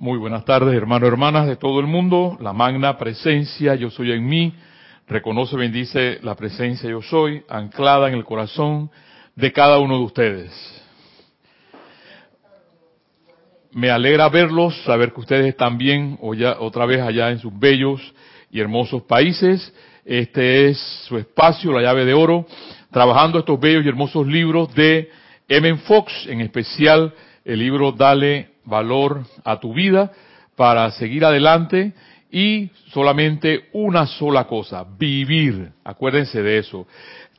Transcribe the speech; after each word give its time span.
Muy 0.00 0.16
buenas 0.16 0.46
tardes, 0.46 0.74
hermanos 0.74 1.06
y 1.06 1.12
hermanas 1.12 1.46
de 1.46 1.56
todo 1.56 1.78
el 1.78 1.86
mundo. 1.86 2.38
La 2.40 2.54
magna 2.54 2.96
presencia, 2.96 3.74
yo 3.74 3.90
soy 3.90 4.12
en 4.12 4.26
mí. 4.26 4.54
Reconoce, 5.06 5.58
bendice 5.58 6.18
la 6.22 6.34
presencia, 6.36 6.88
yo 6.88 7.02
soy, 7.02 7.42
anclada 7.50 8.08
en 8.08 8.14
el 8.14 8.24
corazón 8.24 8.90
de 9.36 9.52
cada 9.52 9.78
uno 9.78 9.98
de 9.98 10.04
ustedes. 10.04 10.82
Me 13.72 13.90
alegra 13.90 14.30
verlos, 14.30 14.74
saber 14.84 15.12
que 15.12 15.20
ustedes 15.20 15.48
están 15.48 15.76
bien 15.76 16.18
otra 16.22 16.86
vez 16.86 17.02
allá 17.02 17.30
en 17.30 17.38
sus 17.38 17.52
bellos 17.58 18.00
y 18.50 18.58
hermosos 18.58 19.02
países. 19.02 19.70
Este 20.06 20.70
es 20.70 20.78
su 21.08 21.18
espacio, 21.18 21.72
la 21.72 21.82
llave 21.82 22.06
de 22.06 22.14
oro, 22.14 22.46
trabajando 22.90 23.40
estos 23.40 23.60
bellos 23.60 23.84
y 23.84 23.88
hermosos 23.90 24.26
libros 24.26 24.74
de 24.74 25.10
M. 25.46 25.76
Fox, 25.80 26.26
en 26.26 26.40
especial 26.40 27.12
el 27.44 27.58
libro 27.58 27.92
Dale 27.92 28.49
valor 28.64 29.24
a 29.44 29.58
tu 29.60 29.74
vida 29.74 30.12
para 30.56 30.90
seguir 30.92 31.24
adelante 31.24 31.92
y 32.30 32.70
solamente 32.92 33.68
una 33.72 34.06
sola 34.06 34.46
cosa, 34.46 34.84
vivir. 34.98 35.72
Acuérdense 35.84 36.42
de 36.42 36.58
eso. 36.58 36.86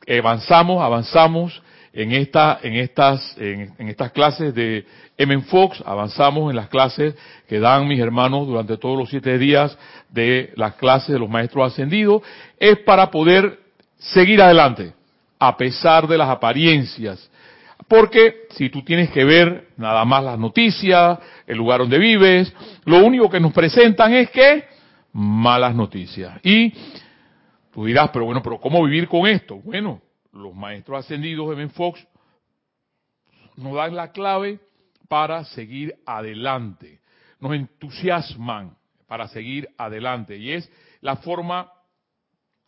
Avanzamos, 0.07 0.81
avanzamos 0.81 1.61
en 1.93 2.11
esta, 2.13 2.59
en 2.63 2.75
estas, 2.75 3.37
en, 3.37 3.89
estas 3.89 4.11
clases 4.11 4.53
de 4.53 4.85
M. 5.17 5.41
Fox, 5.41 5.83
avanzamos 5.85 6.49
en 6.49 6.55
las 6.55 6.69
clases 6.69 7.15
que 7.47 7.59
dan 7.59 7.87
mis 7.87 7.99
hermanos 7.99 8.47
durante 8.47 8.77
todos 8.77 8.97
los 8.97 9.09
siete 9.09 9.37
días 9.37 9.77
de 10.09 10.51
las 10.55 10.75
clases 10.75 11.09
de 11.09 11.19
los 11.19 11.29
maestros 11.29 11.71
ascendidos, 11.71 12.21
es 12.57 12.79
para 12.79 13.11
poder 13.11 13.59
seguir 13.97 14.41
adelante, 14.41 14.93
a 15.37 15.57
pesar 15.57 16.07
de 16.07 16.17
las 16.17 16.29
apariencias, 16.29 17.29
porque 17.91 18.47
si 18.51 18.69
tú 18.69 18.83
tienes 18.83 19.09
que 19.09 19.25
ver 19.25 19.73
nada 19.75 20.05
más 20.05 20.23
las 20.23 20.39
noticias, 20.39 21.19
el 21.45 21.57
lugar 21.57 21.81
donde 21.81 21.97
vives, 21.97 22.53
lo 22.85 23.03
único 23.03 23.29
que 23.29 23.41
nos 23.41 23.51
presentan 23.51 24.13
es 24.13 24.29
que 24.31 24.63
malas 25.11 25.75
noticias. 25.75 26.39
Y 26.41 26.73
tú 27.69 27.83
dirás, 27.83 28.09
pero 28.13 28.23
bueno, 28.23 28.41
pero 28.41 28.61
¿cómo 28.61 28.81
vivir 28.85 29.09
con 29.09 29.27
esto? 29.27 29.57
Bueno, 29.57 30.01
los 30.31 30.55
maestros 30.55 30.99
ascendidos 30.99 31.49
de 31.49 31.55
Ben 31.55 31.69
Fox 31.69 32.07
nos 33.57 33.73
dan 33.75 33.93
la 33.93 34.13
clave 34.13 34.61
para 35.09 35.43
seguir 35.43 35.93
adelante. 36.05 37.01
Nos 37.41 37.53
entusiasman 37.53 38.73
para 39.05 39.27
seguir 39.27 39.67
adelante. 39.77 40.37
Y 40.37 40.53
es 40.53 40.71
la 41.01 41.17
forma 41.17 41.69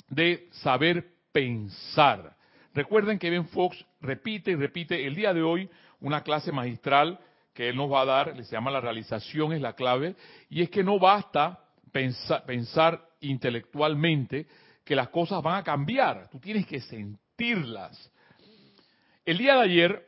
de 0.10 0.50
saber 0.52 1.14
pensar. 1.32 2.36
Recuerden 2.74 3.18
que 3.18 3.30
Ben 3.30 3.48
Fox 3.48 3.86
repite 4.04 4.52
y 4.52 4.56
repite 4.56 5.08
el 5.08 5.16
día 5.16 5.34
de 5.34 5.42
hoy 5.42 5.70
una 6.02 6.22
clase 6.22 6.52
magistral 6.52 7.20
que 7.54 7.70
él 7.70 7.76
nos 7.76 7.92
va 7.92 8.02
a 8.02 8.06
dar, 8.06 8.44
se 8.44 8.52
llama 8.52 8.72
la 8.72 8.82
realización 8.82 9.54
es 9.54 9.62
la 9.62 9.74
clave, 9.74 10.16
y 10.50 10.62
es 10.62 10.70
que 10.70 10.84
no 10.84 11.00
basta 11.00 11.60
pensar, 11.92 12.46
pensar 12.46 13.08
intelectualmente 13.22 14.48
que 14.84 14.96
las 14.96 15.10
cosas 15.10 15.42
van 15.42 15.58
a 15.58 15.64
cambiar, 15.64 16.30
tú 16.30 16.40
tienes 16.40 16.66
que 16.66 16.82
sentirlas. 16.82 18.12
El 19.24 19.38
día 19.38 19.56
de 19.56 19.62
ayer, 19.62 20.08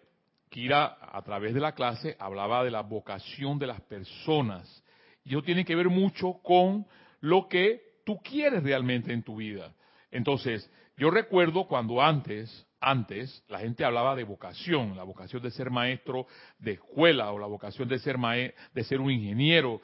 Kira, 0.50 0.98
a 1.02 1.22
través 1.22 1.54
de 1.54 1.60
la 1.60 1.74
clase, 1.74 2.18
hablaba 2.20 2.64
de 2.64 2.72
la 2.72 2.82
vocación 2.82 3.60
de 3.60 3.68
las 3.68 3.82
personas, 3.82 4.84
y 5.24 5.30
eso 5.32 5.44
tiene 5.44 5.64
que 5.64 5.76
ver 5.76 5.90
mucho 5.90 6.40
con 6.44 6.86
lo 7.22 7.48
que 7.48 7.82
tú 8.06 8.18
quieres 8.18 8.64
realmente 8.64 9.14
en 9.14 9.24
tu 9.24 9.38
vida. 9.38 9.74
Entonces, 10.12 10.70
yo 10.98 11.10
recuerdo 11.10 11.68
cuando 11.68 12.02
antes, 12.02 12.66
antes, 12.86 13.44
la 13.48 13.58
gente 13.58 13.84
hablaba 13.84 14.16
de 14.16 14.24
vocación, 14.24 14.96
la 14.96 15.04
vocación 15.04 15.42
de 15.42 15.50
ser 15.50 15.72
maestro 15.72 16.28
de 16.60 16.74
escuela 16.74 17.32
o 17.32 17.40
la 17.40 17.48
vocación 17.48 17.90
de 17.90 17.98
ser 17.98 18.16
de 18.20 18.84
ser 18.84 19.02
un 19.02 19.10
ingeniero. 19.10 19.82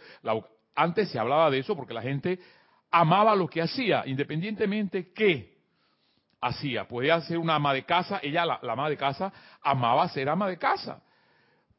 antes 0.75 1.09
se 1.09 1.17
hablaba 1.17 1.49
de 1.49 1.57
eso 1.57 1.75
porque 1.75 1.95
la 1.95 2.03
gente 2.03 2.39
amaba 2.91 3.35
lo 3.35 3.47
que 3.47 3.59
hacía, 3.59 4.03
independientemente 4.05 5.11
qué 5.13 5.57
hacía. 6.41 6.87
Podía 6.87 7.19
ser 7.21 7.39
una 7.39 7.55
ama 7.55 7.73
de 7.73 7.85
casa, 7.85 8.19
ella, 8.21 8.45
la, 8.45 8.59
ama 8.61 8.87
de 8.87 8.97
casa, 8.97 9.33
amaba 9.63 10.07
ser 10.09 10.29
ama 10.29 10.47
de 10.47 10.59
casa. 10.59 11.01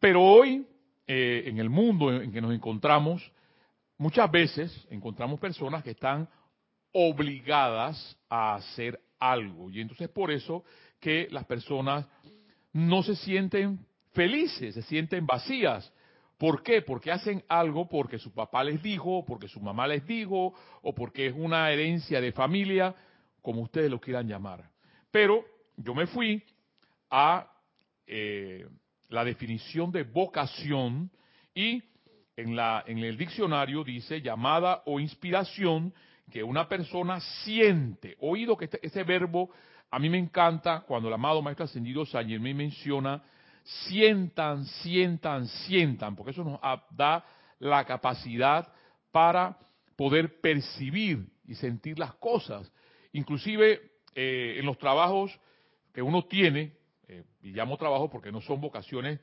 Pero 0.00 0.24
hoy, 0.24 0.66
eh, 1.06 1.44
en 1.46 1.58
el 1.58 1.70
mundo 1.70 2.12
en 2.20 2.32
que 2.32 2.40
nos 2.40 2.52
encontramos, 2.52 3.30
muchas 3.96 4.28
veces 4.28 4.88
encontramos 4.90 5.38
personas 5.38 5.84
que 5.84 5.92
están 5.92 6.28
obligadas 6.90 8.18
a 8.28 8.56
hacer 8.56 8.98
algo. 9.20 9.70
Y 9.70 9.80
entonces 9.80 10.08
por 10.08 10.32
eso 10.32 10.64
que 11.02 11.26
las 11.32 11.44
personas 11.46 12.06
no 12.72 13.02
se 13.02 13.16
sienten 13.16 13.84
felices, 14.12 14.74
se 14.76 14.82
sienten 14.82 15.26
vacías. 15.26 15.92
¿Por 16.38 16.62
qué? 16.62 16.80
Porque 16.80 17.10
hacen 17.10 17.42
algo 17.48 17.88
porque 17.88 18.18
su 18.18 18.32
papá 18.32 18.62
les 18.62 18.80
dijo, 18.80 19.24
porque 19.26 19.48
su 19.48 19.60
mamá 19.60 19.88
les 19.88 20.06
dijo, 20.06 20.54
o 20.80 20.94
porque 20.94 21.26
es 21.26 21.34
una 21.36 21.70
herencia 21.72 22.20
de 22.20 22.30
familia, 22.30 22.94
como 23.42 23.62
ustedes 23.62 23.90
lo 23.90 24.00
quieran 24.00 24.28
llamar. 24.28 24.70
Pero 25.10 25.44
yo 25.76 25.92
me 25.92 26.06
fui 26.06 26.42
a 27.10 27.50
eh, 28.06 28.64
la 29.08 29.24
definición 29.24 29.90
de 29.90 30.04
vocación 30.04 31.10
y 31.52 31.82
en, 32.36 32.54
la, 32.54 32.84
en 32.86 32.98
el 32.98 33.16
diccionario 33.16 33.82
dice 33.82 34.22
llamada 34.22 34.82
o 34.86 35.00
inspiración 35.00 35.92
que 36.30 36.44
una 36.44 36.68
persona 36.68 37.18
siente. 37.44 38.16
Oído 38.20 38.56
que 38.56 38.66
este, 38.66 38.86
ese 38.86 39.02
verbo 39.02 39.50
a 39.92 39.98
mí 39.98 40.08
me 40.08 40.18
encanta 40.18 40.80
cuando 40.80 41.08
el 41.08 41.14
amado 41.14 41.42
Maestro 41.42 41.66
Ascendido 41.66 42.06
San 42.06 42.26
me 42.26 42.54
menciona 42.54 43.22
sientan, 43.62 44.64
sientan, 44.64 45.46
sientan, 45.46 46.16
porque 46.16 46.30
eso 46.30 46.42
nos 46.42 46.58
da 46.90 47.22
la 47.58 47.84
capacidad 47.84 48.72
para 49.12 49.58
poder 49.94 50.40
percibir 50.40 51.28
y 51.46 51.54
sentir 51.54 51.98
las 51.98 52.14
cosas. 52.14 52.72
Inclusive 53.12 53.82
eh, 54.14 54.56
en 54.58 54.64
los 54.64 54.78
trabajos 54.78 55.38
que 55.92 56.00
uno 56.00 56.24
tiene, 56.24 56.72
eh, 57.06 57.24
y 57.42 57.52
llamo 57.52 57.76
trabajo 57.76 58.08
porque 58.08 58.32
no 58.32 58.40
son 58.40 58.62
vocaciones 58.62 59.20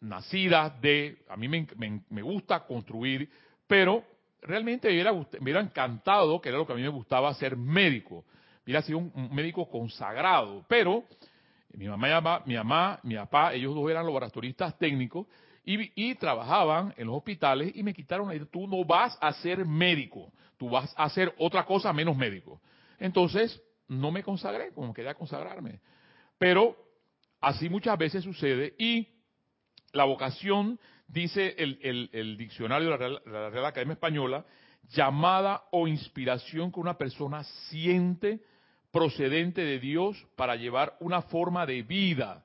nacidas 0.00 0.80
de, 0.80 1.22
a 1.28 1.36
mí 1.36 1.46
me, 1.46 1.66
me 2.08 2.22
gusta 2.22 2.66
construir, 2.66 3.30
pero 3.68 4.04
realmente 4.42 4.88
me 4.88 4.94
hubiera, 4.94 5.12
me 5.12 5.26
hubiera, 5.40 5.60
encantado, 5.60 6.40
que 6.40 6.48
era 6.48 6.58
lo 6.58 6.66
que 6.66 6.72
a 6.72 6.76
mí 6.76 6.82
me 6.82 6.88
gustaba, 6.88 7.32
ser 7.34 7.56
médico. 7.56 8.24
Hubiera 8.70 8.82
sido 8.82 8.98
un, 8.98 9.34
médico 9.34 9.68
consagrado. 9.68 10.64
Pero 10.68 11.02
mi 11.72 11.88
mamá, 11.88 12.40
mi 12.46 12.54
mamá, 12.54 13.00
mi 13.02 13.16
papá, 13.16 13.52
ellos 13.52 13.74
dos 13.74 13.90
eran 13.90 14.04
laboratoristas 14.04 14.78
técnicos 14.78 15.26
y, 15.64 16.14
trabajaban 16.14 16.94
en 16.96 17.08
los 17.08 17.16
hospitales 17.16 17.72
y 17.74 17.82
me 17.82 17.92
quitaron 17.92 18.30
ahí, 18.30 18.40
tú 18.48 18.68
no 18.68 18.84
vas 18.84 19.18
a 19.20 19.32
ser 19.32 19.64
médico, 19.66 20.32
tú 20.56 20.70
vas 20.70 20.94
a 20.96 21.04
hacer 21.04 21.34
otra 21.38 21.64
cosa 21.64 21.92
menos 21.92 22.16
médico. 22.16 22.60
Entonces, 23.00 23.60
no 23.88 24.12
me 24.12 24.22
consagré 24.22 24.72
como 24.72 24.94
quería 24.94 25.14
consagrarme. 25.14 25.80
Pero 26.38 26.76
así 27.40 27.68
muchas 27.68 27.98
veces 27.98 28.22
sucede 28.22 28.76
y 28.78 29.08
la 29.92 30.04
vocación 30.04 30.78
dice 31.08 31.56
el, 31.58 32.36
diccionario 32.36 32.96
de 32.96 33.20
la 33.30 33.50
Real, 33.50 33.66
Academia 33.66 33.94
Española, 33.94 34.44
llamada 34.90 35.64
o 35.72 35.88
inspiración 35.88 36.70
que 36.70 36.78
una 36.78 36.96
persona 36.96 37.42
siente 37.68 38.40
procedente 38.90 39.62
de 39.62 39.78
Dios 39.78 40.16
para 40.36 40.56
llevar 40.56 40.96
una 41.00 41.22
forma 41.22 41.66
de 41.66 41.82
vida, 41.82 42.44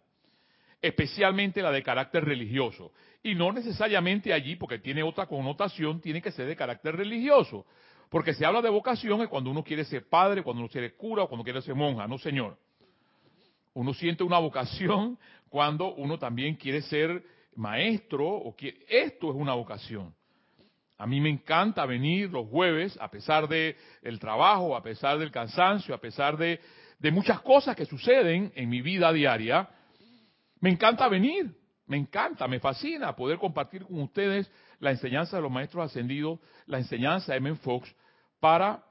especialmente 0.82 1.62
la 1.62 1.72
de 1.72 1.84
carácter 1.84 2.26
religioso. 2.26 2.92
Y 3.24 3.34
no 3.34 3.52
necesariamente 3.52 4.34
allí, 4.34 4.56
porque 4.56 4.80
tiene 4.80 5.02
otra 5.02 5.26
connotación, 5.26 6.00
tiene 6.00 6.22
que 6.22 6.32
ser 6.32 6.48
de 6.48 6.56
carácter 6.56 6.96
religioso. 6.96 7.66
Porque 8.10 8.34
se 8.34 8.46
habla 8.46 8.62
de 8.62 8.70
vocación 8.70 9.22
es 9.22 9.28
cuando 9.28 9.50
uno 9.50 9.64
quiere 9.64 9.84
ser 9.84 10.08
padre, 10.08 10.44
cuando 10.44 10.62
uno 10.62 10.70
quiere 10.70 10.94
cura 10.94 11.24
o 11.24 11.28
cuando 11.28 11.44
quiere 11.44 11.62
ser 11.62 11.74
monja, 11.74 12.08
no 12.08 12.18
señor. 12.18 12.58
Uno 13.74 13.94
siente 13.94 14.24
una 14.24 14.38
vocación 14.38 15.18
cuando 15.50 15.94
uno 15.96 16.18
también 16.20 16.56
quiere 16.56 16.82
ser 16.82 17.24
maestro 17.56 18.28
o 18.28 18.56
que 18.56 18.86
esto 18.88 19.32
es 19.32 19.36
una 19.36 19.54
vocación. 19.54 20.14
A 20.98 21.06
mí 21.06 21.20
me 21.20 21.30
encanta 21.30 21.86
venir 21.86 22.30
los 22.32 22.48
jueves, 22.48 22.98
a 23.02 23.10
pesar 23.10 23.48
del 23.48 23.76
el 24.02 24.20
trabajo, 24.20 24.76
a 24.76 24.84
pesar 24.84 25.18
del 25.18 25.32
cansancio, 25.32 25.94
a 25.94 26.00
pesar 26.00 26.38
de, 26.38 26.60
de 27.00 27.12
muchas 27.12 27.42
cosas 27.42 27.76
que 27.76 27.86
suceden 27.86 28.52
en 28.56 28.70
mi 28.70 28.82
vida 28.82 29.12
diaria. 29.12 29.70
Me 30.62 30.70
encanta 30.70 31.10
venir, 31.10 31.54
me 31.88 31.98
encanta, 31.98 32.48
me 32.48 32.60
fascina 32.60 33.16
poder 33.16 33.38
compartir 33.38 33.84
con 33.84 34.02
ustedes 34.02 34.50
la 34.80 34.92
enseñanza 34.92 35.36
de 35.36 35.44
los 35.44 35.52
maestros 35.52 35.86
ascendidos, 35.86 36.40
la 36.66 36.78
enseñanza 36.78 37.34
de 37.34 37.40
M. 37.40 37.56
Fox, 37.56 37.94
para, 38.40 38.84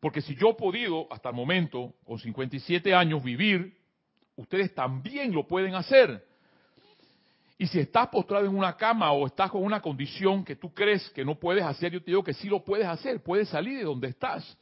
porque 0.00 0.20
si 0.20 0.36
yo 0.36 0.50
he 0.50 0.54
podido 0.54 1.10
hasta 1.10 1.30
el 1.30 1.34
momento, 1.34 1.94
con 2.04 2.18
57 2.18 2.94
años, 2.94 3.22
vivir, 3.22 3.76
ustedes 4.36 4.74
también 4.74 5.32
lo 5.32 5.46
pueden 5.46 5.74
hacer. 5.74 6.24
Y 7.58 7.66
si 7.66 7.78
estás 7.80 8.08
postrado 8.08 8.44
en 8.44 8.54
una 8.54 8.76
cama 8.76 9.12
o 9.12 9.26
estás 9.26 9.50
con 9.50 9.62
una 9.62 9.80
condición 9.80 10.44
que 10.44 10.56
tú 10.56 10.74
crees 10.74 11.08
que 11.10 11.24
no 11.24 11.36
puedes 11.36 11.64
hacer, 11.64 11.92
yo 11.92 12.00
te 12.00 12.10
digo 12.10 12.22
que 12.22 12.34
sí 12.34 12.48
lo 12.48 12.62
puedes 12.62 12.86
hacer, 12.86 13.22
puedes 13.22 13.48
salir 13.48 13.78
de 13.78 13.84
donde 13.84 14.08
estás. 14.08 14.58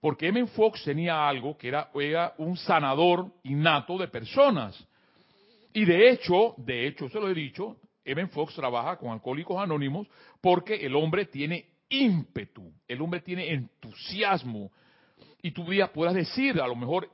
Porque 0.00 0.28
M. 0.28 0.46
Fox 0.48 0.82
tenía 0.84 1.28
algo 1.28 1.56
que 1.56 1.68
era, 1.68 1.90
un 2.38 2.56
sanador 2.56 3.30
innato 3.44 3.96
de 3.96 4.08
personas. 4.08 4.76
Y 5.72 5.84
de 5.84 6.10
hecho, 6.10 6.54
de 6.56 6.86
hecho, 6.86 7.08
se 7.08 7.20
lo 7.20 7.28
he 7.28 7.34
dicho, 7.34 7.76
Evan 8.04 8.30
Fox 8.30 8.54
trabaja 8.54 8.96
con 8.96 9.10
alcohólicos 9.10 9.60
anónimos 9.60 10.08
porque 10.40 10.74
el 10.74 10.96
hombre 10.96 11.26
tiene 11.26 11.66
ímpetu, 11.88 12.72
el 12.88 13.00
hombre 13.02 13.20
tiene 13.20 13.52
entusiasmo. 13.52 14.72
Y 15.42 15.52
tú 15.52 15.64
puedas 15.94 16.14
decir, 16.14 16.60
a 16.60 16.66
lo 16.66 16.74
mejor, 16.74 17.08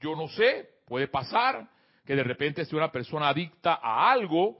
yo 0.00 0.14
no 0.14 0.28
sé, 0.28 0.68
puede 0.86 1.08
pasar 1.08 1.68
que 2.10 2.16
de 2.16 2.24
repente 2.24 2.64
sea 2.64 2.76
una 2.76 2.90
persona 2.90 3.28
adicta 3.28 3.78
a 3.80 4.10
algo, 4.10 4.58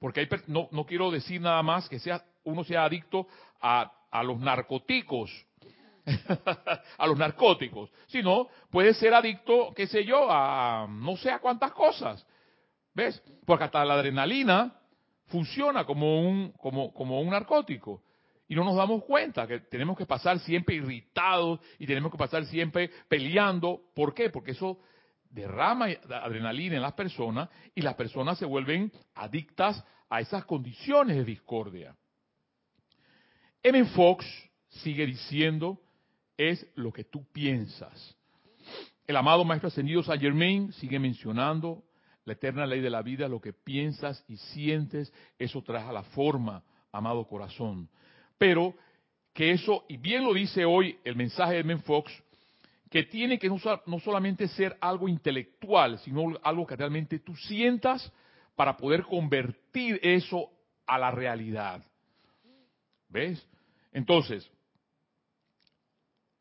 porque 0.00 0.20
hay, 0.20 0.28
no, 0.46 0.70
no 0.72 0.86
quiero 0.86 1.10
decir 1.10 1.38
nada 1.38 1.62
más 1.62 1.86
que 1.86 1.98
sea 1.98 2.24
uno 2.44 2.64
sea 2.64 2.84
adicto 2.84 3.26
a, 3.60 3.92
a 4.10 4.22
los 4.22 4.40
narcóticos, 4.40 5.30
a 6.96 7.06
los 7.06 7.18
narcóticos, 7.18 7.90
sino 8.06 8.48
puede 8.70 8.94
ser 8.94 9.12
adicto, 9.12 9.74
qué 9.76 9.86
sé 9.86 10.06
yo, 10.06 10.28
a 10.30 10.86
no 10.88 11.18
sé 11.18 11.30
a 11.30 11.40
cuántas 11.40 11.72
cosas. 11.72 12.26
¿Ves? 12.94 13.22
Porque 13.44 13.64
hasta 13.64 13.84
la 13.84 13.92
adrenalina 13.92 14.74
funciona 15.26 15.84
como 15.84 16.22
un, 16.22 16.52
como, 16.52 16.94
como 16.94 17.20
un 17.20 17.28
narcótico. 17.28 18.02
Y 18.48 18.54
no 18.54 18.64
nos 18.64 18.76
damos 18.76 19.04
cuenta 19.04 19.46
que 19.46 19.60
tenemos 19.60 19.98
que 19.98 20.06
pasar 20.06 20.38
siempre 20.38 20.76
irritados 20.76 21.60
y 21.78 21.86
tenemos 21.86 22.10
que 22.10 22.16
pasar 22.16 22.46
siempre 22.46 22.90
peleando. 23.08 23.82
¿Por 23.94 24.14
qué? 24.14 24.30
Porque 24.30 24.52
eso 24.52 24.78
derrama 25.32 25.86
adrenalina 26.10 26.76
en 26.76 26.82
las 26.82 26.92
personas 26.92 27.48
y 27.74 27.82
las 27.82 27.94
personas 27.94 28.38
se 28.38 28.44
vuelven 28.44 28.92
adictas 29.14 29.82
a 30.08 30.20
esas 30.20 30.44
condiciones 30.44 31.16
de 31.16 31.24
discordia. 31.24 31.96
M. 33.62 33.84
Fox 33.86 34.26
sigue 34.68 35.06
diciendo, 35.06 35.80
es 36.36 36.66
lo 36.74 36.92
que 36.92 37.04
tú 37.04 37.24
piensas. 37.32 38.16
El 39.06 39.16
amado 39.16 39.44
Maestro 39.44 39.68
Ascendido 39.68 40.02
Saint 40.02 40.22
Germain 40.22 40.72
sigue 40.72 40.98
mencionando 40.98 41.82
la 42.24 42.34
eterna 42.34 42.66
ley 42.66 42.80
de 42.80 42.90
la 42.90 43.02
vida, 43.02 43.28
lo 43.28 43.40
que 43.40 43.52
piensas 43.52 44.24
y 44.28 44.36
sientes, 44.36 45.12
eso 45.38 45.62
trae 45.62 45.82
a 45.82 45.92
la 45.92 46.02
forma, 46.04 46.62
amado 46.92 47.26
corazón. 47.26 47.88
Pero 48.38 48.74
que 49.32 49.50
eso, 49.50 49.84
y 49.88 49.96
bien 49.96 50.24
lo 50.24 50.34
dice 50.34 50.64
hoy 50.64 50.98
el 51.04 51.16
mensaje 51.16 51.54
de 51.54 51.64
Men 51.64 51.82
Fox, 51.82 52.12
que 52.92 53.04
tiene 53.04 53.38
que 53.38 53.48
no, 53.48 53.58
solamente 54.00 54.46
ser 54.48 54.76
algo 54.78 55.08
intelectual, 55.08 55.98
sino 56.00 56.38
algo 56.42 56.66
que 56.66 56.76
realmente 56.76 57.20
tú 57.20 57.34
sientas 57.34 58.12
para 58.54 58.76
poder 58.76 59.04
convertir 59.04 59.98
eso 60.02 60.50
a 60.86 60.98
la 60.98 61.10
realidad. 61.10 61.82
¿Ves? 63.08 63.48
Entonces, 63.92 64.46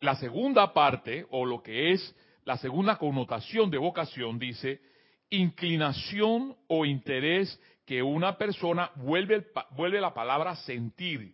la 0.02 0.16
segunda 0.16 0.74
parte, 0.74 1.26
o 1.30 1.46
lo 1.46 1.64
que 1.64 1.94
es 1.94 2.16
la 2.44 2.58
segunda 2.58 2.98
connotación 2.98 3.72
de 3.72 3.78
vocación, 3.78 4.38
dice, 4.38 4.82
inclinación 5.30 6.58
o 6.68 6.86
interés 6.86 7.58
que 7.86 8.04
una 8.04 8.38
persona 8.38 8.92
vuelve, 8.96 9.48
vuelve 9.78 10.02
la 10.02 10.14
palabra 10.14 10.58
sentir, 10.58 11.34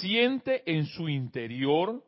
siente 0.00 0.64
en 0.66 0.86
su 0.86 1.08
interior 1.08 2.02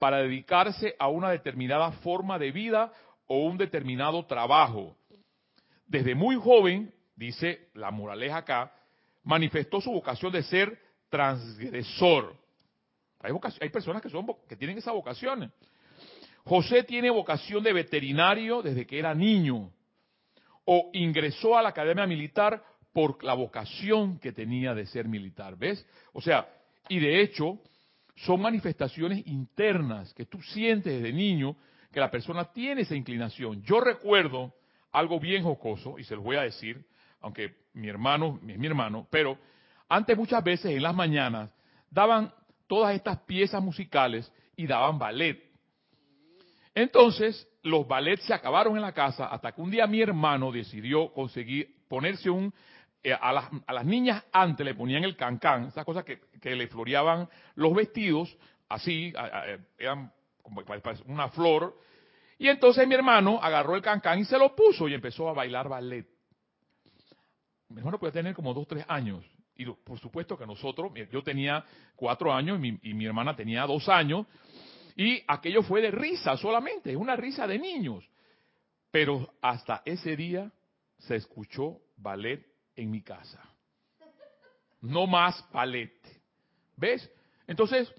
para 0.00 0.22
dedicarse 0.22 0.96
a 0.98 1.08
una 1.08 1.30
determinada 1.30 1.92
forma 1.92 2.38
de 2.38 2.50
vida 2.50 2.90
o 3.26 3.44
un 3.44 3.58
determinado 3.58 4.24
trabajo. 4.24 4.96
Desde 5.86 6.14
muy 6.14 6.36
joven, 6.36 6.92
dice 7.14 7.68
la 7.74 7.90
moraleja 7.90 8.38
acá, 8.38 8.72
manifestó 9.24 9.78
su 9.78 9.92
vocación 9.92 10.32
de 10.32 10.42
ser 10.42 10.78
transgresor. 11.10 12.34
Hay, 13.20 13.68
personas 13.68 14.00
que, 14.00 14.08
son, 14.08 14.26
que 14.48 14.56
tienen 14.56 14.78
esa 14.78 14.92
vocación. 14.92 15.52
José 16.44 16.82
tiene 16.84 17.10
vocación 17.10 17.62
de 17.62 17.74
veterinario 17.74 18.62
desde 18.62 18.86
que 18.86 18.98
era 18.98 19.14
niño 19.14 19.70
o 20.64 20.88
ingresó 20.94 21.58
a 21.58 21.62
la 21.62 21.68
academia 21.68 22.06
militar 22.06 22.64
por 22.94 23.22
la 23.22 23.34
vocación 23.34 24.18
que 24.18 24.32
tenía 24.32 24.74
de 24.74 24.86
ser 24.86 25.06
militar, 25.06 25.56
¿ves? 25.56 25.86
O 26.14 26.22
sea, 26.22 26.48
y 26.88 27.00
de 27.00 27.20
hecho, 27.20 27.58
son 28.16 28.40
manifestaciones 28.40 29.26
internas 29.26 30.12
que 30.14 30.26
tú 30.26 30.40
sientes 30.42 30.92
desde 30.92 31.12
niño 31.12 31.56
que 31.92 32.00
la 32.00 32.10
persona 32.10 32.44
tiene 32.52 32.82
esa 32.82 32.94
inclinación. 32.94 33.62
Yo 33.62 33.80
recuerdo 33.80 34.54
algo 34.92 35.20
bien 35.20 35.42
jocoso, 35.42 35.98
y 35.98 36.04
se 36.04 36.14
lo 36.14 36.22
voy 36.22 36.36
a 36.36 36.42
decir, 36.42 36.84
aunque 37.20 37.54
mi 37.74 37.88
hermano 37.88 38.40
es 38.46 38.58
mi 38.58 38.66
hermano, 38.66 39.06
pero 39.10 39.38
antes 39.88 40.16
muchas 40.16 40.42
veces 40.42 40.72
en 40.72 40.82
las 40.82 40.94
mañanas 40.94 41.50
daban 41.90 42.32
todas 42.66 42.94
estas 42.94 43.18
piezas 43.22 43.62
musicales 43.62 44.32
y 44.56 44.66
daban 44.66 44.98
ballet. 44.98 45.50
Entonces, 46.74 47.48
los 47.62 47.86
ballets 47.86 48.22
se 48.24 48.34
acabaron 48.34 48.76
en 48.76 48.82
la 48.82 48.92
casa 48.92 49.26
hasta 49.26 49.52
que 49.52 49.60
un 49.60 49.70
día 49.70 49.86
mi 49.86 50.00
hermano 50.00 50.52
decidió 50.52 51.12
conseguir 51.12 51.74
ponerse 51.88 52.30
un... 52.30 52.52
Eh, 53.02 53.12
a, 53.18 53.32
las, 53.32 53.46
a, 53.66 53.72
las, 53.72 53.84
niñas 53.86 54.22
antes 54.30 54.64
le 54.64 54.74
ponían 54.74 55.04
el 55.04 55.16
cancán, 55.16 55.64
esas 55.64 55.86
cosas 55.86 56.04
que, 56.04 56.20
que 56.40 56.54
le 56.54 56.66
floreaban 56.68 57.28
los 57.54 57.74
vestidos, 57.74 58.36
así, 58.68 59.12
eran 59.78 60.12
como 60.42 60.62
una 61.06 61.28
flor. 61.28 61.78
Y 62.38 62.48
entonces 62.48 62.86
mi 62.88 62.94
hermano 62.94 63.38
agarró 63.42 63.76
el 63.76 63.82
cancán 63.82 64.18
y 64.18 64.24
se 64.24 64.38
lo 64.38 64.54
puso 64.54 64.88
y 64.88 64.94
empezó 64.94 65.28
a 65.28 65.32
bailar 65.32 65.68
ballet. 65.68 66.06
Mi 67.68 67.78
hermano 67.78 67.98
puede 67.98 68.12
tener 68.12 68.34
como 68.34 68.52
dos, 68.54 68.66
tres 68.66 68.84
años. 68.88 69.24
Y 69.56 69.66
por 69.66 69.98
supuesto 69.98 70.38
que 70.38 70.46
nosotros, 70.46 70.92
yo 71.12 71.22
tenía 71.22 71.64
cuatro 71.94 72.32
años 72.32 72.56
y 72.58 72.60
mi, 72.60 72.78
y 72.82 72.94
mi 72.94 73.04
hermana 73.04 73.36
tenía 73.36 73.66
dos 73.66 73.88
años. 73.88 74.26
Y 74.96 75.22
aquello 75.28 75.62
fue 75.62 75.82
de 75.82 75.90
risa 75.90 76.36
solamente, 76.36 76.96
una 76.96 77.14
risa 77.14 77.46
de 77.46 77.58
niños. 77.58 78.08
Pero 78.90 79.34
hasta 79.40 79.82
ese 79.84 80.16
día 80.16 80.50
se 80.98 81.16
escuchó 81.16 81.78
ballet 81.96 82.44
en 82.74 82.90
mi 82.90 83.02
casa. 83.02 83.40
No 84.80 85.06
más 85.06 85.44
ballet. 85.52 85.92
¿Ves? 86.80 87.10
Entonces, 87.46 87.92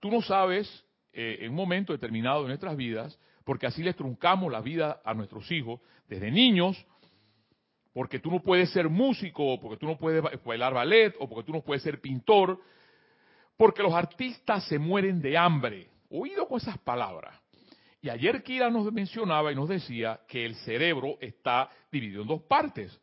tú 0.00 0.10
no 0.10 0.20
sabes 0.20 0.84
eh, 1.14 1.38
en 1.40 1.50
un 1.50 1.56
momento 1.56 1.94
determinado 1.94 2.42
de 2.42 2.48
nuestras 2.48 2.76
vidas, 2.76 3.18
porque 3.42 3.66
así 3.66 3.82
les 3.82 3.96
truncamos 3.96 4.52
la 4.52 4.60
vida 4.60 5.00
a 5.02 5.14
nuestros 5.14 5.50
hijos 5.50 5.80
desde 6.06 6.30
niños, 6.30 6.76
porque 7.94 8.18
tú 8.18 8.30
no 8.30 8.42
puedes 8.42 8.70
ser 8.70 8.90
músico, 8.90 9.54
o 9.54 9.60
porque 9.60 9.78
tú 9.78 9.86
no 9.86 9.96
puedes 9.96 10.22
bailar 10.44 10.74
ballet, 10.74 11.14
o 11.18 11.26
porque 11.26 11.46
tú 11.46 11.52
no 11.52 11.62
puedes 11.62 11.82
ser 11.82 11.98
pintor, 12.02 12.60
porque 13.56 13.82
los 13.82 13.94
artistas 13.94 14.68
se 14.68 14.78
mueren 14.78 15.22
de 15.22 15.38
hambre 15.38 15.88
oído 16.10 16.46
con 16.46 16.58
esas 16.58 16.76
palabras. 16.78 17.34
Y 18.02 18.10
ayer 18.10 18.42
Kira 18.42 18.68
nos 18.68 18.92
mencionaba 18.92 19.50
y 19.50 19.54
nos 19.54 19.70
decía 19.70 20.20
que 20.28 20.44
el 20.44 20.54
cerebro 20.56 21.16
está 21.18 21.70
dividido 21.90 22.22
en 22.22 22.28
dos 22.28 22.42
partes. 22.42 23.00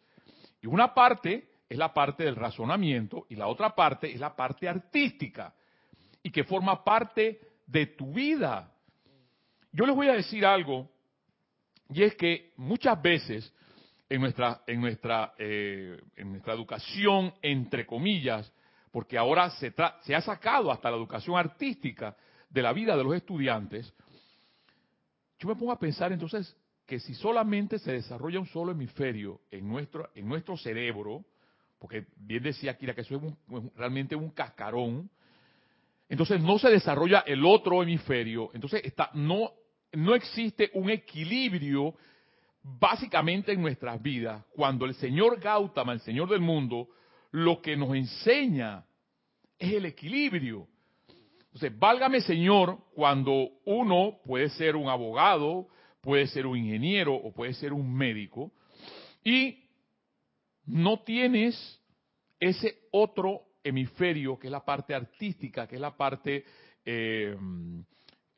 Y 0.62 0.68
una 0.68 0.94
parte 0.94 1.50
es 1.74 1.80
la 1.80 1.92
parte 1.92 2.24
del 2.24 2.36
razonamiento 2.36 3.26
y 3.30 3.36
la 3.36 3.48
otra 3.48 3.74
parte 3.74 4.12
es 4.14 4.20
la 4.20 4.36
parte 4.36 4.70
artística. 4.70 5.54
Y 6.22 6.30
que 6.30 6.44
forma 6.44 6.84
parte 6.84 7.40
de 7.66 7.88
tu 7.88 8.14
vida. 8.14 8.72
Yo 9.72 9.86
les 9.88 9.96
voy 9.96 10.08
a 10.08 10.14
decir 10.14 10.46
algo, 10.46 10.88
y 11.90 12.04
es 12.04 12.16
que 12.16 12.54
muchas 12.58 13.02
veces 13.02 13.52
en 14.08 14.22
nuestra, 14.22 14.62
en 14.68 14.82
nuestra, 14.82 15.34
eh, 15.40 16.00
en 16.16 16.32
nuestra 16.32 16.54
educación, 16.54 17.34
entre 17.42 17.88
comillas, 17.88 18.54
porque 18.92 19.18
ahora 19.18 19.50
se, 19.50 19.74
se 20.02 20.16
ha 20.16 20.22
sacado 20.22 20.72
hasta 20.72 20.92
la 20.92 20.98
educación 20.98 21.38
artística, 21.38 22.16
de 22.52 22.62
la 22.62 22.72
vida 22.72 22.96
de 22.96 23.04
los 23.04 23.16
estudiantes, 23.16 23.92
yo 25.40 25.50
me 25.50 25.56
pongo 25.56 25.72
a 25.72 25.80
pensar 25.80 26.12
entonces 26.12 26.56
que 26.86 27.00
si 27.00 27.16
solamente 27.16 27.80
se 27.80 27.94
desarrolla 27.94 28.40
un 28.40 28.46
solo 28.46 28.74
hemisferio 28.74 29.42
en 29.50 29.76
en 30.14 30.28
nuestro 30.28 30.56
cerebro, 30.56 31.26
porque 31.84 32.06
bien 32.16 32.42
decía 32.42 32.78
Kira 32.78 32.96
que 32.96 33.02
eso 33.02 33.18
es 33.18 33.76
realmente 33.76 34.16
un 34.16 34.30
cascarón, 34.30 35.10
entonces 36.08 36.40
no 36.40 36.58
se 36.58 36.70
desarrolla 36.70 37.26
el 37.28 37.46
otro 37.46 37.84
hemisferio, 37.84 38.52
entonces 38.54 38.80
está, 38.86 39.10
no, 39.14 39.52
no 39.92 40.16
existe 40.16 40.72
un 40.76 40.90
equilibrio 40.90 41.94
básicamente 42.64 43.52
en 43.52 43.62
nuestras 43.62 44.02
vidas, 44.02 44.46
cuando 44.56 44.86
el 44.86 44.94
Señor 44.94 45.42
Gautama, 45.42 45.92
el 45.92 46.00
Señor 46.00 46.30
del 46.30 46.40
mundo, 46.40 46.88
lo 47.32 47.62
que 47.62 47.76
nos 47.76 47.94
enseña 47.94 48.86
es 49.60 49.74
el 49.74 49.86
equilibrio. 49.86 50.70
Entonces, 51.48 51.78
válgame 51.78 52.22
Señor 52.22 52.78
cuando 52.96 53.50
uno 53.66 54.20
puede 54.26 54.48
ser 54.52 54.78
un 54.78 54.88
abogado, 54.88 55.68
puede 56.00 56.28
ser 56.28 56.46
un 56.46 56.58
ingeniero 56.58 57.14
o 57.14 57.34
puede 57.34 57.54
ser 57.56 57.74
un 57.74 57.94
médico 57.94 58.54
y 59.22 59.63
no 60.66 61.02
tienes 61.04 61.82
ese 62.40 62.80
otro 62.92 63.42
hemisferio 63.64 64.38
que 64.38 64.48
es 64.48 64.52
la 64.52 64.64
parte 64.64 64.94
artística, 64.94 65.68
que 65.68 65.76
es 65.76 65.82
la 65.82 65.96
parte, 65.96 66.44
eh, 66.86 67.36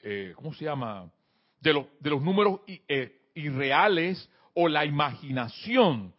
eh, 0.01 0.33
¿cómo 0.35 0.53
se 0.53 0.65
llama? 0.65 1.11
De, 1.59 1.85
de 1.99 2.09
los 2.09 2.21
números 2.21 2.61
eh, 2.67 3.29
irreales 3.35 4.29
o 4.53 4.67
la 4.67 4.85
imaginación. 4.85 6.13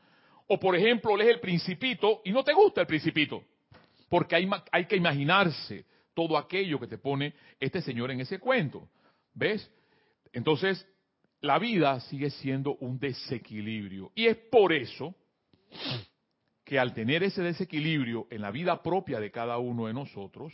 O 0.49 0.59
por 0.59 0.77
ejemplo, 0.77 1.17
lees 1.17 1.35
el 1.35 1.41
principito 1.41 2.21
y 2.25 2.33
no 2.33 2.45
te 2.45 2.53
gusta 2.53 2.81
el 2.81 2.87
principito, 2.87 3.43
porque 4.09 4.37
hay, 4.37 4.49
hay 4.71 4.87
que 4.87 4.97
imaginarse 4.97 5.85
todo 6.15 6.39
aquello 6.39 6.81
que 6.81 6.87
te 6.87 6.99
pone 6.99 7.35
este 7.61 7.81
señor 7.83 8.11
en 8.11 8.21
ese 8.21 8.39
cuento. 8.39 8.89
¿Ves? 9.35 9.71
Entonces, 10.33 10.87
la 11.41 11.59
vida 11.59 12.01
sigue 12.01 12.31
siendo 12.31 12.77
un 12.77 12.99
desequilibrio. 12.99 14.13
Y 14.15 14.27
es 14.27 14.37
por 14.37 14.73
eso 14.73 15.15
que 16.65 16.79
al 16.79 16.95
tener 16.95 17.23
ese 17.23 17.43
desequilibrio 17.43 18.27
en 18.31 18.43
la 18.43 18.51
vida 18.51 18.83
propia 18.83 19.21
de 19.21 19.31
cada 19.31 19.59
uno 19.59 19.87
de 19.87 19.95
nosotros, 19.95 20.53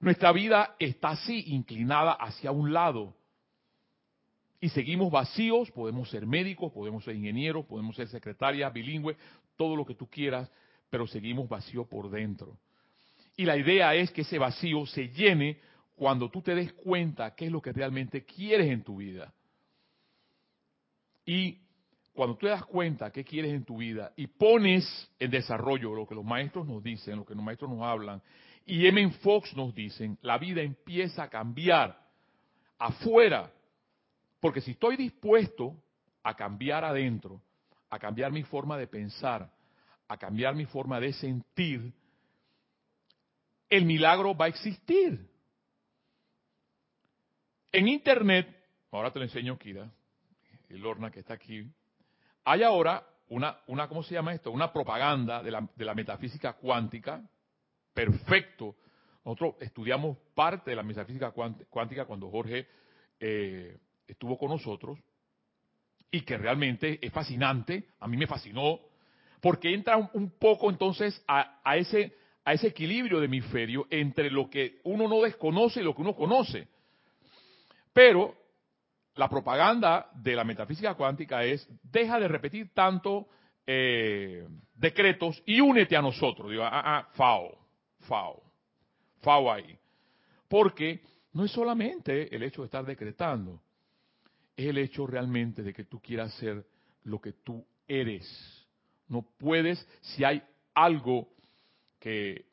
nuestra 0.00 0.32
vida 0.32 0.74
está 0.78 1.10
así, 1.10 1.44
inclinada 1.48 2.12
hacia 2.12 2.50
un 2.50 2.72
lado. 2.72 3.14
Y 4.60 4.68
seguimos 4.70 5.10
vacíos, 5.10 5.70
podemos 5.70 6.08
ser 6.10 6.26
médicos, 6.26 6.72
podemos 6.72 7.04
ser 7.04 7.14
ingenieros, 7.14 7.66
podemos 7.66 7.94
ser 7.94 8.08
secretarias, 8.08 8.72
bilingües, 8.72 9.16
todo 9.56 9.76
lo 9.76 9.84
que 9.84 9.94
tú 9.94 10.08
quieras, 10.08 10.50
pero 10.90 11.06
seguimos 11.06 11.48
vacíos 11.48 11.86
por 11.88 12.10
dentro. 12.10 12.58
Y 13.36 13.44
la 13.44 13.56
idea 13.56 13.94
es 13.94 14.10
que 14.10 14.22
ese 14.22 14.38
vacío 14.38 14.86
se 14.86 15.08
llene 15.08 15.60
cuando 15.94 16.30
tú 16.30 16.42
te 16.42 16.54
des 16.54 16.72
cuenta 16.72 17.34
qué 17.34 17.46
es 17.46 17.52
lo 17.52 17.62
que 17.62 17.72
realmente 17.72 18.24
quieres 18.24 18.70
en 18.70 18.82
tu 18.82 18.96
vida. 18.96 19.32
Y 21.24 21.61
cuando 22.12 22.36
tú 22.36 22.46
te 22.46 22.50
das 22.52 22.64
cuenta 22.64 23.10
qué 23.10 23.24
quieres 23.24 23.52
en 23.52 23.64
tu 23.64 23.78
vida 23.78 24.12
y 24.16 24.26
pones 24.26 25.10
en 25.18 25.30
desarrollo 25.30 25.94
lo 25.94 26.06
que 26.06 26.14
los 26.14 26.24
maestros 26.24 26.66
nos 26.66 26.82
dicen, 26.82 27.16
lo 27.16 27.24
que 27.24 27.34
los 27.34 27.42
maestros 27.42 27.70
nos 27.70 27.82
hablan, 27.82 28.22
y 28.66 28.86
M. 28.86 29.10
Fox 29.22 29.56
nos 29.56 29.74
dicen, 29.74 30.18
la 30.22 30.38
vida 30.38 30.62
empieza 30.62 31.24
a 31.24 31.28
cambiar 31.28 31.98
afuera. 32.78 33.50
Porque 34.40 34.60
si 34.60 34.72
estoy 34.72 34.96
dispuesto 34.96 35.76
a 36.22 36.34
cambiar 36.34 36.84
adentro, 36.84 37.40
a 37.90 37.98
cambiar 37.98 38.30
mi 38.30 38.42
forma 38.42 38.76
de 38.76 38.86
pensar, 38.86 39.50
a 40.06 40.16
cambiar 40.16 40.54
mi 40.54 40.66
forma 40.66 41.00
de 41.00 41.12
sentir, 41.12 41.92
el 43.68 43.84
milagro 43.84 44.36
va 44.36 44.44
a 44.44 44.48
existir. 44.48 45.28
En 47.72 47.88
Internet, 47.88 48.48
ahora 48.90 49.10
te 49.10 49.18
lo 49.18 49.24
enseño, 49.24 49.58
Kira, 49.58 49.90
el 50.68 50.80
Lorna 50.80 51.10
que 51.10 51.20
está 51.20 51.34
aquí, 51.34 51.66
hay 52.44 52.62
ahora 52.62 53.06
una, 53.28 53.88
¿cómo 53.88 54.02
se 54.02 54.14
llama 54.14 54.34
esto? 54.34 54.50
Una 54.50 54.72
propaganda 54.72 55.42
de 55.42 55.50
la, 55.50 55.66
de 55.74 55.84
la 55.84 55.94
metafísica 55.94 56.52
cuántica, 56.54 57.22
perfecto. 57.94 58.76
Nosotros 59.24 59.54
estudiamos 59.60 60.18
parte 60.34 60.70
de 60.70 60.76
la 60.76 60.82
metafísica 60.82 61.30
cuántica 61.30 62.04
cuando 62.04 62.30
Jorge 62.30 62.66
eh, 63.18 63.78
estuvo 64.06 64.36
con 64.36 64.50
nosotros 64.50 64.98
y 66.10 66.22
que 66.22 66.36
realmente 66.36 66.98
es 67.00 67.10
fascinante, 67.12 67.84
a 68.00 68.06
mí 68.06 68.18
me 68.18 68.26
fascinó, 68.26 68.80
porque 69.40 69.72
entra 69.72 69.96
un, 69.96 70.30
poco 70.38 70.68
entonces 70.68 71.24
a, 71.26 71.60
a, 71.64 71.76
ese, 71.76 72.14
a 72.44 72.52
ese 72.52 72.68
equilibrio 72.68 73.18
de 73.18 73.26
hemisferio 73.26 73.86
entre 73.88 74.30
lo 74.30 74.50
que 74.50 74.80
uno 74.84 75.08
no 75.08 75.22
desconoce 75.22 75.80
y 75.80 75.84
lo 75.84 75.94
que 75.94 76.02
uno 76.02 76.14
conoce. 76.14 76.68
Pero 77.94 78.41
la 79.14 79.28
propaganda 79.28 80.10
de 80.14 80.34
la 80.34 80.44
metafísica 80.44 80.94
cuántica 80.94 81.44
es, 81.44 81.68
deja 81.82 82.18
de 82.18 82.28
repetir 82.28 82.72
tanto 82.72 83.28
eh, 83.66 84.46
decretos 84.74 85.42
y 85.46 85.60
únete 85.60 85.96
a 85.96 86.02
nosotros. 86.02 86.50
Digo, 86.50 86.64
ah, 86.64 86.82
ah, 86.84 87.08
FAO, 87.12 87.58
FAO, 88.00 88.42
FAO 89.20 89.52
ahí. 89.52 89.78
Porque 90.48 91.02
no 91.32 91.44
es 91.44 91.50
solamente 91.50 92.34
el 92.34 92.42
hecho 92.42 92.62
de 92.62 92.66
estar 92.66 92.84
decretando, 92.84 93.60
es 94.56 94.66
el 94.66 94.78
hecho 94.78 95.06
realmente 95.06 95.62
de 95.62 95.72
que 95.72 95.84
tú 95.84 96.00
quieras 96.00 96.32
ser 96.34 96.64
lo 97.04 97.20
que 97.20 97.32
tú 97.32 97.64
eres. 97.86 98.66
No 99.08 99.22
puedes, 99.38 99.86
si 100.00 100.24
hay 100.24 100.42
algo 100.74 101.28
que 101.98 102.46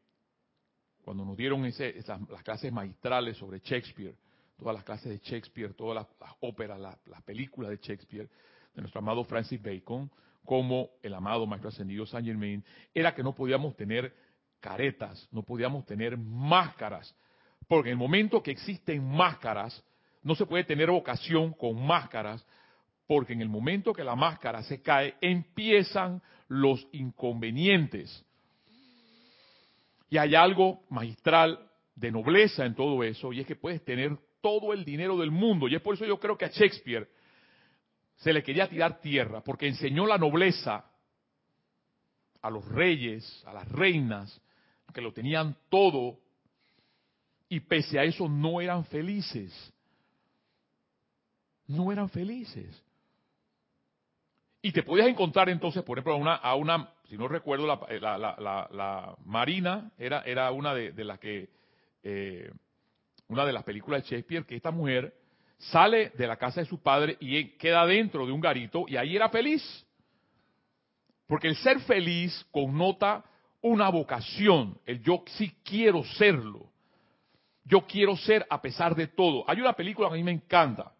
cuando 1.03 1.25
nos 1.25 1.35
dieron 1.35 1.65
ese, 1.65 1.97
esas, 1.97 2.21
las 2.29 2.43
clases 2.43 2.71
maestrales 2.71 3.37
sobre 3.37 3.59
Shakespeare, 3.59 4.15
todas 4.59 4.75
las 4.75 4.83
clases 4.83 5.09
de 5.09 5.17
Shakespeare, 5.19 5.73
todas 5.73 6.05
las, 6.19 6.31
óperas, 6.41 6.79
las, 6.79 7.23
películas 7.23 7.71
de 7.71 7.77
Shakespeare, 7.77 8.29
de 8.75 8.81
nuestro 8.81 8.99
amado 8.99 9.23
Francis 9.23 9.61
Bacon, 9.61 10.11
como 10.45 10.89
el 11.01 11.13
amado 11.13 11.47
Maestro 11.47 11.69
Ascendido 11.69 12.05
Saint 12.05 12.27
Germain, 12.27 12.63
era 12.93 13.15
que 13.15 13.23
no 13.23 13.33
podíamos 13.33 13.75
tener 13.75 14.13
caretas, 14.59 15.27
no 15.31 15.43
podíamos 15.43 15.85
tener 15.85 16.17
máscaras, 16.17 17.15
porque 17.67 17.89
en 17.89 17.93
el 17.93 17.97
momento 17.97 18.43
que 18.43 18.51
existen 18.51 19.03
máscaras, 19.03 19.83
no 20.21 20.35
se 20.35 20.45
puede 20.45 20.65
tener 20.65 20.91
vocación 20.91 21.53
con 21.53 21.81
máscaras, 21.85 22.45
porque 23.07 23.33
en 23.33 23.41
el 23.41 23.49
momento 23.49 23.93
que 23.93 24.03
la 24.03 24.15
máscara 24.15 24.61
se 24.63 24.81
cae, 24.81 25.15
empiezan 25.21 26.21
los 26.47 26.85
inconvenientes. 26.91 28.25
Y 30.09 30.17
hay 30.17 30.35
algo 30.35 30.81
magistral 30.89 31.69
de 31.95 32.11
nobleza 32.11 32.65
en 32.65 32.75
todo 32.75 33.03
eso, 33.03 33.31
y 33.31 33.39
es 33.39 33.47
que 33.47 33.55
puedes 33.55 33.83
tener 33.83 34.17
todo 34.41 34.73
el 34.73 34.85
dinero 34.85 35.17
del 35.17 35.31
mundo. 35.31 35.67
Y 35.67 35.75
es 35.75 35.81
por 35.81 35.95
eso 35.95 36.05
yo 36.05 36.19
creo 36.19 36.37
que 36.37 36.45
a 36.45 36.49
Shakespeare 36.49 37.09
se 38.17 38.33
le 38.33 38.43
quería 38.43 38.67
tirar 38.67 38.99
tierra, 38.99 39.41
porque 39.41 39.67
enseñó 39.67 40.05
la 40.05 40.17
nobleza 40.17 40.85
a 42.41 42.49
los 42.49 42.65
reyes, 42.67 43.43
a 43.45 43.53
las 43.53 43.69
reinas, 43.69 44.41
que 44.93 45.01
lo 45.01 45.13
tenían 45.13 45.55
todo, 45.69 46.19
y 47.47 47.59
pese 47.61 47.99
a 47.99 48.03
eso 48.03 48.27
no 48.27 48.59
eran 48.59 48.85
felices. 48.85 49.73
No 51.67 51.91
eran 51.91 52.09
felices. 52.09 52.83
Y 54.61 54.71
te 54.71 54.83
podías 54.83 55.07
encontrar 55.07 55.49
entonces, 55.49 55.83
por 55.83 55.97
ejemplo, 55.97 56.13
a 56.13 56.17
una, 56.17 56.35
a 56.35 56.55
una 56.55 56.93
si 57.09 57.17
no 57.17 57.27
recuerdo, 57.27 57.65
la, 57.65 58.17
la, 58.71 59.15
Marina 59.25 59.91
era, 59.97 60.21
era 60.21 60.51
una 60.51 60.75
de, 60.75 61.03
las 61.03 61.19
que 61.19 61.49
eh, 62.03 62.51
una 63.29 63.45
de 63.45 63.53
las 63.53 63.63
películas 63.63 64.03
de 64.03 64.09
Shakespeare, 64.09 64.45
que 64.45 64.55
esta 64.55 64.71
mujer 64.71 65.13
sale 65.57 66.09
de 66.17 66.27
la 66.27 66.35
casa 66.37 66.61
de 66.61 66.67
su 66.67 66.81
padre 66.81 67.15
y 67.19 67.57
queda 67.57 67.85
dentro 67.85 68.25
de 68.25 68.31
un 68.31 68.41
garito 68.41 68.85
y 68.87 68.97
ahí 68.97 69.15
era 69.15 69.29
feliz. 69.29 69.63
Porque 71.27 71.47
el 71.47 71.55
ser 71.57 71.79
feliz 71.81 72.45
connota 72.51 73.23
una 73.61 73.89
vocación, 73.89 74.79
el 74.85 75.01
yo 75.01 75.23
sí 75.27 75.55
quiero 75.63 76.03
serlo. 76.03 76.71
Yo 77.65 77.85
quiero 77.85 78.17
ser 78.17 78.47
a 78.49 78.59
pesar 78.59 78.95
de 78.95 79.07
todo. 79.07 79.43
Hay 79.47 79.61
una 79.61 79.73
película 79.73 80.07
que 80.07 80.15
a 80.15 80.17
mí 80.17 80.23
me 80.23 80.31
encanta, 80.31 80.91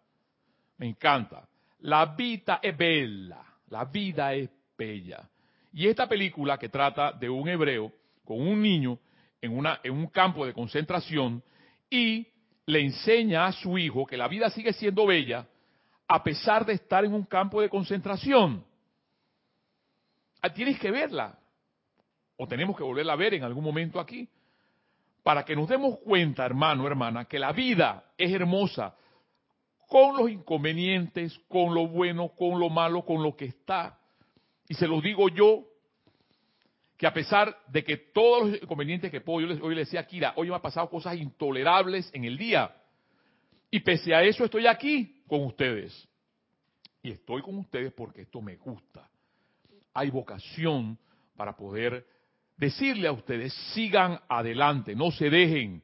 me 0.78 0.86
encanta. 0.86 1.48
La 1.80 2.06
vida 2.06 2.60
es 2.62 2.76
bella, 2.76 3.42
la 3.70 3.86
vida 3.86 4.34
es 4.34 4.48
bella. 4.78 5.28
Y 5.72 5.88
esta 5.88 6.08
película 6.08 6.58
que 6.58 6.68
trata 6.68 7.10
de 7.10 7.28
un 7.28 7.48
hebreo 7.48 7.90
con 8.24 8.40
un 8.40 8.62
niño 8.62 9.00
en, 9.40 9.56
una, 9.56 9.80
en 9.82 9.94
un 9.94 10.06
campo 10.08 10.46
de 10.46 10.52
concentración 10.52 11.42
y 11.90 12.26
le 12.66 12.80
enseña 12.80 13.46
a 13.46 13.52
su 13.52 13.76
hijo 13.76 14.06
que 14.06 14.16
la 14.16 14.28
vida 14.28 14.48
sigue 14.50 14.72
siendo 14.72 15.06
bella 15.06 15.46
a 16.06 16.22
pesar 16.22 16.64
de 16.64 16.74
estar 16.74 17.04
en 17.04 17.12
un 17.12 17.24
campo 17.24 17.60
de 17.60 17.68
concentración. 17.68 18.64
Ah, 20.40 20.52
tienes 20.52 20.78
que 20.78 20.90
verla, 20.90 21.38
o 22.36 22.46
tenemos 22.46 22.76
que 22.76 22.82
volverla 22.82 23.12
a 23.12 23.16
ver 23.16 23.34
en 23.34 23.44
algún 23.44 23.62
momento 23.62 24.00
aquí, 24.00 24.28
para 25.22 25.44
que 25.44 25.54
nos 25.54 25.68
demos 25.68 25.98
cuenta, 25.98 26.46
hermano, 26.46 26.86
hermana, 26.86 27.26
que 27.26 27.38
la 27.38 27.52
vida 27.52 28.04
es 28.16 28.32
hermosa 28.32 28.96
con 29.86 30.16
los 30.16 30.30
inconvenientes, 30.30 31.38
con 31.48 31.74
lo 31.74 31.86
bueno, 31.88 32.28
con 32.28 32.58
lo 32.58 32.70
malo, 32.70 33.04
con 33.04 33.22
lo 33.22 33.36
que 33.36 33.46
está. 33.46 33.98
Y 34.68 34.74
se 34.74 34.86
lo 34.86 35.00
digo 35.00 35.28
yo, 35.28 35.64
que 37.00 37.06
a 37.06 37.14
pesar 37.14 37.56
de 37.68 37.82
que 37.82 37.96
todos 37.96 38.50
los 38.50 38.62
inconvenientes 38.62 39.10
que 39.10 39.22
puedo, 39.22 39.40
yo 39.40 39.46
les, 39.46 39.62
hoy 39.62 39.74
le 39.74 39.80
decía 39.80 40.00
a 40.00 40.06
Kira, 40.06 40.34
hoy 40.36 40.50
me 40.50 40.54
han 40.54 40.60
pasado 40.60 40.90
cosas 40.90 41.16
intolerables 41.16 42.10
en 42.12 42.26
el 42.26 42.36
día. 42.36 42.76
Y 43.70 43.80
pese 43.80 44.14
a 44.14 44.22
eso 44.22 44.44
estoy 44.44 44.66
aquí 44.66 45.22
con 45.26 45.46
ustedes. 45.46 46.06
Y 47.02 47.12
estoy 47.12 47.40
con 47.40 47.56
ustedes 47.56 47.90
porque 47.94 48.20
esto 48.20 48.42
me 48.42 48.56
gusta. 48.56 49.08
Hay 49.94 50.10
vocación 50.10 50.98
para 51.38 51.56
poder 51.56 52.06
decirle 52.58 53.08
a 53.08 53.12
ustedes, 53.12 53.54
sigan 53.72 54.20
adelante, 54.28 54.94
no 54.94 55.10
se 55.10 55.30
dejen. 55.30 55.82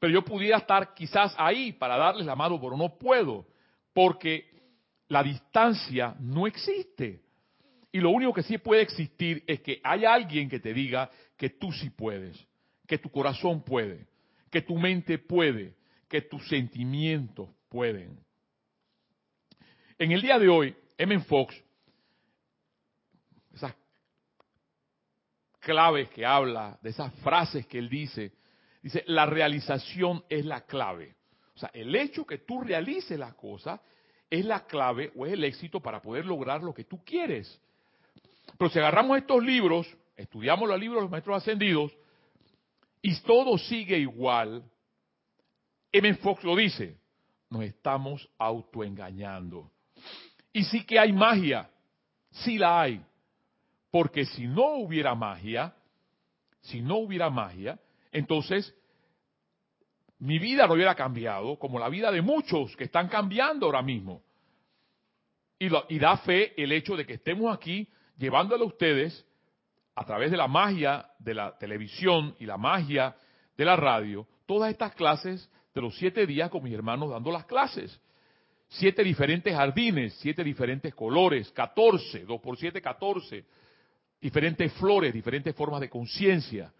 Pero 0.00 0.12
yo 0.12 0.24
pudiera 0.24 0.58
estar 0.58 0.92
quizás 0.92 1.36
ahí 1.38 1.72
para 1.72 1.96
darles 1.96 2.26
la 2.26 2.34
mano, 2.34 2.60
pero 2.60 2.76
no 2.76 2.98
puedo, 2.98 3.46
porque 3.92 4.50
la 5.06 5.22
distancia 5.22 6.16
no 6.18 6.48
existe. 6.48 7.22
Y 7.92 8.00
lo 8.00 8.08
único 8.08 8.32
que 8.32 8.42
sí 8.42 8.56
puede 8.56 8.80
existir 8.80 9.44
es 9.46 9.60
que 9.60 9.78
haya 9.84 10.14
alguien 10.14 10.48
que 10.48 10.58
te 10.58 10.72
diga 10.72 11.10
que 11.36 11.50
tú 11.50 11.70
sí 11.72 11.90
puedes, 11.90 12.42
que 12.86 12.96
tu 12.96 13.10
corazón 13.10 13.62
puede, 13.62 14.06
que 14.50 14.62
tu 14.62 14.78
mente 14.78 15.18
puede, 15.18 15.76
que 16.08 16.22
tus 16.22 16.48
sentimientos 16.48 17.50
pueden. 17.68 18.18
En 19.98 20.10
el 20.10 20.22
día 20.22 20.38
de 20.38 20.48
hoy, 20.48 20.74
M. 20.96 21.20
Fox, 21.20 21.54
esas 23.52 23.74
claves 25.60 26.08
que 26.08 26.24
habla, 26.24 26.78
de 26.82 26.90
esas 26.90 27.12
frases 27.16 27.66
que 27.66 27.78
él 27.78 27.90
dice, 27.90 28.32
dice, 28.82 29.04
la 29.06 29.26
realización 29.26 30.24
es 30.30 30.46
la 30.46 30.62
clave. 30.62 31.14
O 31.54 31.58
sea, 31.58 31.70
el 31.74 31.94
hecho 31.94 32.24
que 32.24 32.38
tú 32.38 32.62
realices 32.62 33.18
las 33.18 33.34
cosas 33.34 33.80
es 34.30 34.46
la 34.46 34.66
clave 34.66 35.12
o 35.14 35.26
es 35.26 35.34
el 35.34 35.44
éxito 35.44 35.80
para 35.80 36.00
poder 36.00 36.24
lograr 36.24 36.62
lo 36.62 36.72
que 36.72 36.84
tú 36.84 37.04
quieres. 37.04 37.60
Pero 38.58 38.70
si 38.70 38.78
agarramos 38.78 39.18
estos 39.18 39.42
libros, 39.42 39.86
estudiamos 40.16 40.68
los 40.68 40.78
libros 40.78 40.98
de 40.98 41.02
los 41.02 41.10
maestros 41.10 41.36
ascendidos, 41.36 41.92
y 43.00 43.14
todo 43.22 43.58
sigue 43.58 43.98
igual, 43.98 44.62
M. 45.90 46.14
Fox 46.14 46.44
lo 46.44 46.56
dice, 46.56 46.96
nos 47.50 47.64
estamos 47.64 48.28
autoengañando. 48.38 49.70
Y 50.52 50.64
sí 50.64 50.84
que 50.84 50.98
hay 50.98 51.12
magia, 51.12 51.70
sí 52.30 52.58
la 52.58 52.82
hay, 52.82 53.04
Porque 53.90 54.24
si 54.24 54.46
no 54.46 54.76
hubiera 54.76 55.14
magia, 55.14 55.74
si 56.62 56.80
no 56.80 56.98
hubiera 56.98 57.28
magia, 57.28 57.78
entonces 58.10 58.74
mi 60.18 60.38
vida 60.38 60.66
no 60.66 60.74
hubiera 60.74 60.94
cambiado 60.94 61.58
como 61.58 61.78
la 61.78 61.88
vida 61.88 62.10
de 62.12 62.22
muchos 62.22 62.76
que 62.76 62.84
están 62.84 63.08
cambiando 63.08 63.66
ahora 63.66 63.82
mismo. 63.82 64.22
Y, 65.58 65.98
da 65.98 66.16
fe 66.18 66.60
el 66.60 66.72
hecho 66.72 66.96
de 66.96 67.04
que 67.04 67.14
estemos 67.14 67.54
aquí 67.54 67.88
llevándole 68.16 68.64
a 68.64 68.66
ustedes, 68.66 69.24
a 69.94 70.04
través 70.04 70.30
de 70.30 70.36
la 70.36 70.48
magia 70.48 71.06
de 71.18 71.34
la 71.34 71.56
televisión 71.58 72.34
y 72.38 72.46
la 72.46 72.56
magia 72.56 73.14
de 73.56 73.64
la 73.64 73.76
radio, 73.76 74.26
todas 74.46 74.70
estas 74.70 74.94
clases 74.94 75.48
de 75.74 75.80
los 75.80 75.96
siete 75.96 76.26
días 76.26 76.50
con 76.50 76.62
mis 76.62 76.74
hermanos 76.74 77.10
dando 77.10 77.30
las 77.30 77.44
clases. 77.46 78.00
Siete 78.68 79.04
diferentes 79.04 79.54
jardines, 79.54 80.14
siete 80.20 80.42
diferentes 80.42 80.94
colores, 80.94 81.50
catorce, 81.52 82.24
dos 82.24 82.40
por 82.40 82.56
siete, 82.56 82.80
catorce, 82.80 83.44
diferentes 84.20 84.72
flores, 84.74 85.12
diferentes 85.12 85.54
formas 85.54 85.80
de 85.80 85.90
conciencia 85.90 86.72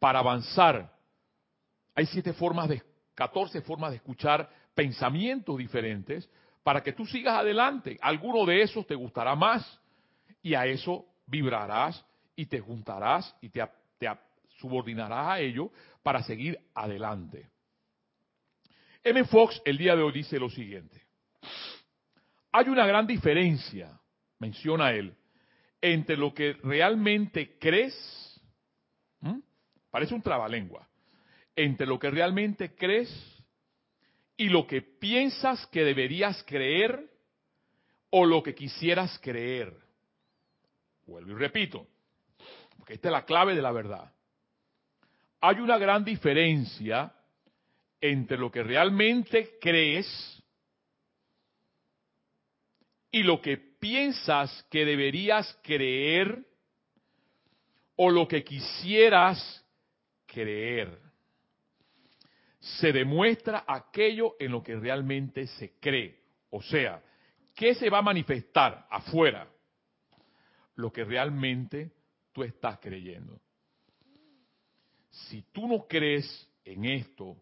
para 0.00 0.18
avanzar. 0.18 0.92
Hay 1.94 2.06
siete 2.06 2.32
formas 2.32 2.68
de, 2.68 2.82
catorce 3.14 3.62
formas 3.62 3.90
de 3.90 3.96
escuchar 3.96 4.48
pensamientos 4.74 5.56
diferentes 5.56 6.28
para 6.62 6.82
que 6.82 6.92
tú 6.92 7.06
sigas 7.06 7.38
adelante. 7.38 7.96
Alguno 8.00 8.44
de 8.44 8.62
esos 8.62 8.86
te 8.86 8.96
gustará 8.96 9.36
más 9.36 9.80
y 10.46 10.54
a 10.54 10.64
eso 10.64 11.04
vibrarás 11.26 12.06
y 12.36 12.46
te 12.46 12.60
juntarás 12.60 13.34
y 13.40 13.48
te, 13.48 13.68
te 13.98 14.08
subordinarás 14.60 15.26
a 15.30 15.40
ello 15.40 15.72
para 16.04 16.22
seguir 16.22 16.56
adelante. 16.72 17.50
M. 19.02 19.24
Fox 19.24 19.60
el 19.64 19.76
día 19.76 19.96
de 19.96 20.02
hoy 20.02 20.12
dice 20.12 20.38
lo 20.38 20.48
siguiente. 20.48 21.02
Hay 22.52 22.68
una 22.68 22.86
gran 22.86 23.08
diferencia, 23.08 24.00
menciona 24.38 24.92
él, 24.92 25.16
entre 25.80 26.16
lo 26.16 26.32
que 26.32 26.52
realmente 26.62 27.58
crees, 27.58 28.40
parece 29.90 30.14
un 30.14 30.22
trabalengua, 30.22 30.88
entre 31.56 31.88
lo 31.88 31.98
que 31.98 32.08
realmente 32.08 32.76
crees 32.76 33.10
y 34.36 34.48
lo 34.48 34.64
que 34.64 34.80
piensas 34.80 35.66
que 35.66 35.82
deberías 35.82 36.40
creer 36.44 37.10
o 38.10 38.24
lo 38.24 38.44
que 38.44 38.54
quisieras 38.54 39.18
creer. 39.20 39.85
Vuelvo 41.06 41.32
y 41.32 41.34
repito, 41.34 41.86
porque 42.76 42.94
esta 42.94 43.08
es 43.08 43.12
la 43.12 43.24
clave 43.24 43.54
de 43.54 43.62
la 43.62 43.72
verdad. 43.72 44.12
Hay 45.40 45.60
una 45.60 45.78
gran 45.78 46.04
diferencia 46.04 47.12
entre 48.00 48.36
lo 48.36 48.50
que 48.50 48.62
realmente 48.62 49.56
crees 49.60 50.42
y 53.10 53.22
lo 53.22 53.40
que 53.40 53.56
piensas 53.56 54.66
que 54.70 54.84
deberías 54.84 55.58
creer 55.62 56.44
o 57.94 58.10
lo 58.10 58.26
que 58.26 58.42
quisieras 58.44 59.64
creer. 60.26 61.00
Se 62.58 62.92
demuestra 62.92 63.64
aquello 63.66 64.34
en 64.40 64.50
lo 64.50 64.62
que 64.62 64.74
realmente 64.74 65.46
se 65.46 65.78
cree. 65.78 66.18
O 66.50 66.60
sea, 66.62 67.00
¿qué 67.54 67.74
se 67.74 67.88
va 67.88 67.98
a 67.98 68.02
manifestar 68.02 68.86
afuera? 68.90 69.48
Lo 70.76 70.92
que 70.92 71.04
realmente 71.04 71.90
tú 72.32 72.42
estás 72.42 72.78
creyendo. 72.78 73.40
Si 75.10 75.42
tú 75.52 75.66
no 75.66 75.86
crees 75.88 76.48
en 76.64 76.84
esto, 76.84 77.36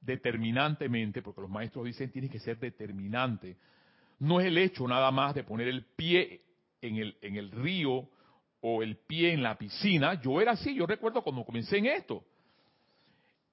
determinantemente, 0.00 1.22
porque 1.22 1.40
los 1.40 1.50
maestros 1.50 1.84
dicen 1.84 2.10
tiene 2.10 2.28
que 2.28 2.40
ser 2.40 2.58
determinante. 2.58 3.56
No 4.18 4.40
es 4.40 4.46
el 4.46 4.58
hecho 4.58 4.86
nada 4.86 5.10
más 5.10 5.34
de 5.34 5.44
poner 5.44 5.68
el 5.68 5.84
pie 5.84 6.42
en 6.80 6.96
el, 6.96 7.16
en 7.20 7.36
el 7.36 7.50
río 7.50 8.08
o 8.60 8.82
el 8.82 8.96
pie 8.96 9.32
en 9.32 9.42
la 9.42 9.56
piscina. 9.56 10.20
Yo 10.20 10.40
era 10.40 10.52
así, 10.52 10.74
yo 10.74 10.86
recuerdo 10.86 11.22
cuando 11.22 11.44
comencé 11.44 11.78
en 11.78 11.86
esto. 11.86 12.24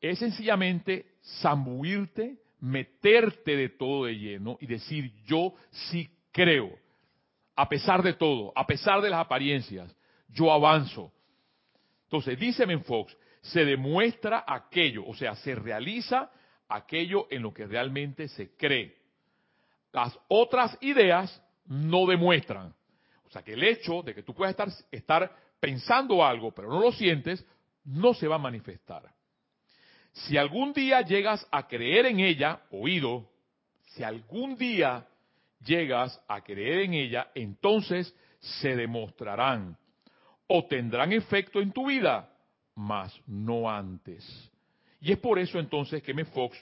Es 0.01 0.19
sencillamente 0.19 1.17
zambuirte, 1.41 2.39
meterte 2.59 3.55
de 3.55 3.69
todo 3.69 4.05
de 4.05 4.17
lleno 4.17 4.57
y 4.59 4.67
decir 4.67 5.11
yo 5.25 5.53
sí 5.71 6.09
creo. 6.31 6.71
A 7.55 7.69
pesar 7.69 8.03
de 8.03 8.13
todo, 8.13 8.51
a 8.55 8.65
pesar 8.65 9.01
de 9.01 9.09
las 9.09 9.19
apariencias, 9.19 9.95
yo 10.29 10.51
avanzo. 10.51 11.11
Entonces, 12.03 12.37
dice 12.39 12.65
Fox, 12.79 13.15
se 13.41 13.63
demuestra 13.63 14.43
aquello, 14.47 15.05
o 15.05 15.15
sea, 15.15 15.35
se 15.35 15.55
realiza 15.55 16.31
aquello 16.67 17.27
en 17.29 17.43
lo 17.43 17.53
que 17.53 17.65
realmente 17.65 18.27
se 18.27 18.55
cree. 18.55 18.95
Las 19.91 20.17
otras 20.27 20.77
ideas 20.81 21.41
no 21.65 22.05
demuestran. 22.05 22.73
O 23.25 23.29
sea, 23.29 23.43
que 23.43 23.53
el 23.53 23.63
hecho 23.63 24.01
de 24.01 24.13
que 24.13 24.23
tú 24.23 24.33
puedas 24.33 24.51
estar, 24.51 24.69
estar 24.91 25.35
pensando 25.59 26.25
algo, 26.25 26.51
pero 26.51 26.69
no 26.69 26.79
lo 26.79 26.91
sientes, 26.91 27.45
no 27.85 28.13
se 28.13 28.27
va 28.27 28.35
a 28.35 28.39
manifestar. 28.39 29.03
Si 30.11 30.37
algún 30.37 30.73
día 30.73 31.01
llegas 31.01 31.45
a 31.51 31.67
creer 31.67 32.07
en 32.07 32.19
ella, 32.19 32.61
oído, 32.71 33.29
si 33.87 34.03
algún 34.03 34.57
día 34.57 35.07
llegas 35.59 36.21
a 36.27 36.41
creer 36.41 36.79
en 36.79 36.93
ella, 36.93 37.31
entonces 37.35 38.13
se 38.39 38.75
demostrarán 38.75 39.77
o 40.47 40.65
tendrán 40.65 41.13
efecto 41.13 41.61
en 41.61 41.71
tu 41.71 41.87
vida 41.87 42.31
mas 42.75 43.17
no 43.25 43.69
antes. 43.69 44.51
Y 45.01 45.11
es 45.11 45.17
por 45.17 45.39
eso 45.39 45.59
entonces 45.59 46.03
que 46.03 46.11
M. 46.11 46.25
Fox 46.25 46.57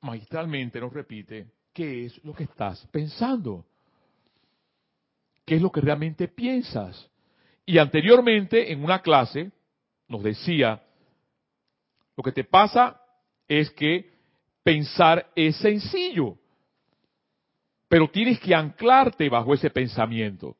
magistralmente 0.00 0.80
nos 0.80 0.92
repite 0.92 1.46
qué 1.72 2.06
es 2.06 2.24
lo 2.24 2.34
que 2.34 2.44
estás 2.44 2.86
pensando, 2.90 3.64
qué 5.44 5.56
es 5.56 5.62
lo 5.62 5.70
que 5.70 5.80
realmente 5.80 6.28
piensas. 6.28 7.10
Y 7.66 7.78
anteriormente 7.78 8.72
en 8.72 8.82
una 8.82 9.00
clase 9.02 9.50
nos 10.08 10.22
decía, 10.22 10.82
lo 12.16 12.22
que 12.22 12.32
te 12.32 12.44
pasa 12.44 13.00
es 13.48 13.70
que 13.70 14.12
pensar 14.62 15.30
es 15.34 15.56
sencillo, 15.56 16.38
pero 17.94 18.10
tienes 18.10 18.40
que 18.40 18.52
anclarte 18.52 19.28
bajo 19.28 19.54
ese 19.54 19.70
pensamiento 19.70 20.56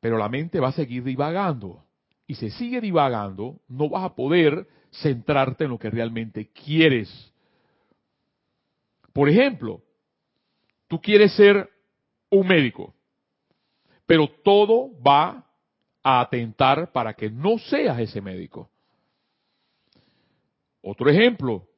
pero 0.00 0.18
la 0.18 0.28
mente 0.28 0.58
va 0.58 0.70
a 0.70 0.72
seguir 0.72 1.04
divagando. 1.04 1.84
Y 2.26 2.34
si 2.34 2.50
sigue 2.50 2.80
divagando, 2.80 3.60
no 3.68 3.88
vas 3.88 4.02
a 4.02 4.16
poder 4.16 4.66
centrarte 4.90 5.62
en 5.62 5.70
lo 5.70 5.78
que 5.78 5.90
realmente 5.90 6.50
quieres. 6.50 7.32
Por 9.12 9.28
ejemplo, 9.28 9.80
tú 10.88 11.00
quieres 11.00 11.32
ser 11.36 11.70
un 12.28 12.48
médico, 12.48 12.92
pero 14.06 14.26
todo 14.26 14.90
va 15.00 15.46
a 16.02 16.20
atentar 16.20 16.90
para 16.90 17.14
que 17.14 17.30
no 17.30 17.58
seas 17.58 18.00
ese 18.00 18.20
médico. 18.20 18.68
Otro 20.82 21.08
ejemplo, 21.08 21.68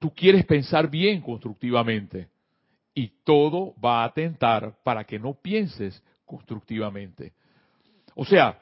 tú 0.00 0.12
quieres 0.12 0.44
pensar 0.46 0.90
bien 0.90 1.20
constructivamente 1.20 2.28
y 2.94 3.08
todo 3.22 3.74
va 3.80 4.02
a 4.02 4.06
atentar 4.06 4.82
para 4.82 5.04
que 5.04 5.18
no 5.18 5.34
pienses 5.34 6.02
constructivamente. 6.24 7.34
O 8.16 8.24
sea, 8.24 8.58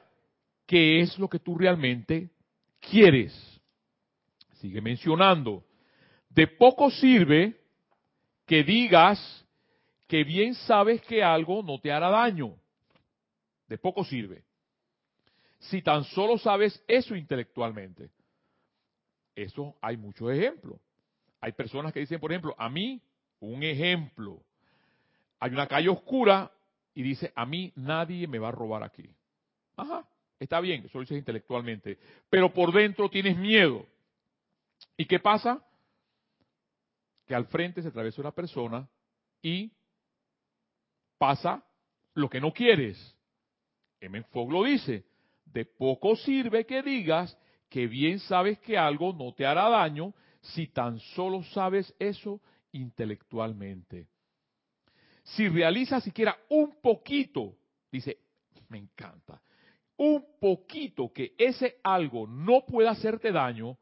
¿qué 0.67 1.01
es 1.01 1.19
lo 1.19 1.29
que 1.29 1.39
tú 1.39 1.57
realmente 1.57 2.29
quieres? 2.81 3.33
Sigue 4.55 4.83
mencionando. 4.83 5.65
De 6.29 6.49
poco 6.49 6.91
sirve 6.91 7.57
que 8.45 8.65
digas 8.65 9.47
que 10.09 10.25
bien 10.25 10.55
sabes 10.55 11.01
que 11.03 11.23
algo 11.23 11.63
no 11.63 11.79
te 11.79 11.93
hará 11.93 12.11
daño. 12.11 12.57
De 13.69 13.79
poco 13.79 14.05
sirve. 14.05 14.43
Si 15.61 15.83
tan 15.83 16.03
solo 16.05 16.37
sabes 16.37 16.83
eso 16.89 17.15
intelectualmente. 17.15 18.11
Eso 19.37 19.77
hay 19.81 19.97
muchos 19.97 20.31
ejemplos. 20.33 20.81
Hay 21.41 21.53
personas 21.53 21.93
que 21.93 22.01
dicen, 22.01 22.21
por 22.21 22.33
ejemplo, 22.33 22.55
a 22.59 22.69
mí, 22.69 23.01
un 23.41 23.63
ejemplo. 23.63 24.43
Hay 25.39 25.53
una 25.53 25.67
calle 25.67 25.89
oscura 25.89 26.51
y 26.95 27.03
dice, 27.03 27.33
a 27.35 27.47
mí 27.47 27.73
nadie 27.77 28.27
me 28.27 28.39
va 28.39 28.49
a 28.49 28.53
robar 28.53 28.83
aquí. 28.83 29.09
Ajá, 29.77 30.05
está 30.41 30.61
bien, 30.61 30.85
eso 30.85 30.99
lo 30.99 31.03
dices 31.03 31.19
intelectualmente. 31.19 31.99
Pero 32.29 32.53
por 32.53 32.73
dentro 32.73 33.09
tienes 33.09 33.37
miedo. 33.37 33.87
¿Y 34.97 35.07
qué 35.07 35.21
pasa? 35.21 35.65
Que 37.27 37.35
al 37.35 37.47
frente 37.47 37.83
se 37.83 37.89
atraviesa 37.89 38.21
una 38.21 38.33
persona 38.33 38.89
y 39.41 39.71
pasa 41.19 41.63
lo 42.15 42.29
que 42.29 42.41
no 42.41 42.53
quieres. 42.53 43.17
M. 44.01 44.23
Fogg 44.25 44.51
lo 44.51 44.65
dice. 44.65 45.05
De 45.45 45.65
poco 45.65 46.17
sirve 46.17 46.67
que 46.67 46.83
digas 46.83 47.39
que 47.69 47.87
bien 47.87 48.19
sabes 48.21 48.59
que 48.59 48.77
algo 48.77 49.13
no 49.13 49.33
te 49.33 49.47
hará 49.47 49.69
daño 49.69 50.13
si 50.41 50.69
tan 50.69 50.99
solo 51.01 51.43
sabes 51.43 51.95
eso 51.99 52.41
intelectualmente. 52.73 54.09
Si 55.25 55.49
realizas 55.49 56.05
siquiera 56.05 56.37
un 56.49 56.81
poquito, 56.81 57.57
dice, 57.91 58.19
me 58.69 58.79
encanta, 58.79 59.41
un 59.97 60.25
poquito 60.41 61.13
que 61.13 61.35
ese 61.37 61.79
algo 61.83 62.27
no 62.27 62.65
pueda 62.67 62.91
hacerte 62.91 63.33
daño, 63.33 63.77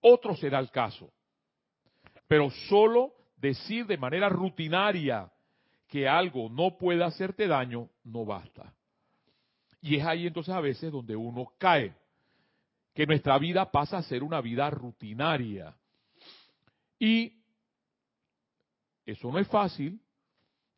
otro 0.00 0.34
será 0.36 0.58
el 0.58 0.70
caso. 0.70 1.12
Pero 2.26 2.50
solo 2.68 3.14
decir 3.36 3.86
de 3.86 3.98
manera 3.98 4.28
rutinaria 4.28 5.30
que 5.86 6.08
algo 6.08 6.48
no 6.48 6.78
pueda 6.78 7.06
hacerte 7.06 7.46
daño, 7.46 7.90
no 8.04 8.24
basta. 8.24 8.72
Y 9.82 9.96
es 9.96 10.04
ahí 10.04 10.26
entonces 10.26 10.54
a 10.54 10.60
veces 10.60 10.92
donde 10.92 11.16
uno 11.16 11.52
cae, 11.58 11.94
que 12.94 13.06
nuestra 13.06 13.38
vida 13.38 13.70
pasa 13.70 13.98
a 13.98 14.02
ser 14.02 14.22
una 14.22 14.40
vida 14.40 14.70
rutinaria. 14.70 15.74
Y 17.00 17.32
eso 19.06 19.32
no 19.32 19.38
es 19.38 19.48
fácil, 19.48 20.00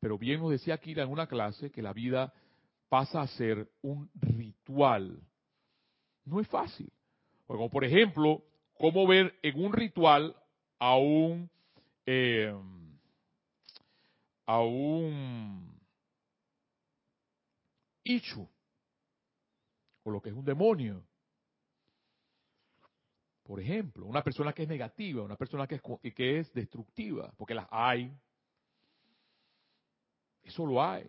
pero 0.01 0.17
bien 0.17 0.41
nos 0.41 0.53
decía 0.53 0.75
Akira 0.75 1.03
en 1.03 1.11
una 1.11 1.27
clase 1.27 1.71
que 1.71 1.83
la 1.83 1.93
vida 1.93 2.33
pasa 2.89 3.21
a 3.21 3.27
ser 3.27 3.69
un 3.83 4.09
ritual. 4.15 5.21
No 6.25 6.41
es 6.41 6.47
fácil. 6.47 6.91
Como 7.47 7.69
por 7.69 7.85
ejemplo, 7.85 8.43
cómo 8.79 9.07
ver 9.07 9.39
en 9.43 9.63
un 9.63 9.73
ritual 9.73 10.37
a 10.79 10.97
un 10.97 11.51
eh, 12.07 12.55
a 14.47 14.61
un 14.61 15.81
Ichu, 18.05 18.49
o 20.05 20.11
lo 20.11 20.21
que 20.21 20.31
es 20.31 20.35
un 20.35 20.45
demonio. 20.45 21.05
Por 23.43 23.61
ejemplo, 23.61 24.07
una 24.07 24.23
persona 24.23 24.53
que 24.53 24.63
es 24.63 24.69
negativa, 24.69 25.23
una 25.23 25.37
persona 25.37 25.67
que 25.67 25.77
es, 25.77 26.15
que 26.15 26.39
es 26.39 26.53
destructiva, 26.53 27.33
porque 27.37 27.55
las 27.55 27.67
hay. 27.71 28.13
Eso 30.43 30.65
lo 30.65 30.83
hay. 30.83 31.09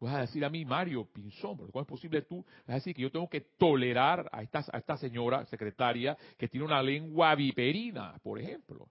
Vas 0.00 0.14
a 0.14 0.20
decir 0.20 0.42
a 0.44 0.48
mí, 0.48 0.64
Mario 0.64 1.04
Pinzón, 1.04 1.58
¿cómo 1.58 1.82
es 1.82 1.86
posible 1.86 2.22
tú? 2.22 2.42
Vas 2.60 2.70
a 2.70 2.74
decir 2.74 2.94
que 2.94 3.02
yo 3.02 3.10
tengo 3.10 3.28
que 3.28 3.42
tolerar 3.42 4.28
a 4.32 4.42
esta, 4.42 4.64
a 4.72 4.78
esta 4.78 4.96
señora 4.96 5.44
secretaria 5.46 6.16
que 6.38 6.48
tiene 6.48 6.64
una 6.64 6.82
lengua 6.82 7.34
viperina, 7.34 8.18
por 8.22 8.40
ejemplo. 8.40 8.88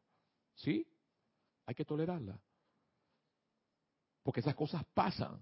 ¿Sí? 0.54 0.86
Hay 1.66 1.74
que 1.74 1.86
tolerarla. 1.86 2.40
Porque 4.22 4.42
esas 4.42 4.54
cosas 4.54 4.86
pasan. 4.94 5.42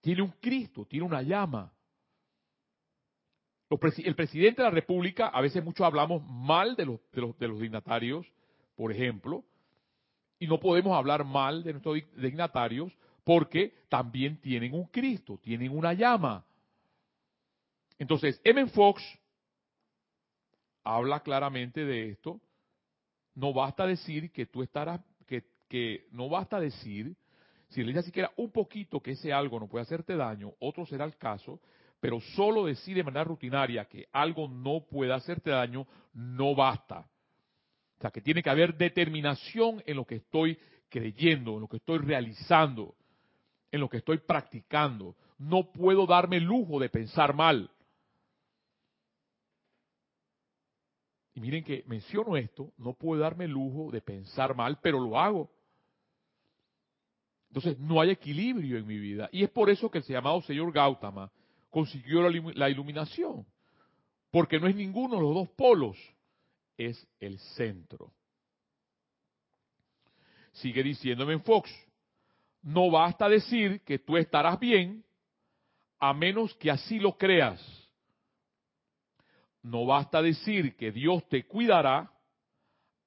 Tiene 0.00 0.22
un 0.22 0.30
Cristo, 0.40 0.86
tiene 0.86 1.04
una 1.04 1.20
llama. 1.20 1.70
El 3.70 4.16
presidente 4.16 4.62
de 4.62 4.68
la 4.68 4.74
República, 4.74 5.28
a 5.28 5.40
veces 5.40 5.62
muchos 5.62 5.86
hablamos 5.86 6.22
mal 6.28 6.74
de 6.74 6.86
los, 6.86 7.00
de 7.12 7.20
los, 7.20 7.38
de 7.38 7.46
los 7.46 7.60
dignatarios, 7.60 8.26
por 8.74 8.90
ejemplo, 8.90 9.44
y 10.40 10.48
no 10.48 10.58
podemos 10.58 10.96
hablar 10.96 11.24
mal 11.24 11.62
de 11.62 11.72
nuestros 11.72 11.98
dignatarios 12.16 12.92
porque 13.22 13.74
también 13.88 14.40
tienen 14.40 14.74
un 14.74 14.86
Cristo, 14.86 15.38
tienen 15.40 15.70
una 15.70 15.92
llama. 15.92 16.44
Entonces, 17.96 18.40
M. 18.42 18.66
Fox 18.68 19.02
habla 20.82 21.20
claramente 21.20 21.84
de 21.84 22.10
esto. 22.10 22.40
No 23.34 23.52
basta 23.52 23.86
decir 23.86 24.32
que 24.32 24.46
tú 24.46 24.62
estarás, 24.62 25.00
que, 25.26 25.44
que 25.68 26.08
no 26.10 26.28
basta 26.28 26.58
decir, 26.58 27.14
si 27.68 27.82
le 27.82 27.92
dice 27.92 28.02
siquiera 28.02 28.32
un 28.36 28.50
poquito 28.50 29.00
que 29.00 29.12
ese 29.12 29.32
algo 29.32 29.60
no 29.60 29.68
puede 29.68 29.82
hacerte 29.82 30.16
daño, 30.16 30.54
otro 30.58 30.84
será 30.86 31.04
el 31.04 31.16
caso, 31.16 31.60
pero 32.00 32.20
solo 32.34 32.64
decir 32.64 32.96
de 32.96 33.04
manera 33.04 33.24
rutinaria 33.24 33.84
que 33.84 34.08
algo 34.12 34.48
no 34.48 34.86
puede 34.90 35.12
hacerte 35.12 35.50
daño, 35.50 35.86
no 36.14 36.54
basta. 36.54 37.00
O 37.00 38.00
sea, 38.00 38.10
que 38.10 38.22
tiene 38.22 38.42
que 38.42 38.48
haber 38.48 38.76
determinación 38.76 39.82
en 39.84 39.96
lo 39.96 40.06
que 40.06 40.16
estoy 40.16 40.58
creyendo, 40.88 41.54
en 41.54 41.60
lo 41.60 41.68
que 41.68 41.76
estoy 41.76 41.98
realizando, 41.98 42.94
en 43.70 43.80
lo 43.80 43.88
que 43.90 43.98
estoy 43.98 44.18
practicando. 44.18 45.14
No 45.38 45.70
puedo 45.70 46.06
darme 46.06 46.38
el 46.38 46.44
lujo 46.44 46.80
de 46.80 46.88
pensar 46.88 47.34
mal. 47.34 47.70
Y 51.34 51.40
miren 51.40 51.62
que 51.62 51.84
menciono 51.86 52.36
esto, 52.36 52.72
no 52.78 52.94
puedo 52.94 53.20
darme 53.20 53.44
el 53.44 53.50
lujo 53.50 53.90
de 53.92 54.00
pensar 54.00 54.54
mal, 54.56 54.78
pero 54.80 54.98
lo 54.98 55.18
hago. 55.18 55.50
Entonces 57.48 57.78
no 57.78 58.00
hay 58.00 58.10
equilibrio 58.10 58.78
en 58.78 58.86
mi 58.86 58.98
vida. 58.98 59.28
Y 59.32 59.44
es 59.44 59.50
por 59.50 59.68
eso 59.68 59.90
que 59.90 59.98
el 59.98 60.04
llamado 60.04 60.40
señor 60.42 60.72
Gautama 60.72 61.30
consiguió 61.70 62.28
la 62.28 62.68
iluminación. 62.68 63.46
Porque 64.30 64.60
no 64.60 64.66
es 64.66 64.76
ninguno 64.76 65.16
de 65.16 65.22
los 65.22 65.34
dos 65.34 65.48
polos 65.50 65.96
es 66.76 67.06
el 67.18 67.38
centro. 67.38 68.12
Sigue 70.52 70.82
diciéndome 70.82 71.34
en 71.34 71.42
Fox, 71.42 71.70
no 72.62 72.90
basta 72.90 73.28
decir 73.28 73.80
que 73.82 73.98
tú 73.98 74.16
estarás 74.16 74.58
bien 74.58 75.04
a 75.98 76.12
menos 76.12 76.54
que 76.54 76.70
así 76.70 76.98
lo 76.98 77.16
creas. 77.16 77.60
No 79.62 79.84
basta 79.84 80.22
decir 80.22 80.76
que 80.76 80.90
Dios 80.90 81.26
te 81.28 81.46
cuidará 81.46 82.10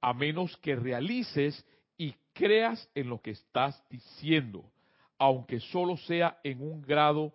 a 0.01 0.13
menos 0.13 0.55
que 0.57 0.75
realices 0.75 1.65
y 1.97 2.13
creas 2.33 2.89
en 2.93 3.09
lo 3.09 3.21
que 3.21 3.31
estás 3.31 3.81
diciendo, 3.89 4.69
aunque 5.17 5.59
solo 5.59 5.97
sea 5.97 6.39
en 6.43 6.61
un 6.61 6.81
grado 6.81 7.33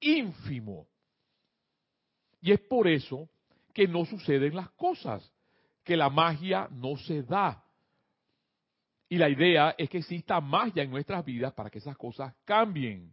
ínfimo. 0.00 0.86
Y 2.40 2.52
es 2.52 2.60
por 2.60 2.88
eso 2.88 3.28
que 3.72 3.86
no 3.86 4.04
suceden 4.04 4.56
las 4.56 4.70
cosas 4.70 5.30
que 5.84 5.96
la 5.96 6.10
magia 6.10 6.68
no 6.70 6.96
se 6.96 7.22
da. 7.22 7.64
Y 9.08 9.18
la 9.18 9.28
idea 9.28 9.74
es 9.76 9.88
que 9.88 9.98
exista 9.98 10.40
magia 10.40 10.82
en 10.82 10.90
nuestras 10.90 11.24
vidas 11.24 11.52
para 11.52 11.68
que 11.68 11.78
esas 11.78 11.96
cosas 11.96 12.34
cambien. 12.44 13.12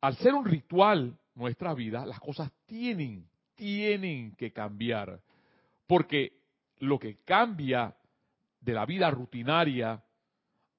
Al 0.00 0.16
ser 0.16 0.34
un 0.34 0.44
ritual 0.44 1.16
nuestra 1.34 1.72
vida, 1.72 2.04
las 2.04 2.18
cosas 2.18 2.50
tienen, 2.66 3.28
tienen 3.54 4.34
que 4.34 4.52
cambiar. 4.52 5.20
Porque 5.86 6.32
lo 6.78 6.98
que 6.98 7.18
cambia 7.24 7.94
de 8.60 8.72
la 8.72 8.84
vida 8.84 9.10
rutinaria 9.10 10.02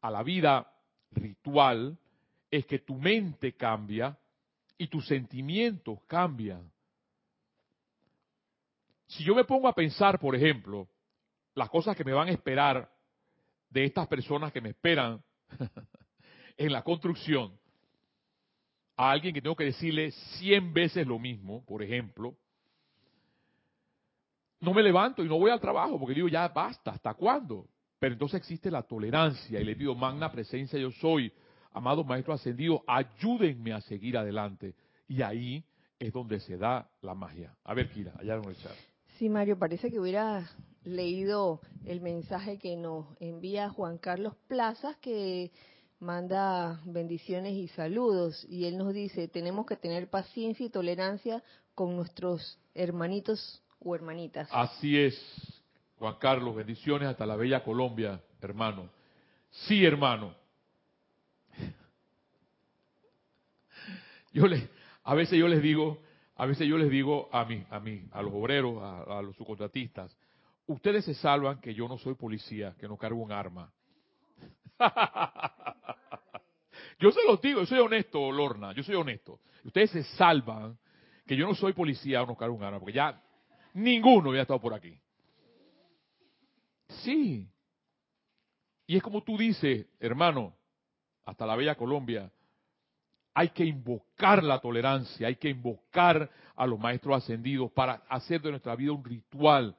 a 0.02 0.12
la 0.12 0.22
vida 0.24 0.72
ritual 1.12 1.98
es 2.52 2.66
que 2.66 2.80
tu 2.80 2.96
mente 2.96 3.54
cambia 3.54 4.18
y 4.78 4.88
tus 4.88 5.06
sentimientos 5.08 6.00
cambian. 6.08 6.72
Si 9.08 9.24
yo 9.24 9.36
me 9.36 9.44
pongo 9.44 9.68
a 9.68 9.74
pensar, 9.74 10.20
por 10.20 10.36
ejemplo, 10.36 10.88
las 11.56 11.70
cosas 11.70 11.96
que 11.96 12.04
me 12.04 12.14
van 12.14 12.30
a 12.30 12.32
esperar 12.32 12.90
de 13.70 13.86
estas 13.86 14.08
personas 14.08 14.52
que 14.52 14.62
me 14.62 14.70
esperan 14.70 15.22
en 16.58 16.72
la 16.72 16.84
construcción, 16.84 17.58
a 18.96 19.12
alguien 19.12 19.34
que 19.34 19.42
tengo 19.42 19.56
que 19.56 19.66
decirle 19.66 20.12
cien 20.12 20.74
veces 20.74 21.08
lo 21.08 21.20
mismo, 21.20 21.64
por 21.66 21.82
ejemplo, 21.82 22.36
no 24.60 24.74
me 24.74 24.84
levanto 24.84 25.24
y 25.24 25.30
no 25.30 25.40
voy 25.40 25.52
al 25.52 25.62
trabajo 25.62 25.98
porque 25.98 26.16
digo, 26.16 26.28
ya 26.28 26.48
basta, 26.50 26.92
¿hasta 26.92 27.14
cuándo? 27.14 27.68
Pero 27.98 28.14
entonces 28.14 28.40
existe 28.40 28.70
la 28.70 28.84
tolerancia 28.84 29.60
y 29.60 29.64
le 29.64 29.76
pido, 29.76 29.96
magna 29.96 30.32
presencia 30.32 30.78
yo 30.78 30.92
soy, 30.92 31.32
amado 31.72 32.04
maestro 32.04 32.34
ascendido, 32.34 32.84
ayúdenme 32.88 33.74
a 33.74 33.82
seguir 33.82 34.18
adelante. 34.18 34.76
Y 35.08 35.22
ahí 35.22 35.64
es 36.00 36.14
donde 36.14 36.40
se 36.40 36.58
da 36.58 36.90
la 37.02 37.14
magia. 37.14 37.56
A 37.64 37.74
ver, 37.74 37.90
Kira, 37.92 38.14
allá 38.20 38.36
en 38.36 38.46
el 38.46 38.58
chat. 38.58 38.72
Sí, 39.18 39.30
Mario, 39.30 39.58
parece 39.60 39.92
que 39.92 40.00
hubiera 40.00 40.50
leído 40.84 41.60
el 41.86 42.02
mensaje 42.02 42.58
que 42.58 42.76
nos 42.76 43.06
envía 43.20 43.70
Juan 43.70 43.98
Carlos 43.98 44.34
Plazas, 44.48 44.96
que 44.98 45.52
manda 46.00 46.80
bendiciones 46.86 47.54
y 47.54 47.68
saludos. 47.70 48.46
Y 48.50 48.66
él 48.66 48.78
nos 48.78 48.94
dice, 48.94 49.28
tenemos 49.28 49.66
que 49.66 49.76
tener 49.76 50.10
paciencia 50.10 50.66
y 50.66 50.70
tolerancia 50.70 51.44
con 51.76 51.96
nuestros 51.96 52.58
hermanitos 52.74 53.62
o 53.80 53.94
hermanitas. 53.94 54.48
Así 54.52 54.98
es, 54.98 55.20
Juan 55.98 56.16
Carlos, 56.20 56.56
bendiciones 56.56 57.10
hasta 57.10 57.26
la 57.26 57.36
bella 57.36 57.64
Colombia, 57.64 58.22
hermano. 58.42 58.90
Sí, 59.50 59.84
hermano. 59.84 60.39
Yo 64.32 64.48
le, 64.48 64.70
a 65.04 65.16
veces 65.16 65.40
yo 65.40 65.48
les 65.48 65.62
digo, 65.62 66.02
a 66.36 66.46
veces 66.46 66.68
yo 66.68 66.78
les 66.78 66.90
digo 66.90 67.30
a 67.32 67.46
mí, 67.46 67.66
a 67.70 67.80
mí, 67.80 68.04
a 68.12 68.22
los 68.22 68.34
obreros, 68.34 68.82
a, 68.82 69.22
los 69.22 69.36
subcontratistas, 69.36 70.16
ustedes 70.68 71.06
se 71.06 71.14
salvan 71.16 71.60
que 71.60 71.74
yo 71.74 71.88
no 71.88 71.98
soy 71.98 72.16
policía, 72.16 72.76
que 72.80 72.88
no 72.88 72.98
cargo 72.98 73.22
un 73.22 73.32
arma. 73.32 73.72
yo 77.00 77.12
se 77.12 77.24
los 77.26 77.42
digo, 77.42 77.62
yo 77.62 77.66
soy 77.66 77.80
honesto, 77.80 78.32
Lorna, 78.32 78.74
yo 78.74 78.84
soy 78.84 78.96
honesto. 78.96 79.40
Ustedes 79.64 79.92
se 79.92 80.04
salvan 80.04 80.78
que 81.26 81.36
yo 81.36 81.46
no 81.46 81.56
soy 81.56 81.74
policía 81.74 82.24
o 82.24 82.28
no 82.28 82.38
cargo 82.38 82.56
un 82.56 82.64
arma, 82.64 82.80
porque 82.80 82.94
ya 82.94 83.22
ninguno 83.74 84.30
había 84.30 84.44
estado 84.44 84.62
por 84.62 84.74
aquí. 84.74 84.98
Sí. 86.88 87.48
Y 88.88 88.98
es 88.98 89.04
como 89.04 89.24
tú 89.24 89.38
dices, 89.38 89.86
hermano, 90.00 90.56
hasta 91.26 91.46
la 91.46 91.56
bella 91.56 91.76
Colombia, 91.76 92.32
hay 93.40 93.52
que 93.52 93.64
invocar 93.64 94.44
la 94.44 94.60
tolerancia, 94.60 95.28
hay 95.28 95.38
que 95.38 95.48
invocar 95.48 96.30
a 96.58 96.68
los 96.68 96.78
maestros 96.78 97.24
ascendidos 97.24 97.72
para 97.72 98.04
hacer 98.10 98.42
de 98.42 98.50
nuestra 98.50 98.76
vida 98.76 98.92
un 98.92 99.02
ritual, 99.02 99.74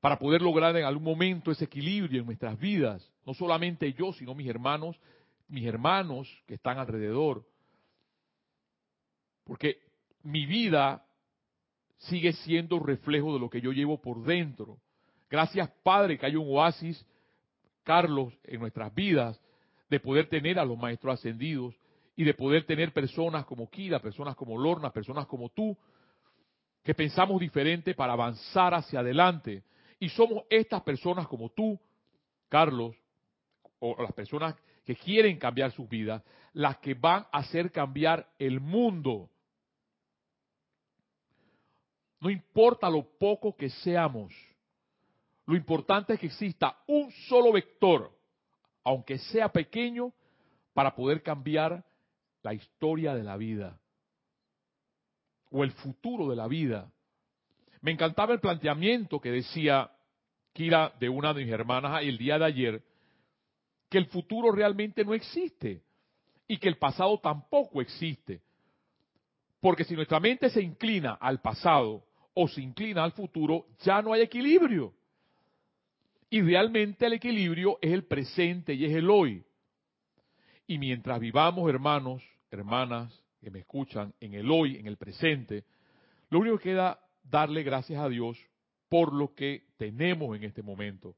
para 0.00 0.16
poder 0.16 0.42
lograr 0.42 0.76
en 0.76 0.84
algún 0.84 1.02
momento 1.02 1.50
ese 1.50 1.64
equilibrio 1.64 2.20
en 2.20 2.26
nuestras 2.26 2.56
vidas, 2.56 3.10
no 3.26 3.34
solamente 3.34 3.92
yo, 3.94 4.12
sino 4.12 4.32
mis 4.32 4.46
hermanos, 4.46 4.96
mis 5.48 5.66
hermanos 5.66 6.32
que 6.46 6.54
están 6.54 6.78
alrededor. 6.78 7.44
Porque 9.42 9.78
mi 10.22 10.46
vida 10.46 11.04
sigue 11.98 12.32
siendo 12.32 12.78
reflejo 12.78 13.34
de 13.34 13.40
lo 13.40 13.50
que 13.50 13.60
yo 13.60 13.72
llevo 13.72 14.00
por 14.00 14.22
dentro. 14.22 14.78
Gracias, 15.28 15.68
Padre, 15.82 16.16
que 16.16 16.26
hay 16.26 16.36
un 16.36 16.46
oasis 16.46 17.04
Carlos, 17.82 18.32
en 18.44 18.60
nuestras 18.60 18.94
vidas, 18.94 19.41
de 19.92 20.00
poder 20.00 20.26
tener 20.26 20.58
a 20.58 20.64
los 20.64 20.78
maestros 20.78 21.12
ascendidos 21.12 21.74
y 22.16 22.24
de 22.24 22.32
poder 22.32 22.64
tener 22.64 22.94
personas 22.94 23.44
como 23.44 23.68
Kira, 23.68 24.00
personas 24.00 24.34
como 24.34 24.56
Lorna, 24.56 24.90
personas 24.90 25.26
como 25.26 25.50
tú, 25.50 25.76
que 26.82 26.94
pensamos 26.94 27.38
diferente 27.38 27.94
para 27.94 28.14
avanzar 28.14 28.72
hacia 28.72 29.00
adelante. 29.00 29.64
Y 30.00 30.08
somos 30.08 30.44
estas 30.48 30.80
personas 30.80 31.28
como 31.28 31.50
tú, 31.50 31.78
Carlos, 32.48 32.96
o 33.80 33.94
las 34.00 34.14
personas 34.14 34.54
que 34.82 34.96
quieren 34.96 35.38
cambiar 35.38 35.70
sus 35.72 35.86
vidas, 35.86 36.22
las 36.54 36.78
que 36.78 36.94
van 36.94 37.26
a 37.30 37.40
hacer 37.40 37.70
cambiar 37.70 38.26
el 38.38 38.60
mundo. 38.60 39.28
No 42.18 42.30
importa 42.30 42.88
lo 42.88 43.02
poco 43.18 43.54
que 43.54 43.68
seamos, 43.68 44.32
lo 45.44 45.54
importante 45.54 46.14
es 46.14 46.20
que 46.20 46.28
exista 46.28 46.78
un 46.86 47.10
solo 47.28 47.52
vector, 47.52 48.10
aunque 48.84 49.18
sea 49.18 49.48
pequeño, 49.50 50.12
para 50.74 50.94
poder 50.94 51.22
cambiar 51.22 51.84
la 52.42 52.54
historia 52.54 53.14
de 53.14 53.22
la 53.22 53.36
vida 53.36 53.78
o 55.50 55.62
el 55.64 55.72
futuro 55.72 56.28
de 56.30 56.36
la 56.36 56.48
vida. 56.48 56.90
Me 57.82 57.92
encantaba 57.92 58.32
el 58.32 58.40
planteamiento 58.40 59.20
que 59.20 59.30
decía 59.30 59.90
Kira 60.52 60.92
de 60.98 61.08
una 61.08 61.32
de 61.32 61.44
mis 61.44 61.52
hermanas 61.52 62.02
el 62.02 62.18
día 62.18 62.38
de 62.38 62.44
ayer, 62.44 62.82
que 63.88 63.98
el 63.98 64.06
futuro 64.06 64.50
realmente 64.50 65.04
no 65.04 65.14
existe 65.14 65.82
y 66.48 66.58
que 66.58 66.68
el 66.68 66.76
pasado 66.76 67.18
tampoco 67.18 67.80
existe. 67.80 68.40
Porque 69.60 69.84
si 69.84 69.94
nuestra 69.94 70.20
mente 70.20 70.50
se 70.50 70.62
inclina 70.62 71.14
al 71.14 71.40
pasado 71.40 72.04
o 72.34 72.48
se 72.48 72.62
inclina 72.62 73.04
al 73.04 73.12
futuro, 73.12 73.66
ya 73.80 74.02
no 74.02 74.12
hay 74.12 74.22
equilibrio. 74.22 74.92
Y 76.32 76.40
realmente 76.40 77.04
el 77.04 77.12
equilibrio 77.12 77.78
es 77.82 77.92
el 77.92 78.04
presente 78.04 78.72
y 78.72 78.86
es 78.86 78.92
el 78.92 79.10
hoy. 79.10 79.44
Y 80.66 80.78
mientras 80.78 81.20
vivamos, 81.20 81.68
hermanos, 81.68 82.22
hermanas 82.50 83.12
que 83.38 83.50
me 83.50 83.58
escuchan, 83.58 84.14
en 84.18 84.32
el 84.32 84.50
hoy, 84.50 84.76
en 84.76 84.86
el 84.86 84.96
presente, 84.96 85.64
lo 86.30 86.38
único 86.38 86.56
que 86.56 86.70
queda 86.70 86.98
darle 87.22 87.62
gracias 87.62 88.02
a 88.02 88.08
Dios 88.08 88.38
por 88.88 89.12
lo 89.12 89.34
que 89.34 89.66
tenemos 89.76 90.34
en 90.34 90.44
este 90.44 90.62
momento. 90.62 91.14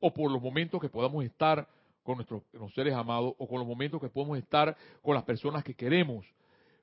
O 0.00 0.14
por 0.14 0.32
los 0.32 0.40
momentos 0.40 0.80
que 0.80 0.88
podamos 0.88 1.22
estar 1.22 1.68
con 2.02 2.16
nuestros, 2.16 2.42
seres 2.74 2.94
amados, 2.94 3.34
o 3.36 3.46
con 3.46 3.58
los 3.58 3.68
momentos 3.68 4.00
que 4.00 4.08
podemos 4.08 4.38
estar 4.38 4.74
con 5.02 5.14
las 5.14 5.24
personas 5.24 5.62
que 5.62 5.74
queremos. 5.74 6.24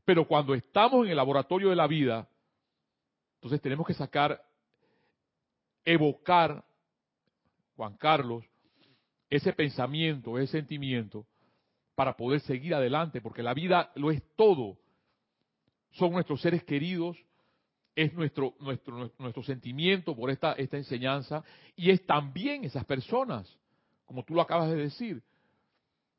Pero 0.05 0.27
cuando 0.27 0.53
estamos 0.53 1.05
en 1.05 1.09
el 1.09 1.17
laboratorio 1.17 1.71
de 1.71 1.75
la 1.75 1.87
vida, 1.87 2.29
entonces 3.37 3.59
tenemos 3.63 3.87
que 3.87 3.95
sacar, 3.95 4.46
evocar, 5.87 6.65
Juan 7.77 7.95
Carlos, 7.95 8.43
ese 9.29 9.53
pensamiento, 9.53 10.37
ese 10.37 10.51
sentimiento, 10.59 11.25
para 11.95 12.17
poder 12.17 12.41
seguir 12.41 12.75
adelante, 12.75 13.21
porque 13.21 13.41
la 13.41 13.53
vida 13.53 13.91
lo 13.95 14.11
es 14.11 14.21
todo. 14.35 14.77
Son 15.91 16.11
nuestros 16.11 16.41
seres 16.41 16.63
queridos, 16.65 17.17
es 17.95 18.13
nuestro, 18.13 18.53
nuestro, 18.59 19.11
nuestro 19.17 19.43
sentimiento 19.43 20.13
por 20.13 20.29
esta, 20.29 20.53
esta 20.53 20.75
enseñanza, 20.75 21.43
y 21.75 21.89
es 21.89 22.05
también 22.05 22.65
esas 22.65 22.83
personas, 22.83 23.57
como 24.05 24.23
tú 24.23 24.35
lo 24.35 24.41
acabas 24.41 24.69
de 24.69 24.75
decir. 24.75 25.23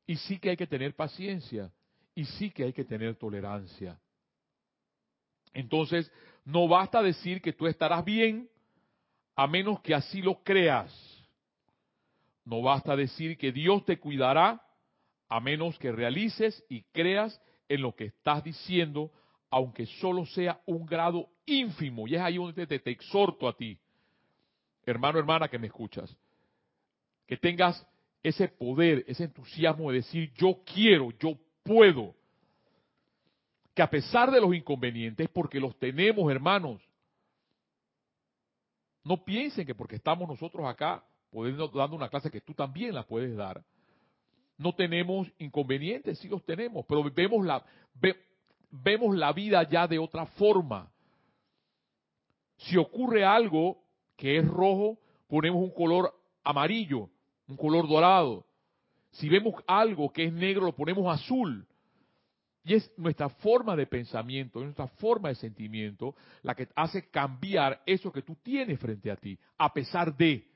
Y 0.07 0.17
sí 0.17 0.39
que 0.39 0.51
hay 0.51 0.57
que 0.57 0.67
tener 0.67 0.97
paciencia, 0.97 1.71
y 2.15 2.25
sí 2.25 2.51
que 2.51 2.65
hay 2.65 2.73
que 2.73 2.87
tener 2.87 3.17
tolerancia. 3.17 4.01
Entonces, 5.53 6.11
no 6.47 6.67
basta 6.69 7.03
decir 7.03 7.43
que 7.43 7.53
tú 7.53 7.67
estarás 7.67 8.03
bien, 8.05 8.49
a 9.39 9.47
menos 9.47 9.81
que 9.83 9.95
así 9.95 10.21
lo 10.21 10.43
creas. 10.43 10.93
No 12.45 12.61
basta 12.61 12.97
decir 12.97 13.39
que 13.39 13.53
Dios 13.53 13.85
te 13.85 14.01
cuidará 14.01 14.61
a 15.29 15.39
menos 15.39 15.79
que 15.79 15.93
realices 15.93 16.65
y 16.69 16.83
creas 16.91 17.41
en 17.69 17.83
lo 17.83 17.95
que 17.95 18.07
estás 18.07 18.43
diciendo, 18.43 19.13
aunque 19.49 19.87
solo 19.87 20.27
sea 20.27 20.61
un 20.67 20.85
grado 20.85 21.29
ínfimo. 21.47 22.09
Y 22.09 22.17
es 22.17 22.21
ahí 22.21 22.35
donde 22.35 22.67
te, 22.67 22.81
te, 22.81 22.91
exhorto 22.91 23.47
a 23.47 23.57
ti, 23.57 23.79
hermano, 24.85 25.21
hermana 25.21 25.47
que 25.47 25.61
me 25.61 25.69
escuchas, 25.69 26.13
que 27.25 27.37
tengas 27.37 27.87
ese 28.25 28.49
poder, 28.49 29.05
ese 29.07 29.23
entusiasmo 29.23 29.93
de 29.93 29.99
decir 29.99 30.33
yo 30.35 30.65
quiero, 30.65 31.13
yo 31.17 31.39
puedo. 31.63 32.13
Que 33.73 33.83
a 33.83 33.89
pesar 33.89 34.33
de 34.33 34.41
los 34.41 34.53
inconvenientes, 34.53 35.29
porque 35.29 35.61
los 35.61 35.79
tenemos, 35.79 36.29
hermanos, 36.29 36.88
no 39.09 39.25
piensen 39.25 39.67
que 39.67 39.75
porque 39.75 39.97
estamos 39.97 40.29
nosotros 40.29 40.67
acá 40.67 41.03
dando 41.33 41.97
una 41.97 42.11
clase 42.11 42.31
que 42.31 42.43
tú 42.43 42.53
también 42.53 42.95
la 42.95 43.05
puedes 43.05 43.35
dar. 43.35 43.65
No 44.59 44.75
tenemos 44.75 45.27
inconvenientes, 45.39 46.19
sí 46.19 46.29
los 46.29 46.45
tenemos, 46.45 46.85
pero 46.87 47.03
vemos 47.05 47.47
la, 47.47 47.65
vemos 48.71 49.17
la 49.17 49.33
vida 49.33 49.67
ya 49.67 49.87
de 49.87 49.99
otra 49.99 50.27
forma. 50.27 50.91
Si 52.59 52.77
ocurre 52.77 53.25
algo 53.25 53.79
que 54.15 54.37
es 54.37 54.47
rojo, 54.47 54.99
ponemos 55.27 55.63
un 55.63 55.71
color 55.71 56.13
amarillo, 56.45 57.09
un 57.49 57.57
color 57.57 57.89
dorado. 57.89 58.45
Si 59.13 59.29
vemos 59.31 59.55
algo 59.67 60.13
que 60.13 60.25
es 60.25 60.33
negro, 60.35 60.67
lo 60.67 60.73
ponemos 60.73 61.07
azul. 61.19 61.67
Y 62.65 62.75
es 62.75 62.91
nuestra 62.99 63.29
forma 63.29 63.77
de 63.77 63.87
pensamiento, 63.87 64.61
nuestra 64.61 64.89
forma 64.89 65.31
de 65.31 65.37
sentimiento 65.37 66.15
la 66.43 66.55
que 66.55 66.69
hace 66.75 67.09
cambiar 67.09 67.83
eso 67.87 68.13
que 68.13 68.23
tú 68.23 68.37
tienes 68.43 68.79
frente 68.79 69.11
a 69.11 69.17
ti, 69.17 69.39
a 69.57 69.73
pesar 69.73 70.15
de. 70.17 70.47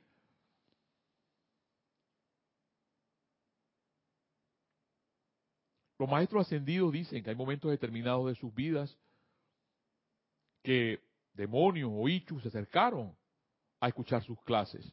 Los 5.98 6.10
maestros 6.10 6.46
ascendidos 6.46 6.92
dicen 6.92 7.22
que 7.22 7.30
hay 7.30 7.36
momentos 7.36 7.70
determinados 7.70 8.26
de 8.26 8.34
sus 8.34 8.52
vidas 8.52 8.98
que 10.62 11.00
demonios 11.34 11.90
o 11.92 12.08
ichus 12.08 12.42
se 12.42 12.48
acercaron 12.48 13.14
a 13.80 13.88
escuchar 13.88 14.22
sus 14.22 14.40
clases. 14.42 14.92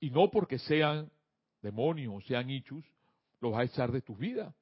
Y 0.00 0.10
no 0.10 0.30
porque 0.30 0.58
sean 0.58 1.10
demonios 1.62 2.14
o 2.14 2.20
sean 2.26 2.50
ichus, 2.50 2.84
los 3.40 3.52
vas 3.52 3.60
a 3.60 3.64
echar 3.64 3.92
de 3.92 4.00
tu 4.00 4.16
vida. 4.16 4.54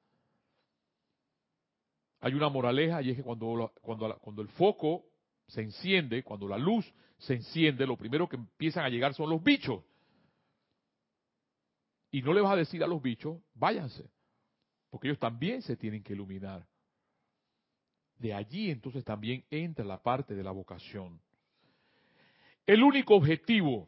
Hay 2.21 2.33
una 2.33 2.49
moraleja 2.49 3.01
y 3.01 3.11
es 3.11 3.17
que 3.17 3.23
cuando, 3.23 3.71
cuando, 3.81 4.17
cuando 4.19 4.41
el 4.41 4.49
foco 4.49 5.05
se 5.47 5.61
enciende, 5.61 6.23
cuando 6.23 6.47
la 6.47 6.57
luz 6.57 6.91
se 7.17 7.33
enciende, 7.33 7.85
lo 7.85 7.97
primero 7.97 8.27
que 8.27 8.35
empiezan 8.35 8.85
a 8.85 8.89
llegar 8.89 9.13
son 9.13 9.29
los 9.29 9.43
bichos. 9.43 9.83
Y 12.11 12.21
no 12.21 12.33
le 12.33 12.41
vas 12.41 12.53
a 12.53 12.57
decir 12.57 12.83
a 12.83 12.87
los 12.87 13.01
bichos, 13.01 13.39
váyanse. 13.53 14.09
Porque 14.89 15.07
ellos 15.07 15.19
también 15.19 15.61
se 15.61 15.77
tienen 15.77 16.03
que 16.03 16.13
iluminar. 16.13 16.67
De 18.17 18.33
allí 18.33 18.69
entonces 18.71 19.03
también 19.05 19.45
entra 19.49 19.85
la 19.85 20.01
parte 20.01 20.35
de 20.35 20.43
la 20.43 20.51
vocación. 20.51 21.21
El 22.65 22.83
único 22.83 23.15
objetivo, 23.15 23.87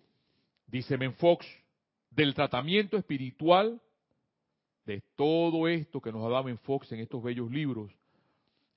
dice 0.67 0.97
Menfox, 0.97 1.45
del 2.09 2.33
tratamiento 2.33 2.97
espiritual, 2.97 3.81
de 4.85 5.01
todo 5.15 5.67
esto 5.67 6.01
que 6.01 6.11
nos 6.11 6.25
ha 6.25 6.29
dado 6.29 6.45
Menfox 6.45 6.91
en 6.91 6.99
estos 6.99 7.21
bellos 7.21 7.51
libros, 7.51 7.91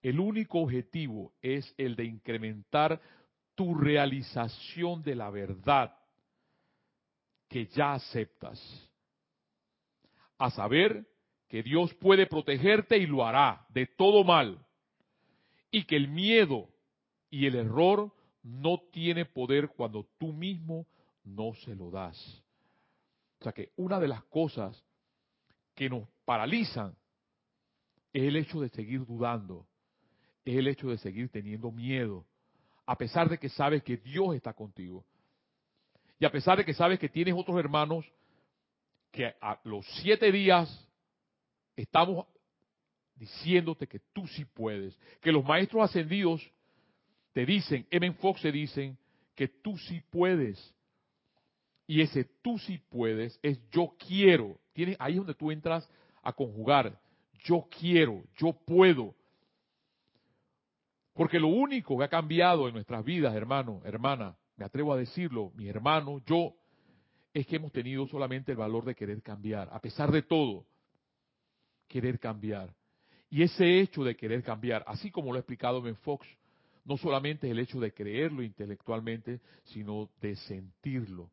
el 0.04 0.20
único 0.20 0.60
objetivo 0.60 1.32
es 1.40 1.74
el 1.78 1.96
de 1.96 2.04
incrementar 2.04 3.00
tu 3.54 3.74
realización 3.74 5.02
de 5.02 5.14
la 5.14 5.30
verdad 5.30 5.96
que 7.48 7.66
ya 7.68 7.94
aceptas. 7.94 8.60
A 10.36 10.50
saber, 10.50 11.06
que 11.48 11.62
Dios 11.62 11.94
puede 11.94 12.26
protegerte 12.26 12.98
y 12.98 13.06
lo 13.06 13.24
hará 13.24 13.64
de 13.70 13.86
todo 13.86 14.24
mal. 14.24 14.66
Y 15.70 15.84
que 15.84 15.96
el 15.96 16.08
miedo 16.08 16.68
y 17.30 17.46
el 17.46 17.54
error 17.54 18.12
no 18.42 18.82
tiene 18.92 19.24
poder 19.24 19.70
cuando 19.70 20.06
tú 20.18 20.34
mismo 20.34 20.86
no 21.22 21.54
se 21.54 21.74
lo 21.74 21.90
das. 21.90 22.18
O 23.40 23.44
sea 23.44 23.52
que 23.52 23.72
una 23.76 23.98
de 23.98 24.08
las 24.08 24.22
cosas 24.24 24.84
que 25.74 25.88
nos 25.88 26.06
paralizan 26.26 26.94
es 28.12 28.24
el 28.24 28.36
hecho 28.36 28.60
de 28.60 28.68
seguir 28.68 29.06
dudando, 29.06 29.66
es 30.44 30.56
el 30.56 30.68
hecho 30.68 30.88
de 30.88 30.98
seguir 30.98 31.28
teniendo 31.30 31.70
miedo, 31.70 32.24
a 32.86 32.96
pesar 32.96 33.28
de 33.28 33.38
que 33.38 33.48
sabes 33.48 33.82
que 33.82 33.96
Dios 33.96 34.34
está 34.34 34.52
contigo. 34.52 35.04
Y 36.18 36.24
a 36.24 36.30
pesar 36.30 36.58
de 36.58 36.64
que 36.64 36.74
sabes 36.74 36.98
que 36.98 37.08
tienes 37.08 37.34
otros 37.34 37.58
hermanos 37.58 38.04
que 39.10 39.34
a 39.40 39.58
los 39.64 39.86
siete 40.02 40.30
días 40.30 40.88
estamos 41.76 42.26
diciéndote 43.16 43.86
que 43.86 44.00
tú 44.12 44.26
sí 44.28 44.44
puedes, 44.44 44.98
que 45.20 45.32
los 45.32 45.44
maestros 45.44 45.84
ascendidos 45.84 46.42
te 47.32 47.46
dicen, 47.46 47.86
M. 47.90 48.12
Fox 48.14 48.42
te 48.42 48.52
dicen 48.52 48.96
que 49.34 49.48
tú 49.48 49.76
sí 49.78 50.00
puedes. 50.10 50.72
Y 51.86 52.00
ese 52.00 52.24
tú 52.42 52.58
sí 52.58 52.78
puedes 52.88 53.38
es 53.42 53.58
yo 53.70 53.94
quiero. 53.98 54.58
Tienes, 54.72 54.96
ahí 54.98 55.12
es 55.12 55.18
donde 55.18 55.34
tú 55.34 55.50
entras 55.50 55.88
a 56.22 56.32
conjugar. 56.32 56.98
Yo 57.44 57.66
quiero, 57.78 58.22
yo 58.38 58.52
puedo. 58.52 59.14
Porque 61.14 61.38
lo 61.38 61.48
único 61.48 61.96
que 61.96 62.04
ha 62.04 62.08
cambiado 62.08 62.66
en 62.66 62.74
nuestras 62.74 63.04
vidas, 63.04 63.34
hermano, 63.34 63.80
hermana, 63.84 64.36
me 64.56 64.64
atrevo 64.64 64.92
a 64.92 64.96
decirlo, 64.96 65.52
mi 65.54 65.68
hermano, 65.68 66.20
yo, 66.26 66.54
es 67.32 67.46
que 67.46 67.56
hemos 67.56 67.72
tenido 67.72 68.06
solamente 68.08 68.52
el 68.52 68.58
valor 68.58 68.84
de 68.84 68.94
querer 68.94 69.22
cambiar, 69.22 69.68
a 69.72 69.80
pesar 69.80 70.10
de 70.10 70.22
todo, 70.22 70.66
querer 71.86 72.18
cambiar. 72.18 72.74
Y 73.30 73.42
ese 73.42 73.80
hecho 73.80 74.02
de 74.02 74.16
querer 74.16 74.42
cambiar, 74.42 74.84
así 74.88 75.10
como 75.10 75.30
lo 75.30 75.36
ha 75.36 75.40
explicado 75.40 75.80
Ben 75.80 75.96
Fox, 75.96 76.26
no 76.84 76.96
solamente 76.96 77.46
es 77.46 77.52
el 77.52 77.60
hecho 77.60 77.78
de 77.80 77.92
creerlo 77.92 78.42
intelectualmente, 78.42 79.40
sino 79.64 80.10
de 80.20 80.36
sentirlo. 80.36 81.30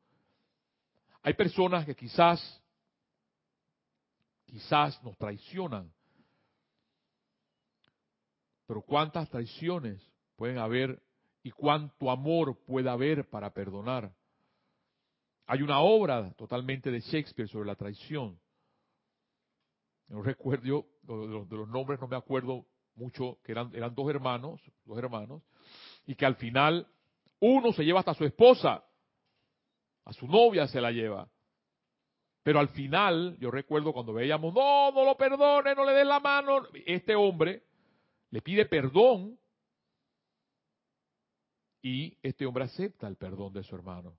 Hay 1.24 1.34
personas 1.34 1.86
que 1.86 1.96
quizás, 1.96 2.64
quizás 4.46 5.04
nos 5.04 5.18
traicionan, 5.18 5.92
pero 8.72 8.84
cuántas 8.84 9.30
traiciones 9.30 10.02
pueden 10.38 10.58
haber 10.58 11.04
y 11.44 11.52
cuánto 11.52 12.10
amor 12.10 12.58
puede 12.64 12.90
haber 12.90 13.30
para 13.30 13.54
perdonar. 13.54 14.16
Hay 15.46 15.62
una 15.62 15.82
obra 15.82 16.32
totalmente 16.38 16.90
de 16.90 17.02
Shakespeare 17.02 17.50
sobre 17.50 17.68
la 17.68 17.76
traición. 17.76 18.40
No 20.08 20.22
recuerdo, 20.22 20.86
de 21.02 21.58
los, 21.58 21.68
nombres 21.68 22.00
no 22.00 22.08
me 22.08 22.16
acuerdo 22.16 22.66
mucho, 22.96 23.40
que 23.44 23.52
eran, 23.52 23.76
eran 23.76 23.94
dos 23.94 24.10
hermanos, 24.10 24.62
dos 24.86 24.98
hermanos, 24.98 25.44
y 26.06 26.16
que 26.16 26.26
al 26.26 26.38
final 26.38 26.88
uno 27.42 27.74
se 27.74 27.84
lleva 27.84 28.00
hasta 28.00 28.14
su 28.14 28.24
esposa, 28.24 28.86
a 30.06 30.14
su 30.14 30.28
novia 30.28 30.66
se 30.68 30.80
la 30.80 30.92
lleva. 30.92 31.28
Pero 32.42 32.62
al 32.62 32.70
final, 32.70 33.36
yo 33.38 33.52
recuerdo 33.52 33.92
cuando 33.92 34.14
veíamos, 34.14 34.54
no, 34.54 34.94
no 34.94 35.04
lo 35.04 35.18
perdone, 35.18 35.76
no 35.76 35.84
le 35.84 35.92
den 35.92 36.08
la 36.08 36.22
mano, 36.22 36.62
este 36.86 37.16
hombre 37.16 37.66
le 38.32 38.42
pide 38.42 38.66
perdón 38.66 39.38
y 41.82 42.18
este 42.24 42.46
hombre 42.46 42.64
acepta 42.64 43.08
el 43.08 43.18
perdón 43.18 43.54
de 43.54 43.64
su 43.64 43.76
hermano. 43.76 44.18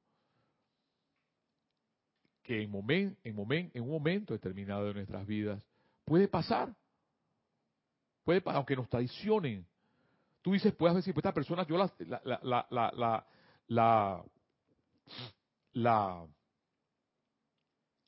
Que 2.42 2.62
en, 2.62 2.74
en, 3.24 3.70
en 3.74 3.82
un 3.82 3.90
momento 3.90 4.34
determinado 4.34 4.86
de 4.86 4.94
nuestras 4.94 5.26
vidas 5.26 5.64
puede 6.04 6.28
pasar. 6.28 6.74
Puede 8.24 8.40
pasar, 8.40 8.58
aunque 8.58 8.76
nos 8.76 8.88
traicionen. 8.88 9.66
Tú 10.42 10.52
dices, 10.52 10.74
puedes 10.74 10.96
decir, 10.96 11.14
pues 11.14 11.24
esta 11.24 11.34
persona 11.34 11.66
yo 11.66 11.78
la, 11.78 11.92
la, 12.24 12.40
la, 12.42 12.66
la, 12.70 13.26
la, 13.68 14.24
la, 15.72 16.26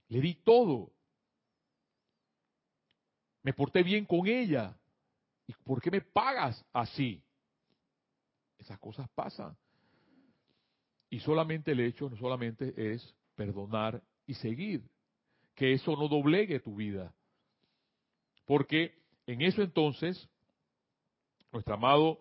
le 0.08 0.20
di 0.20 0.34
todo. 0.34 0.90
Me 3.42 3.52
porté 3.52 3.82
bien 3.82 4.04
con 4.04 4.26
ella. 4.26 4.76
¿Y 5.46 5.52
por 5.64 5.80
qué 5.80 5.90
me 5.90 6.00
pagas 6.00 6.64
así? 6.72 7.22
Esas 8.58 8.78
cosas 8.78 9.08
pasan. 9.14 9.56
Y 11.10 11.20
solamente 11.20 11.72
el 11.72 11.80
hecho 11.80 12.08
no 12.08 12.16
solamente 12.16 12.74
es 12.76 13.14
perdonar 13.34 14.02
y 14.26 14.34
seguir. 14.34 14.82
Que 15.54 15.72
eso 15.72 15.96
no 15.96 16.08
doblegue 16.08 16.60
tu 16.60 16.76
vida. 16.76 17.14
Porque 18.46 18.94
en 19.26 19.42
eso 19.42 19.62
entonces, 19.62 20.28
nuestro 21.52 21.74
amado 21.74 22.18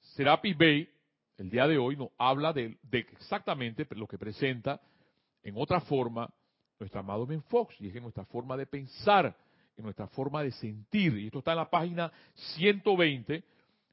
Serapis 0.00 0.56
Bey, 0.56 0.88
el 1.36 1.50
día 1.50 1.66
de 1.66 1.78
hoy, 1.78 1.96
nos 1.96 2.10
habla 2.18 2.52
de, 2.52 2.78
exactamente 2.90 3.86
lo 3.94 4.06
que 4.06 4.18
presenta 4.18 4.80
en 5.42 5.54
otra 5.56 5.80
forma 5.80 6.28
nuestro 6.78 7.00
amado 7.00 7.26
Ben 7.26 7.42
Fox, 7.44 7.78
y 7.80 7.88
es 7.88 7.94
en 7.94 8.02
nuestra 8.02 8.24
forma 8.24 8.56
de 8.56 8.66
pensar, 8.66 9.36
en 9.76 9.84
nuestra 9.84 10.06
forma 10.08 10.42
de 10.42 10.52
sentir. 10.52 11.16
Y 11.18 11.26
esto 11.26 11.38
está 11.38 11.52
en 11.52 11.58
la 11.58 11.70
página 11.70 12.12
120 12.56 13.44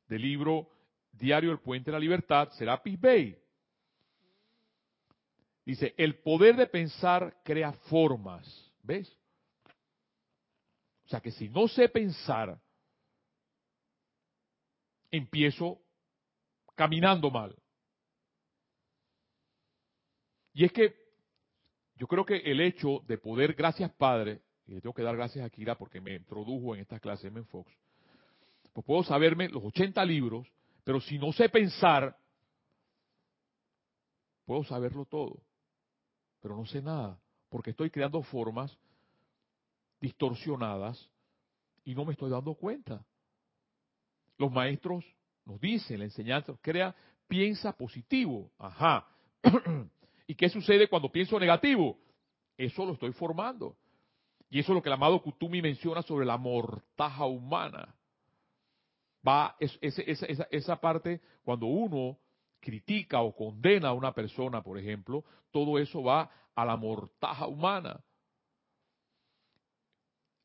del 0.07 0.21
libro 0.21 0.69
Diario 1.11 1.51
El 1.51 1.59
Puente 1.59 1.91
de 1.91 1.93
la 1.93 1.99
Libertad, 1.99 2.49
Serapis 2.51 2.99
Bey. 2.99 3.37
Dice, 5.65 5.93
el 5.97 6.19
poder 6.19 6.55
de 6.55 6.67
pensar 6.67 7.41
crea 7.43 7.73
formas. 7.73 8.71
¿Ves? 8.83 9.11
O 11.05 11.09
sea 11.09 11.19
que 11.19 11.31
si 11.31 11.49
no 11.49 11.67
sé 11.67 11.89
pensar, 11.89 12.59
empiezo 15.11 15.81
caminando 16.75 17.29
mal. 17.31 17.55
Y 20.53 20.65
es 20.65 20.71
que 20.71 20.95
yo 21.95 22.07
creo 22.07 22.25
que 22.25 22.37
el 22.37 22.61
hecho 22.61 23.03
de 23.07 23.17
poder, 23.17 23.53
gracias 23.53 23.91
Padre, 23.93 24.41
y 24.67 24.73
le 24.73 24.81
tengo 24.81 24.93
que 24.93 25.03
dar 25.03 25.15
gracias 25.15 25.45
a 25.45 25.49
Kira 25.49 25.75
porque 25.75 26.01
me 26.01 26.15
introdujo 26.15 26.75
en 26.75 26.81
estas 26.81 26.99
clases 26.99 27.33
en 27.33 27.45
Fox, 27.45 27.71
pues 28.73 28.85
puedo 28.85 29.03
saberme 29.03 29.49
los 29.49 29.63
80 29.63 30.03
libros, 30.05 30.47
pero 30.83 30.99
si 30.99 31.17
no 31.17 31.31
sé 31.31 31.49
pensar, 31.49 32.17
puedo 34.45 34.63
saberlo 34.63 35.05
todo, 35.05 35.41
pero 36.41 36.55
no 36.55 36.65
sé 36.65 36.81
nada, 36.81 37.19
porque 37.49 37.71
estoy 37.71 37.89
creando 37.89 38.21
formas 38.23 38.77
distorsionadas 39.99 41.09
y 41.83 41.95
no 41.95 42.05
me 42.05 42.13
estoy 42.13 42.29
dando 42.29 42.53
cuenta. 42.53 43.03
Los 44.37 44.51
maestros 44.51 45.03
nos 45.45 45.59
dicen, 45.59 45.99
la 45.99 46.05
enseñanza 46.05 46.53
crea, 46.61 46.93
piensa 47.27 47.71
positivo. 47.71 48.51
Ajá. 48.57 49.07
¿Y 50.27 50.35
qué 50.35 50.49
sucede 50.49 50.87
cuando 50.87 51.11
pienso 51.11 51.39
negativo? 51.39 51.97
Eso 52.57 52.85
lo 52.85 52.93
estoy 52.93 53.13
formando. 53.13 53.77
Y 54.49 54.59
eso 54.59 54.71
es 54.71 54.75
lo 54.75 54.81
que 54.81 54.89
el 54.89 54.93
amado 54.93 55.21
Kutumi 55.21 55.61
menciona 55.61 56.01
sobre 56.01 56.25
la 56.25 56.37
mortaja 56.37 57.25
humana. 57.25 57.93
Va, 59.27 59.55
esa, 59.59 60.01
esa, 60.01 60.47
esa 60.49 60.75
parte, 60.79 61.21
cuando 61.43 61.65
uno 61.65 62.17
critica 62.59 63.21
o 63.21 63.35
condena 63.35 63.89
a 63.89 63.93
una 63.93 64.13
persona, 64.13 64.61
por 64.61 64.77
ejemplo, 64.77 65.23
todo 65.51 65.79
eso 65.79 66.01
va 66.03 66.29
a 66.55 66.65
la 66.65 66.77
mortaja 66.77 67.47
humana. 67.47 68.01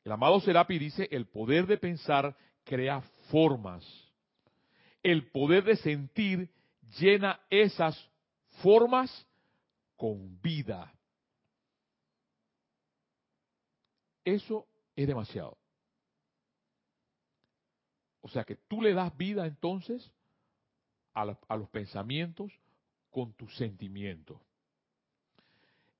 El 0.03 0.11
amado 0.11 0.39
Serapi 0.41 0.77
dice, 0.77 1.07
el 1.11 1.27
poder 1.27 1.65
de 1.65 1.77
pensar 1.77 2.35
crea 2.65 3.01
formas. 3.31 3.85
El 5.01 5.29
poder 5.31 5.63
de 5.63 5.77
sentir 5.77 6.49
llena 6.99 7.39
esas 7.49 7.97
formas 8.61 9.27
con 9.95 10.41
vida. 10.41 10.93
Eso 14.23 14.67
es 14.95 15.07
demasiado. 15.07 15.57
O 18.21 18.29
sea 18.29 18.43
que 18.43 18.55
tú 18.55 18.81
le 18.81 18.93
das 18.93 19.15
vida 19.17 19.45
entonces 19.45 20.11
a, 21.13 21.25
los 21.25 21.69
pensamientos 21.69 22.51
con 23.11 23.33
tus 23.33 23.55
sentimientos. 23.57 24.39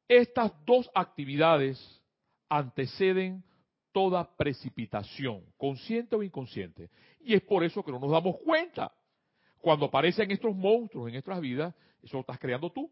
Estas 0.07 0.51
dos 0.65 0.89
actividades 0.95 2.01
anteceden 2.49 3.43
toda 3.91 4.35
precipitación, 4.35 5.43
consciente 5.57 6.15
o 6.15 6.23
inconsciente. 6.23 6.89
Y 7.19 7.35
es 7.35 7.41
por 7.41 7.63
eso 7.63 7.83
que 7.83 7.91
no 7.91 7.99
nos 7.99 8.11
damos 8.11 8.37
cuenta. 8.37 8.91
Cuando 9.59 9.85
aparecen 9.85 10.31
estos 10.31 10.55
monstruos 10.55 11.07
en 11.07 11.13
nuestras 11.13 11.39
vidas, 11.39 11.75
eso 12.01 12.17
lo 12.17 12.21
estás 12.21 12.39
creando 12.39 12.71
tú. 12.71 12.89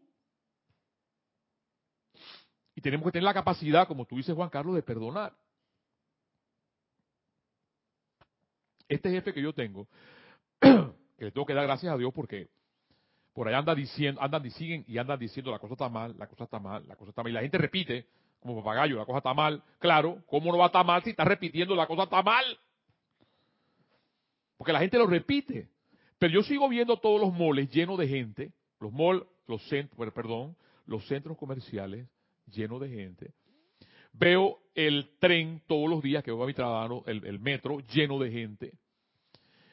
Y 2.74 2.80
tenemos 2.80 3.04
que 3.06 3.12
tener 3.12 3.24
la 3.24 3.34
capacidad, 3.34 3.86
como 3.86 4.06
tú 4.06 4.16
dices 4.16 4.34
Juan 4.34 4.48
Carlos, 4.48 4.74
de 4.74 4.82
perdonar. 4.82 5.34
Este 8.88 9.10
jefe 9.10 9.32
que 9.32 9.42
yo 9.42 9.52
tengo, 9.52 9.88
que 10.60 11.24
le 11.24 11.30
tengo 11.30 11.46
que 11.46 11.54
dar 11.54 11.64
gracias 11.64 11.92
a 11.92 11.96
Dios 11.96 12.12
porque 12.14 12.48
por 13.32 13.48
ahí 13.48 13.54
anda 13.54 13.74
diciendo, 13.74 14.20
andan 14.20 14.44
y 14.44 14.50
siguen 14.50 14.84
y 14.86 14.98
andan 14.98 15.18
diciendo 15.18 15.50
la 15.50 15.58
cosa 15.58 15.74
está 15.74 15.88
mal, 15.88 16.14
la 16.18 16.26
cosa 16.26 16.44
está 16.44 16.58
mal, 16.58 16.86
la 16.86 16.96
cosa 16.96 17.10
está 17.10 17.22
mal. 17.22 17.32
Y 17.32 17.34
la 17.34 17.40
gente 17.40 17.58
repite, 17.58 18.06
como 18.40 18.62
papagayo, 18.62 18.96
la 18.96 19.06
cosa 19.06 19.18
está 19.18 19.32
mal. 19.32 19.62
Claro, 19.78 20.22
¿cómo 20.26 20.52
no 20.52 20.58
va 20.58 20.64
a 20.64 20.66
estar 20.66 20.84
mal 20.84 21.02
si 21.02 21.10
está 21.10 21.24
repitiendo 21.24 21.74
la 21.74 21.86
cosa 21.86 22.04
está 22.04 22.22
mal? 22.22 22.44
Porque 24.58 24.72
la 24.72 24.80
gente 24.80 24.98
lo 24.98 25.06
repite. 25.06 25.68
Pero 26.18 26.34
yo 26.34 26.42
sigo 26.42 26.68
viendo 26.68 26.98
todos 26.98 27.20
los 27.20 27.32
moles 27.32 27.70
llenos 27.70 27.98
de 27.98 28.08
gente, 28.08 28.52
los 28.78 28.92
malls, 28.92 29.24
los 29.46 29.66
centros, 29.68 30.12
perdón, 30.12 30.56
los 30.86 31.06
centros 31.06 31.36
comerciales 31.38 32.06
llenos 32.52 32.80
de 32.80 32.88
gente. 32.88 33.34
Veo 34.12 34.58
el 34.74 35.10
tren 35.18 35.62
todos 35.66 35.88
los 35.88 36.02
días 36.02 36.22
que 36.22 36.30
voy 36.30 36.44
a 36.44 36.46
mi 36.46 36.54
trabajo, 36.54 37.02
el, 37.06 37.38
metro 37.40 37.80
lleno 37.80 38.18
de 38.18 38.30
gente. 38.30 38.72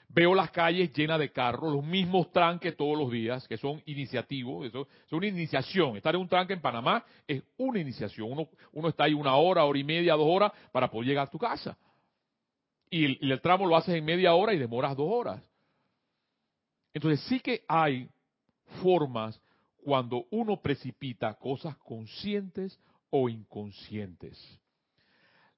Veo 0.07 0.33
las 0.33 0.49
calles 0.49 0.91
llenas 0.93 1.19
de 1.19 1.31
carros, 1.31 1.71
los 1.71 1.83
mismos 1.83 2.31
tranques 2.31 2.75
todos 2.75 2.97
los 2.97 3.11
días, 3.11 3.47
que 3.47 3.57
son 3.57 3.81
iniciativos, 3.85 4.65
eso 4.65 4.87
es 5.05 5.13
una 5.13 5.27
iniciación. 5.27 5.97
Estar 5.97 6.15
en 6.15 6.21
un 6.21 6.27
tranque 6.27 6.53
en 6.53 6.61
Panamá 6.61 7.05
es 7.27 7.43
una 7.57 7.79
iniciación. 7.79 8.31
Uno, 8.31 8.49
uno 8.71 8.89
está 8.89 9.03
ahí 9.03 9.13
una 9.13 9.35
hora, 9.35 9.65
hora 9.65 9.77
y 9.77 9.83
media, 9.83 10.15
dos 10.15 10.27
horas 10.27 10.51
para 10.71 10.89
poder 10.89 11.09
llegar 11.09 11.27
a 11.27 11.29
tu 11.29 11.37
casa. 11.37 11.77
Y 12.89 13.31
el 13.31 13.39
tramo 13.41 13.67
lo 13.67 13.75
haces 13.75 13.93
en 13.93 14.03
media 14.03 14.33
hora 14.33 14.53
y 14.53 14.57
demoras 14.57 14.97
dos 14.97 15.09
horas. 15.11 15.43
Entonces 16.93 17.21
sí 17.27 17.39
que 17.39 17.63
hay 17.67 18.09
formas 18.81 19.39
cuando 19.83 20.25
uno 20.31 20.61
precipita 20.61 21.33
cosas 21.35 21.75
conscientes 21.77 22.79
o 23.09 23.29
inconscientes 23.29 24.59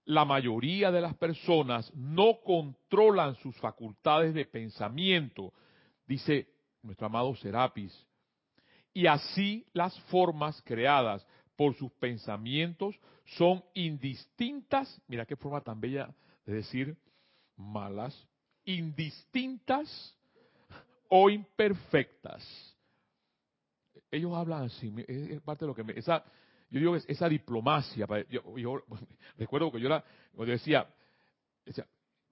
la 0.05 0.26
mayoría 0.26 0.91
de 0.91 1.01
las 1.01 1.15
personas 1.15 1.91
no 1.95 2.39
controlan 2.43 3.36
sus 3.36 3.55
facultades 3.57 4.34
de 4.34 4.45
pensamiento, 4.45 5.53
dice 6.07 6.47
nuestro 6.82 7.07
amado 7.07 7.36
Serapis, 7.36 7.95
y 8.93 9.07
así 9.07 9.65
las 9.74 9.97
formas 10.01 10.61
creadas 10.63 11.26
por 11.55 11.76
sus 11.76 11.91
pensamientos 11.93 12.99
son 13.38 13.63
indistintas, 13.74 15.01
mira 15.07 15.26
qué 15.26 15.36
forma 15.36 15.61
tan 15.61 15.80
bella 15.80 16.13
de 16.45 16.55
decir 16.55 16.97
malas, 17.55 18.28
indistintas 18.65 20.17
o 21.07 21.30
imperfectas. 21.30 22.70
Ellos 24.12 24.34
hablan 24.36 24.64
así, 24.64 24.93
es 25.07 25.41
parte 25.41 25.66
de 25.66 25.70
lo 25.70 25.76
que 25.76 25.84
me, 25.84 25.97
esa, 25.97 26.24
yo 26.70 26.80
digo 26.80 26.93
que 26.93 27.12
esa 27.12 27.30
diplomacia, 27.30 28.05
yo, 28.30 28.84
recuerdo 29.38 29.72
que 29.72 29.80
yo 29.80 29.88
era, 29.88 30.03
cuando 30.36 30.51
decía, 30.51 30.86
decía, 31.66 31.88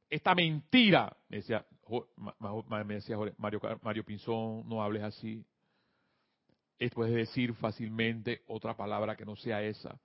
esta 0.10 0.36
mentira, 0.36 1.16
me 1.30 1.38
decía, 1.38 1.66
me 2.86 2.96
decía 2.96 3.18
Mario, 3.38 3.62
Mario 3.82 4.04
Pinzón, 4.04 4.68
no 4.68 4.84
hables 4.84 5.04
así, 5.04 5.46
puedes 6.94 7.14
decir 7.14 7.54
fácilmente 7.56 8.44
otra 8.48 8.76
palabra 8.78 9.16
que 9.16 9.26
no 9.26 9.36
sea 9.36 9.62
esa. 9.62 10.00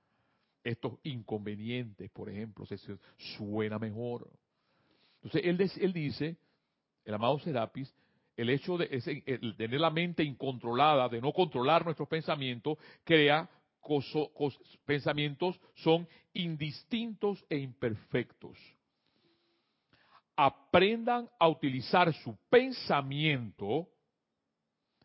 Estos 0.64 0.99
inconvenientes, 1.05 2.11
por 2.11 2.29
ejemplo, 2.29 2.66
se, 2.66 2.79
suena 3.37 3.79
mejor. 3.79 4.29
Entonces, 5.22 5.43
él, 5.45 5.70
él 5.81 5.93
dice, 5.93 6.37
el 7.05 7.14
amado 7.14 7.39
Serapis, 7.39 7.95
el 8.37 8.51
hecho 8.51 8.76
de 8.76 8.87
tener 9.57 9.80
la 9.80 9.91
mente 9.91 10.22
incontrolada, 10.22 11.09
de 11.09 11.20
no 11.20 11.32
controlar 11.32 11.85
nuestros 11.85 12.09
pensamientos, 12.09 12.78
crea 13.05 13.49
pensamientos 14.85 15.61
son 15.74 16.09
indistintos 16.32 17.45
e 17.49 17.59
imperfectos. 17.59 18.59
Aprendan 20.37 21.28
a 21.39 21.49
utilizar 21.49 22.12
su 22.12 22.37
pensamiento, 22.49 23.89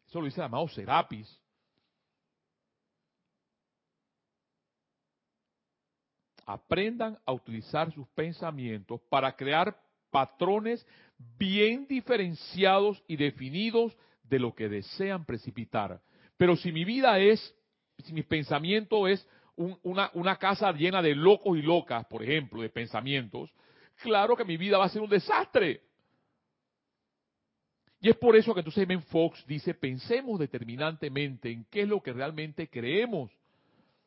eso 0.08 0.20
lo 0.20 0.26
dice 0.26 0.42
el 0.42 0.46
amado 0.46 0.68
Serapis, 0.70 1.40
aprendan 6.48 7.20
a 7.28 7.32
utilizar 7.32 7.94
sus 7.94 8.08
pensamientos 8.08 9.00
para 9.02 9.36
crear 9.36 9.80
patrones 10.12 10.86
bien 11.38 11.88
diferenciados 11.88 13.04
y 13.08 13.18
definidos 13.18 13.96
de 14.24 14.40
lo 14.40 14.54
que 14.54 14.70
desean 14.70 15.26
precipitar. 15.26 16.02
Pero 16.38 16.56
si 16.56 16.72
mi 16.72 16.86
vida 16.86 17.20
es, 17.20 17.56
si 17.98 18.14
mi 18.14 18.24
pensamiento 18.24 19.08
es 19.08 19.28
una, 19.56 20.38
casa 20.38 20.72
llena 20.72 21.02
de 21.02 21.16
locos 21.16 21.58
y 21.58 21.62
locas, 21.62 22.06
por 22.06 22.24
ejemplo, 22.24 22.62
de 22.62 22.70
pensamientos, 22.70 23.52
claro 24.02 24.36
que 24.36 24.46
mi 24.46 24.56
vida 24.56 24.78
va 24.78 24.86
a 24.86 24.90
ser 24.90 25.02
un 25.02 25.10
desastre. 25.10 25.82
Y 28.02 28.10
es 28.10 28.16
por 28.16 28.38
eso 28.38 28.54
que 28.54 28.62
entonces 28.62 28.88
Ben 28.88 29.04
Fox 29.04 29.46
dice, 29.46 29.74
pensemos 29.74 30.40
determinantemente 30.40 31.52
en 31.52 31.66
qué 31.66 31.82
es 31.82 31.90
lo 31.90 32.02
que 32.02 32.14
realmente 32.14 32.70
creemos, 32.70 33.30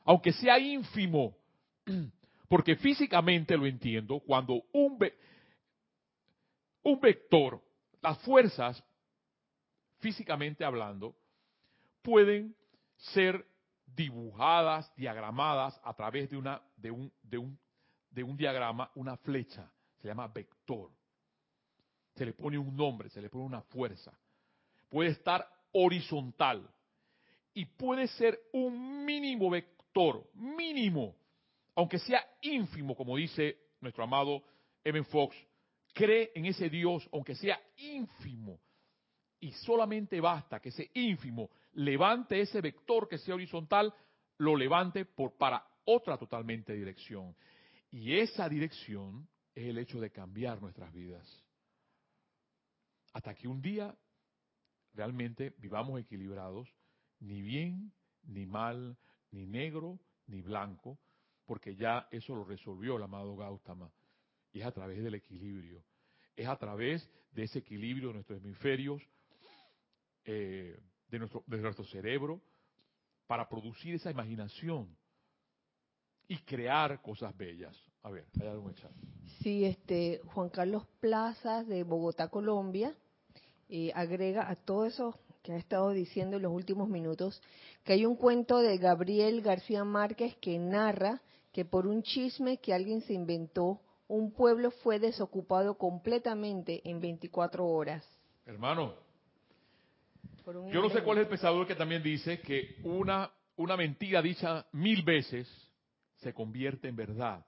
aunque 0.04 0.32
sea 0.32 0.58
ínfimo. 0.58 1.36
Porque 2.48 2.76
físicamente 2.76 3.56
lo 3.56 3.66
entiendo, 3.66 4.20
cuando 4.20 4.62
un, 4.72 4.98
un 6.82 7.00
vector, 7.00 7.62
las 8.00 8.18
fuerzas, 8.18 8.82
físicamente 9.98 10.64
hablando, 10.64 11.14
pueden 12.02 12.56
ser 12.96 13.46
dibujadas, 13.86 14.92
diagramadas 14.96 15.78
a 15.84 15.94
través 15.94 16.30
de, 16.30 16.36
una, 16.36 16.60
de, 16.76 16.90
un, 16.90 17.12
de, 17.22 17.38
un, 17.38 17.58
de 18.10 18.22
un 18.22 18.36
diagrama, 18.36 18.90
una 18.94 19.16
flecha, 19.16 19.70
se 20.00 20.08
llama 20.08 20.28
vector. 20.28 20.90
Se 22.14 22.26
le 22.26 22.32
pone 22.32 22.58
un 22.58 22.76
nombre, 22.76 23.08
se 23.08 23.22
le 23.22 23.30
pone 23.30 23.44
una 23.44 23.62
fuerza. 23.62 24.12
Puede 24.88 25.10
estar 25.10 25.48
horizontal 25.72 26.68
y 27.54 27.64
puede 27.64 28.06
ser 28.08 28.38
un 28.52 29.04
mínimo 29.04 29.50
vector, 29.50 30.28
mínimo, 30.34 31.14
aunque 31.74 31.98
sea 31.98 32.24
ínfimo, 32.42 32.94
como 32.94 33.16
dice 33.16 33.58
nuestro 33.80 34.04
amado 34.04 34.42
Evan 34.84 35.04
Fox, 35.06 35.36
cree 35.92 36.32
en 36.34 36.46
ese 36.46 36.68
Dios, 36.68 37.08
aunque 37.12 37.34
sea 37.34 37.60
ínfimo. 37.76 38.60
Y 39.40 39.52
solamente 39.52 40.20
basta 40.20 40.60
que 40.60 40.68
ese 40.68 40.90
ínfimo 40.94 41.50
levante 41.74 42.40
ese 42.40 42.60
vector 42.60 43.08
que 43.08 43.18
sea 43.18 43.34
horizontal, 43.34 43.92
lo 44.38 44.56
levante 44.56 45.04
por, 45.04 45.36
para 45.36 45.66
otra 45.84 46.16
totalmente 46.16 46.72
dirección. 46.72 47.34
Y 47.90 48.18
esa 48.18 48.48
dirección 48.48 49.28
es 49.54 49.66
el 49.66 49.78
hecho 49.78 50.00
de 50.00 50.10
cambiar 50.10 50.60
nuestras 50.60 50.92
vidas. 50.92 51.44
Hasta 53.12 53.34
que 53.34 53.48
un 53.48 53.60
día 53.60 53.94
realmente 54.94 55.54
vivamos 55.58 56.00
equilibrados, 56.00 56.68
ni 57.20 57.42
bien, 57.42 57.92
ni 58.24 58.46
mal, 58.46 58.96
ni 59.30 59.46
negro, 59.46 59.98
ni 60.26 60.40
blanco, 60.40 60.98
porque 61.44 61.74
ya 61.76 62.08
eso 62.10 62.34
lo 62.34 62.44
resolvió 62.44 62.96
el 62.96 63.02
amado 63.02 63.36
Gautama. 63.36 63.90
Y 64.52 64.60
es 64.60 64.66
a 64.66 64.72
través 64.72 65.02
del 65.02 65.14
equilibrio. 65.14 65.82
Es 66.36 66.46
a 66.46 66.56
través 66.56 67.08
de 67.32 67.44
ese 67.44 67.60
equilibrio 67.60 68.08
de 68.08 68.14
nuestros 68.14 68.38
hemisferios, 68.38 69.02
eh, 70.24 70.78
de, 71.08 71.18
nuestro, 71.18 71.42
de 71.46 71.58
nuestro 71.58 71.84
cerebro, 71.84 72.40
para 73.26 73.48
producir 73.48 73.94
esa 73.94 74.10
imaginación 74.10 74.96
y 76.28 76.36
crear 76.38 77.00
cosas 77.02 77.36
bellas. 77.36 77.76
A 78.02 78.10
ver, 78.10 78.26
hay 78.40 78.48
algo 78.48 78.68
en. 78.68 78.76
Sí, 79.42 79.64
este, 79.64 80.20
Juan 80.26 80.48
Carlos 80.48 80.86
Plazas 81.00 81.66
de 81.66 81.82
Bogotá, 81.82 82.28
Colombia, 82.28 82.94
eh, 83.68 83.92
agrega 83.94 84.50
a 84.50 84.56
todo 84.56 84.86
eso 84.86 85.18
que 85.42 85.52
ha 85.52 85.56
estado 85.56 85.90
diciendo 85.90 86.36
en 86.36 86.42
los 86.42 86.52
últimos 86.52 86.88
minutos, 86.88 87.42
que 87.84 87.94
hay 87.94 88.06
un 88.06 88.16
cuento 88.16 88.58
de 88.58 88.78
Gabriel 88.78 89.42
García 89.42 89.84
Márquez 89.84 90.36
que 90.36 90.58
narra 90.58 91.20
que 91.52 91.64
por 91.64 91.86
un 91.86 92.02
chisme 92.02 92.58
que 92.58 92.72
alguien 92.72 93.02
se 93.02 93.12
inventó, 93.12 93.80
un 94.08 94.32
pueblo 94.32 94.70
fue 94.70 94.98
desocupado 94.98 95.78
completamente 95.78 96.88
en 96.88 97.00
24 97.00 97.66
horas. 97.66 98.06
Hermano, 98.46 98.94
yo 100.44 100.82
no 100.82 100.90
sé 100.90 101.02
cuál 101.02 101.18
es 101.18 101.22
el 101.22 101.28
pensador 101.28 101.66
que 101.66 101.74
también 101.74 102.02
dice 102.02 102.40
que 102.40 102.80
una, 102.82 103.30
una 103.56 103.76
mentira 103.76 104.20
dicha 104.20 104.66
mil 104.72 105.02
veces 105.02 105.48
se 106.16 106.34
convierte 106.34 106.88
en 106.88 106.96
verdad. 106.96 107.46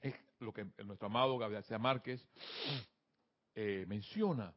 Es 0.00 0.14
lo 0.38 0.52
que 0.52 0.66
nuestro 0.84 1.06
amado 1.06 1.36
Gabriel 1.36 1.62
García 1.62 1.78
Márquez 1.78 2.24
eh, 3.54 3.84
menciona. 3.88 4.54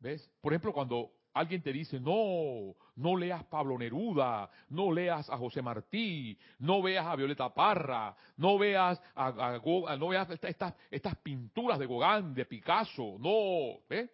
¿Ves? 0.00 0.28
Por 0.40 0.52
ejemplo, 0.52 0.72
cuando 0.72 1.12
alguien 1.34 1.62
te 1.62 1.72
dice, 1.72 1.98
no, 1.98 2.74
no 2.96 3.16
leas 3.16 3.44
Pablo 3.44 3.78
Neruda, 3.78 4.50
no 4.68 4.92
leas 4.92 5.28
a 5.30 5.36
José 5.36 5.62
Martí, 5.62 6.38
no 6.58 6.82
veas 6.82 7.06
a 7.06 7.16
Violeta 7.16 7.52
Parra, 7.52 8.14
no 8.36 8.58
veas 8.58 9.00
a, 9.14 9.60
no 9.98 10.08
veas 10.08 10.28
estas, 10.30 11.16
pinturas 11.22 11.78
de 11.78 11.86
Gauguin, 11.86 12.34
de 12.34 12.44
Picasso, 12.44 13.16
no, 13.18 13.80
¿ves? 13.88 14.10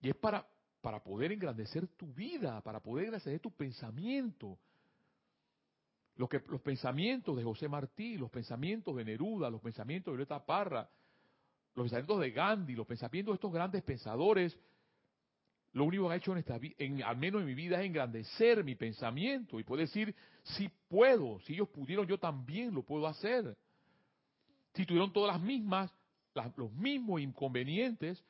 Y 0.00 0.10
es 0.10 0.16
para, 0.16 0.46
para 0.80 1.02
poder 1.02 1.32
engrandecer 1.32 1.88
tu 1.88 2.12
vida, 2.12 2.60
para 2.60 2.80
poder 2.80 3.06
engrandecer 3.06 3.40
tu 3.40 3.50
pensamiento. 3.50 4.58
Los 6.16 6.28
pensamientos 6.62 7.36
de 7.36 7.44
José 7.44 7.68
Martí, 7.68 8.16
los 8.16 8.30
pensamientos 8.30 8.96
de 8.96 9.04
Neruda, 9.04 9.50
los 9.50 9.60
pensamientos 9.60 10.12
de 10.12 10.16
Violeta 10.16 10.44
Parra, 10.44 10.88
los 11.74 11.84
pensamientos 11.84 12.20
de 12.20 12.30
Gandhi, 12.32 12.74
los 12.74 12.86
pensamientos 12.86 13.32
de 13.32 13.36
estos 13.36 13.52
grandes 13.52 13.82
pensadores, 13.84 14.58
lo 15.72 15.84
único 15.84 16.08
que 16.08 16.14
ha 16.14 16.16
hecho 16.16 16.32
en 16.32 16.38
esta 16.38 16.58
en, 16.78 17.02
al 17.02 17.16
menos 17.16 17.42
en 17.42 17.46
mi 17.46 17.54
vida 17.54 17.78
es 17.78 17.86
engrandecer 17.86 18.64
mi 18.64 18.74
pensamiento 18.74 19.60
y 19.60 19.64
poder 19.64 19.86
decir, 19.86 20.14
si 20.42 20.68
puedo, 20.88 21.40
si 21.40 21.54
ellos 21.54 21.68
pudieron, 21.68 22.06
yo 22.06 22.18
también 22.18 22.74
lo 22.74 22.82
puedo 22.82 23.06
hacer. 23.06 23.56
Si 24.74 24.86
tuvieron 24.86 25.12
todas 25.12 25.34
las 25.34 25.42
mismas, 25.42 25.92
los 26.56 26.72
mismos 26.72 27.20
inconvenientes, 27.20 28.24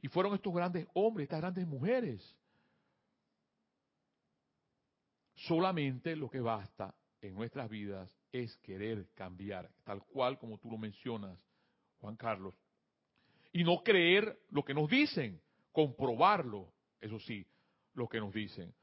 y 0.00 0.08
fueron 0.08 0.34
estos 0.34 0.54
grandes 0.54 0.86
hombres, 0.94 1.24
estas 1.24 1.40
grandes 1.40 1.66
mujeres. 1.66 2.36
Solamente 5.34 6.16
lo 6.16 6.28
que 6.28 6.40
basta 6.40 6.94
en 7.20 7.34
nuestras 7.34 7.68
vidas 7.68 8.10
es 8.32 8.56
querer 8.58 9.08
cambiar, 9.14 9.70
tal 9.84 10.02
cual 10.04 10.38
como 10.38 10.58
tú 10.58 10.70
lo 10.70 10.78
mencionas, 10.78 11.38
Juan 12.00 12.16
Carlos. 12.16 12.54
Y 13.52 13.64
no 13.64 13.82
creer 13.82 14.38
lo 14.50 14.64
que 14.64 14.74
nos 14.74 14.88
dicen, 14.88 15.40
comprobarlo, 15.78 16.72
eso 17.00 17.20
sí, 17.20 17.46
lo 17.94 18.08
que 18.08 18.18
nos 18.18 18.34
dicen. 18.34 18.74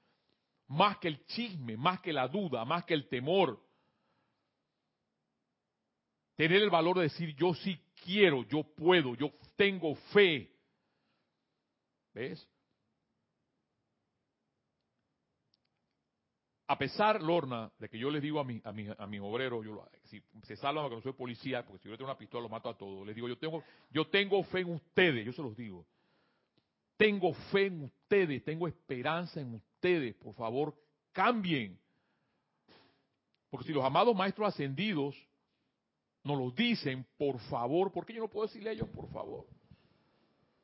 Más 0.68 0.98
que 0.98 1.10
el 1.10 1.26
chisme, 1.26 1.76
más 1.76 2.00
que 2.00 2.14
la 2.14 2.30
duda, 2.30 2.64
más 2.64 2.86
que 2.86 2.94
el 2.94 3.10
temor. 3.10 3.62
Tener 6.38 6.62
el 6.62 6.70
valor 6.70 6.96
de 6.96 7.04
decir 7.04 7.36
yo 7.36 7.54
sí 7.54 7.78
quiero, 8.02 8.44
yo 8.44 8.64
puedo, 8.64 9.14
yo 9.16 9.34
tengo 9.58 9.94
fe. 10.14 10.50
¿Ves? 12.14 12.48
a 16.68 16.78
pesar, 16.78 17.22
Lorna, 17.22 17.72
de 17.78 17.90
que 17.90 18.00
yo 18.00 18.10
les 18.10 18.22
digo 18.22 18.40
a, 18.40 18.44
mi, 18.44 18.60
a, 18.64 18.72
mi, 18.72 18.88
a 18.98 19.06
mis 19.06 19.22
obreros, 19.22 19.64
yo, 19.64 19.88
si 20.06 20.24
se 20.44 20.56
salvan 20.56 20.86
porque 20.86 20.96
no 20.96 21.02
soy 21.02 21.14
policía, 21.14 21.64
porque 21.64 21.84
si 21.84 21.90
yo 21.90 21.98
tengo 21.98 22.10
una 22.10 22.18
pistola 22.18 22.44
los 22.44 22.52
mato 22.52 22.70
a 22.70 22.78
todos, 22.78 23.06
les 23.06 23.14
digo, 23.14 23.28
yo 23.28 23.38
tengo, 23.38 23.64
yo 23.92 24.08
tengo 24.08 24.42
fe 24.46 24.62
en 24.62 24.74
ustedes, 24.74 25.26
yo 25.26 25.32
se 25.32 25.44
los 25.44 25.56
digo. 25.56 25.86
Tengo 26.98 27.34
fe 27.52 27.68
en 27.68 27.84
ustedes, 27.84 28.44
tengo 28.44 28.68
esperanza 28.68 29.40
en 29.40 29.56
ustedes. 29.56 30.16
Por 30.16 30.34
favor, 30.34 30.76
cambien. 31.12 31.78
Porque 33.50 33.68
si 33.68 33.74
los 33.74 33.84
amados 33.84 34.16
maestros 34.16 34.48
ascendidos 34.48 35.16
nos 36.24 36.38
lo 36.38 36.52
dicen, 36.52 37.06
por 37.18 37.40
favor, 37.42 37.92
¿por 37.92 38.06
qué 38.06 38.14
yo 38.14 38.22
no 38.22 38.30
puedo 38.30 38.48
decirle 38.48 38.70
a 38.70 38.74
ellos, 38.74 38.90
por 38.90 39.10
favor? 39.12 39.48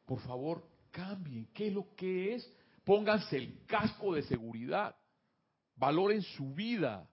Por 0.06 0.20
favor, 0.22 0.68
cambien. 0.90 1.48
¿Qué 1.54 1.68
es 1.68 1.74
lo 1.74 1.94
que 1.96 2.36
es? 2.36 2.54
Pónganse 2.84 3.38
el 3.38 3.66
casco 3.66 4.14
de 4.14 4.24
seguridad. 4.24 4.96
Valoren 5.76 6.22
su 6.22 6.54
vida. 6.54 7.08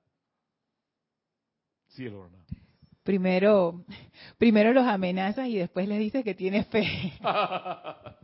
Sí, 1.88 2.08
Lorna. 2.08 2.44
Primero, 3.02 3.84
primero 4.38 4.72
los 4.72 4.86
amenazas 4.86 5.48
y 5.48 5.56
después 5.56 5.88
les 5.88 5.98
dices 5.98 6.24
que 6.24 6.34
tienes 6.34 6.66
fe. 6.68 7.12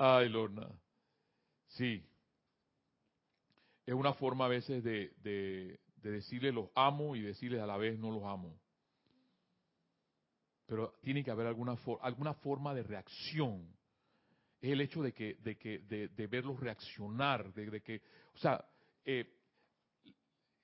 Ay, 0.00 0.28
Lorna. 0.28 0.68
Sí. 1.66 2.00
Es 3.84 3.94
una 3.94 4.14
forma 4.14 4.44
a 4.44 4.48
veces 4.48 4.84
de, 4.84 5.12
de, 5.22 5.80
de 5.96 6.10
decirle 6.10 6.52
los 6.52 6.70
amo 6.76 7.16
y 7.16 7.20
decirles 7.20 7.60
a 7.60 7.66
la 7.66 7.76
vez 7.76 7.98
no 7.98 8.12
los 8.12 8.22
amo. 8.22 8.56
Pero 10.66 10.94
tiene 11.02 11.24
que 11.24 11.32
haber 11.32 11.48
alguna, 11.48 11.76
alguna 12.02 12.34
forma 12.34 12.74
de 12.74 12.84
reacción. 12.84 13.74
Es 14.60 14.70
el 14.70 14.82
hecho 14.82 15.02
de 15.02 15.12
que, 15.12 15.34
de 15.42 15.56
que, 15.56 15.80
de, 15.80 16.26
verlos 16.28 16.60
reaccionar, 16.60 17.52
de, 17.52 17.80
que, 17.80 18.00
o 18.34 18.38
sea, 18.38 18.64
eh, 19.04 19.34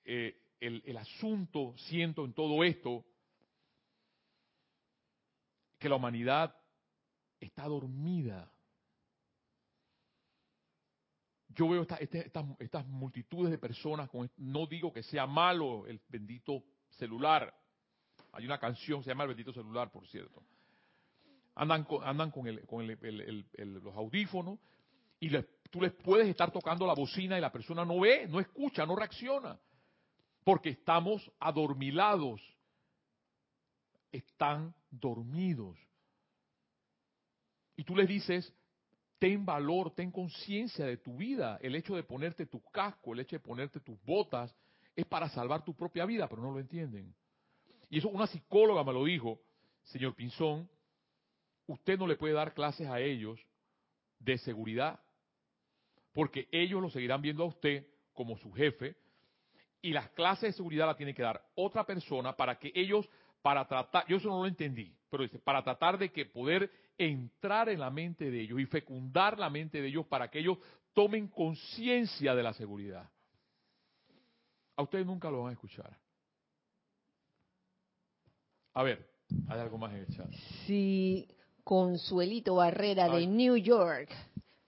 eh, 0.05 0.41
el 0.59 0.97
asunto, 0.97 1.73
siento 1.77 2.23
en 2.23 2.33
todo 2.33 2.63
esto, 2.63 3.03
que 5.77 5.89
la 5.89 5.95
humanidad 5.95 6.55
está 7.39 7.65
dormida. 7.65 8.49
Yo 11.55 11.69
veo 11.69 11.87
este, 11.99 12.31
estas 12.59 12.85
multitudes 12.85 13.49
de 13.49 13.57
personas, 13.57 14.09
con, 14.09 14.29
no 14.37 14.67
digo 14.67 14.91
que 14.91 15.03
sea 15.03 15.25
malo 15.25 15.87
el 15.87 16.01
bendito 16.09 16.63
celular. 16.89 17.53
Hay 18.33 18.45
una 18.45 18.59
canción, 18.59 19.01
se 19.03 19.09
llama 19.09 19.23
El 19.23 19.29
bendito 19.29 19.53
celular, 19.53 19.89
por 19.89 20.05
cierto. 20.07 20.43
Andan 21.55 21.85
con, 21.85 22.03
andan 22.03 22.31
con, 22.31 22.47
el, 22.47 22.65
con 22.65 22.85
los 22.85 23.95
audífonos 23.95 24.59
y 25.19 25.29
tú 25.69 25.81
les 25.81 25.93
puedes 25.93 26.27
estar 26.27 26.51
tocando 26.51 26.85
la 26.85 26.93
bocina 26.93 27.37
y 27.37 27.41
la 27.41 27.51
persona 27.51 27.85
no 27.85 28.01
ve, 28.01 28.27
no 28.27 28.41
escucha, 28.41 28.85
no 28.85 28.95
reacciona. 28.95 29.57
Porque 30.43 30.69
estamos 30.69 31.31
adormilados. 31.39 32.41
Están 34.11 34.75
dormidos. 34.91 35.77
Y 37.77 37.83
tú 37.83 37.95
les 37.95 38.07
dices, 38.07 38.53
ten 39.19 39.45
valor, 39.45 39.91
ten 39.91 40.11
conciencia 40.11 40.85
de 40.85 40.97
tu 40.97 41.17
vida. 41.17 41.57
El 41.61 41.75
hecho 41.75 41.95
de 41.95 42.03
ponerte 42.03 42.45
tu 42.45 42.61
casco, 42.71 43.13
el 43.13 43.21
hecho 43.21 43.35
de 43.35 43.41
ponerte 43.41 43.79
tus 43.79 44.01
botas, 44.03 44.55
es 44.95 45.05
para 45.05 45.29
salvar 45.29 45.63
tu 45.63 45.73
propia 45.73 46.05
vida, 46.05 46.27
pero 46.27 46.41
no 46.41 46.51
lo 46.51 46.59
entienden. 46.59 47.13
Y 47.89 47.99
eso 47.99 48.09
una 48.09 48.27
psicóloga 48.27 48.83
me 48.83 48.93
lo 48.93 49.03
dijo, 49.03 49.39
señor 49.83 50.15
Pinzón, 50.15 50.69
usted 51.67 51.97
no 51.97 52.07
le 52.07 52.15
puede 52.15 52.33
dar 52.33 52.53
clases 52.53 52.87
a 52.87 52.99
ellos 52.99 53.39
de 54.19 54.37
seguridad, 54.37 54.99
porque 56.13 56.47
ellos 56.51 56.81
lo 56.81 56.89
seguirán 56.89 57.21
viendo 57.21 57.43
a 57.43 57.47
usted 57.47 57.87
como 58.13 58.37
su 58.37 58.51
jefe, 58.53 58.95
y 59.81 59.91
las 59.91 60.09
clases 60.11 60.49
de 60.49 60.53
seguridad 60.53 60.87
las 60.87 60.97
tiene 60.97 61.13
que 61.13 61.21
dar 61.21 61.43
otra 61.53 61.85
persona 61.85 62.35
para 62.35 62.57
que 62.57 62.71
ellos, 62.73 63.07
para 63.45 63.67
tratar, 63.67 64.07
yo 64.07 64.17
eso 64.17 64.27
no 64.27 64.39
lo 64.39 64.47
entendí, 64.47 64.91
pero 65.07 65.21
dice, 65.21 65.37
para 65.37 65.63
tratar 65.63 65.99
de 65.99 66.11
que 66.11 66.25
poder 66.25 66.67
entrar 66.97 67.69
en 67.69 67.79
la 67.79 67.91
mente 67.91 68.31
de 68.31 68.41
ellos 68.41 68.59
y 68.59 68.65
fecundar 68.65 69.37
la 69.37 69.51
mente 69.51 69.79
de 69.79 69.87
ellos 69.87 70.07
para 70.07 70.31
que 70.31 70.39
ellos 70.39 70.57
tomen 70.93 71.27
conciencia 71.27 72.33
de 72.33 72.41
la 72.41 72.53
seguridad. 72.53 73.07
A 74.75 74.81
ustedes 74.81 75.05
nunca 75.05 75.29
lo 75.29 75.43
van 75.43 75.51
a 75.51 75.53
escuchar. 75.53 75.95
A 78.73 78.81
ver, 78.81 79.07
hay 79.47 79.59
algo 79.59 79.77
más 79.77 79.93
en 79.93 79.99
el 79.99 80.07
chat. 80.07 80.31
Sí, 80.65 81.27
Consuelito 81.63 82.55
Barrera 82.55 83.09
de 83.09 83.27
New 83.27 83.57
York, 83.57 84.09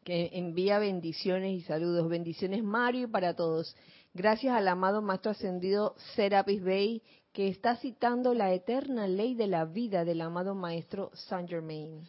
que 0.03 0.30
envía 0.34 0.78
bendiciones 0.78 1.51
y 1.51 1.61
saludos. 1.61 2.07
Bendiciones 2.09 2.63
Mario 2.63 3.07
y 3.07 3.11
para 3.11 3.36
todos. 3.36 3.75
Gracias 4.13 4.55
al 4.55 4.67
amado 4.67 5.01
Maestro 5.01 5.32
Ascendido 5.32 5.95
Serapis 6.15 6.63
Bey, 6.63 7.01
que 7.38 7.49
está 7.49 7.75
citando 7.75 8.33
la 8.33 8.51
eterna 8.51 9.07
ley 9.07 9.35
de 9.35 9.45
la 9.45 9.63
vida 9.63 10.03
del 10.03 10.21
amado 10.21 10.55
Maestro 10.55 11.11
Saint 11.13 11.47
Germain. 11.47 12.01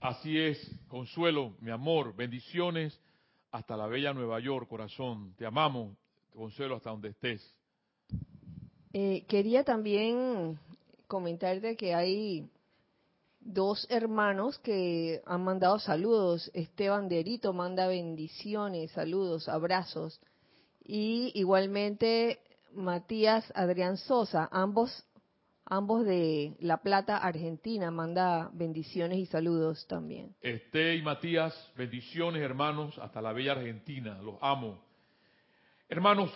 Así 0.00 0.38
es, 0.38 0.70
Consuelo, 0.86 1.56
mi 1.60 1.72
amor, 1.72 2.14
bendiciones 2.14 2.96
hasta 3.50 3.76
la 3.76 3.88
bella 3.88 4.14
Nueva 4.14 4.38
York, 4.38 4.68
corazón. 4.68 5.34
Te 5.36 5.44
amamos, 5.44 5.96
Consuelo, 6.32 6.76
hasta 6.76 6.90
donde 6.90 7.08
estés. 7.08 7.56
Eh, 8.92 9.24
quería 9.26 9.64
también 9.64 10.60
comentarte 11.08 11.76
que 11.76 11.92
hay 11.92 12.48
dos 13.40 13.84
hermanos 13.90 14.60
que 14.60 15.22
han 15.26 15.42
mandado 15.42 15.80
saludos. 15.80 16.52
Esteban 16.54 17.08
Derito 17.08 17.52
manda 17.52 17.88
bendiciones, 17.88 18.92
saludos, 18.92 19.48
abrazos. 19.48 20.20
Y 20.84 21.32
igualmente 21.34 22.38
Matías 22.78 23.52
Adrián 23.54 23.96
Sosa, 23.96 24.48
ambos 24.52 25.04
ambos 25.70 26.04
de 26.06 26.56
La 26.60 26.78
Plata, 26.78 27.18
Argentina, 27.18 27.90
manda 27.90 28.50
bendiciones 28.54 29.18
y 29.18 29.26
saludos 29.26 29.86
también. 29.86 30.34
Este 30.40 30.96
y 30.96 31.02
Matías, 31.02 31.54
bendiciones 31.76 32.40
hermanos, 32.42 32.98
hasta 32.98 33.20
la 33.20 33.32
bella 33.32 33.52
Argentina, 33.52 34.20
los 34.22 34.36
amo. 34.40 34.82
Hermanos, 35.88 36.32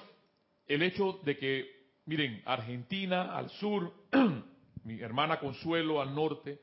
el 0.66 0.82
hecho 0.82 1.20
de 1.24 1.38
que, 1.38 1.66
miren, 2.06 2.42
Argentina 2.44 3.36
al 3.36 3.48
sur, 3.50 3.92
mi 4.84 5.00
hermana 5.00 5.40
Consuelo 5.40 6.02
al 6.02 6.14
norte. 6.14 6.60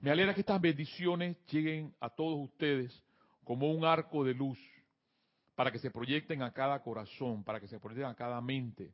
Me 0.00 0.10
alegra 0.10 0.34
que 0.34 0.40
estas 0.40 0.60
bendiciones 0.60 1.36
lleguen 1.46 1.92
a 2.00 2.08
todos 2.08 2.38
ustedes 2.38 3.02
como 3.44 3.70
un 3.70 3.84
arco 3.84 4.24
de 4.24 4.34
luz 4.34 4.58
para 5.56 5.72
que 5.72 5.78
se 5.80 5.90
proyecten 5.90 6.42
a 6.42 6.52
cada 6.52 6.80
corazón, 6.82 7.42
para 7.42 7.58
que 7.58 7.66
se 7.66 7.80
proyecten 7.80 8.10
a 8.10 8.14
cada 8.14 8.40
mente. 8.40 8.92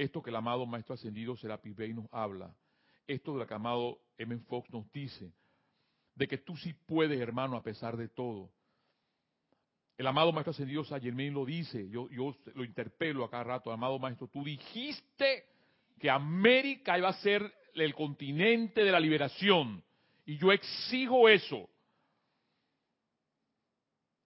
Esto 0.00 0.22
que 0.22 0.30
el 0.30 0.36
amado 0.36 0.64
Maestro 0.64 0.94
Ascendido 0.94 1.36
Serapis 1.36 1.76
Bey 1.76 1.92
nos 1.92 2.06
habla, 2.10 2.56
esto 3.06 3.34
de 3.34 3.40
lo 3.40 3.46
que 3.46 3.52
el 3.52 3.56
amado 3.56 4.00
M. 4.16 4.34
Fox 4.48 4.70
nos 4.70 4.90
dice, 4.92 5.30
de 6.14 6.26
que 6.26 6.38
tú 6.38 6.56
sí 6.56 6.72
puedes, 6.72 7.20
hermano, 7.20 7.54
a 7.54 7.62
pesar 7.62 7.98
de 7.98 8.08
todo. 8.08 8.50
El 9.98 10.06
amado 10.06 10.32
Maestro 10.32 10.52
Ascendido 10.52 10.84
Saint 10.84 11.04
Germain 11.04 11.34
lo 11.34 11.44
dice, 11.44 11.86
yo, 11.90 12.08
yo 12.08 12.34
lo 12.54 12.64
interpelo 12.64 13.24
a 13.24 13.30
cada 13.30 13.44
rato, 13.44 13.70
amado 13.70 13.98
Maestro, 13.98 14.26
tú 14.28 14.42
dijiste 14.42 15.44
que 15.98 16.08
América 16.08 16.96
iba 16.96 17.10
a 17.10 17.20
ser 17.20 17.52
el 17.74 17.94
continente 17.94 18.82
de 18.82 18.92
la 18.92 19.00
liberación. 19.00 19.84
Y 20.24 20.38
yo 20.38 20.50
exijo 20.50 21.28
eso. 21.28 21.68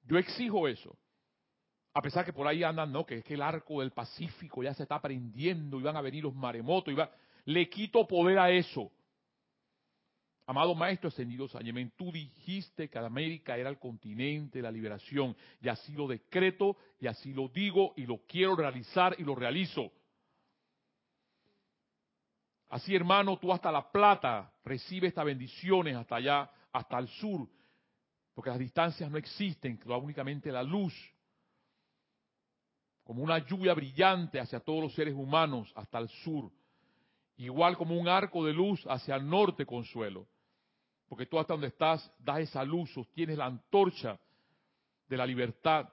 Yo 0.04 0.18
exijo 0.18 0.68
eso. 0.68 0.96
A 1.94 2.02
pesar 2.02 2.24
que 2.24 2.32
por 2.32 2.46
ahí 2.46 2.64
andan, 2.64 2.90
no, 2.92 3.06
que 3.06 3.18
es 3.18 3.24
que 3.24 3.34
el 3.34 3.42
arco 3.42 3.80
del 3.80 3.92
Pacífico 3.92 4.62
ya 4.62 4.74
se 4.74 4.82
está 4.82 5.00
prendiendo 5.00 5.78
y 5.78 5.82
van 5.84 5.96
a 5.96 6.00
venir 6.00 6.24
los 6.24 6.34
maremotos. 6.34 6.92
Y 6.92 6.96
va... 6.96 7.10
Le 7.44 7.68
quito 7.68 8.06
poder 8.06 8.38
a 8.38 8.50
eso. 8.50 8.90
Amado 10.46 10.74
Maestro 10.74 11.08
Ascendido 11.08 11.48
Sayemen, 11.48 11.92
tú 11.96 12.12
dijiste 12.12 12.90
que 12.90 12.98
América 12.98 13.56
era 13.56 13.70
el 13.70 13.78
continente 13.78 14.58
de 14.58 14.62
la 14.62 14.72
liberación. 14.72 15.36
Y 15.62 15.68
así 15.68 15.92
lo 15.92 16.08
decreto, 16.08 16.76
y 16.98 17.06
así 17.06 17.32
lo 17.32 17.48
digo, 17.48 17.94
y 17.96 18.06
lo 18.06 18.18
quiero 18.26 18.56
realizar, 18.56 19.14
y 19.18 19.22
lo 19.22 19.34
realizo. 19.34 19.90
Así, 22.68 22.94
hermano, 22.94 23.38
tú 23.38 23.52
hasta 23.52 23.70
La 23.70 23.90
Plata 23.90 24.52
recibes 24.64 25.08
estas 25.08 25.24
bendiciones, 25.24 25.94
hasta 25.94 26.16
allá, 26.16 26.50
hasta 26.72 26.98
el 26.98 27.06
sur, 27.06 27.48
porque 28.34 28.50
las 28.50 28.58
distancias 28.58 29.08
no 29.08 29.16
existen, 29.16 29.78
únicamente 29.86 30.50
la 30.50 30.64
luz, 30.64 30.92
como 33.04 33.22
una 33.22 33.38
lluvia 33.38 33.74
brillante 33.74 34.40
hacia 34.40 34.60
todos 34.60 34.82
los 34.82 34.94
seres 34.94 35.14
humanos, 35.14 35.70
hasta 35.76 35.98
el 35.98 36.08
sur, 36.08 36.50
igual 37.36 37.76
como 37.76 37.96
un 37.96 38.08
arco 38.08 38.44
de 38.44 38.52
luz 38.52 38.84
hacia 38.86 39.14
el 39.16 39.28
norte, 39.28 39.66
consuelo, 39.66 40.26
porque 41.06 41.26
tú 41.26 41.38
hasta 41.38 41.52
donde 41.52 41.68
estás 41.68 42.10
das 42.18 42.40
esa 42.40 42.64
luz, 42.64 42.90
sostienes 42.92 43.36
la 43.36 43.46
antorcha 43.46 44.18
de 45.06 45.16
la 45.16 45.26
libertad, 45.26 45.88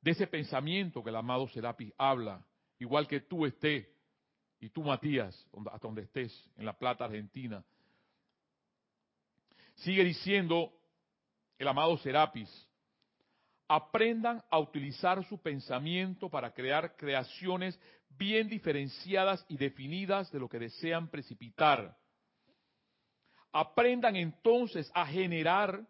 de 0.00 0.10
ese 0.10 0.26
pensamiento 0.26 1.04
que 1.04 1.10
el 1.10 1.16
amado 1.16 1.46
Serapis 1.48 1.92
habla, 1.96 2.44
igual 2.78 3.06
que 3.06 3.20
tú 3.20 3.46
estés 3.46 3.86
y 4.58 4.70
tú 4.70 4.82
Matías, 4.82 5.46
hasta 5.70 5.86
donde 5.86 6.02
estés, 6.02 6.50
en 6.56 6.66
La 6.66 6.76
Plata, 6.76 7.04
Argentina. 7.04 7.64
Sigue 9.76 10.04
diciendo 10.04 10.72
el 11.58 11.68
amado 11.68 11.96
Serapis, 11.98 12.68
aprendan 13.72 14.42
a 14.50 14.58
utilizar 14.58 15.24
su 15.26 15.40
pensamiento 15.40 16.28
para 16.28 16.52
crear 16.52 16.96
creaciones 16.96 17.78
bien 18.18 18.48
diferenciadas 18.48 19.46
y 19.48 19.56
definidas 19.56 20.28
de 20.32 20.40
lo 20.40 20.48
que 20.48 20.58
desean 20.58 21.08
precipitar. 21.08 21.96
aprendan 23.52 24.16
entonces 24.16 24.90
a 24.92 25.06
generar, 25.06 25.86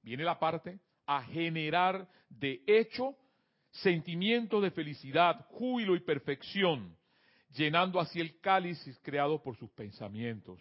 viene 0.00 0.24
la 0.24 0.38
parte, 0.38 0.80
a 1.04 1.22
generar 1.22 2.08
de 2.30 2.62
hecho 2.66 3.16
sentimientos 3.70 4.62
de 4.62 4.70
felicidad, 4.70 5.44
júbilo 5.50 5.94
y 5.94 6.00
perfección, 6.00 6.96
llenando 7.50 8.00
así 8.00 8.18
el 8.18 8.40
cáliz 8.40 8.78
creado 9.02 9.42
por 9.42 9.58
sus 9.58 9.70
pensamientos. 9.72 10.58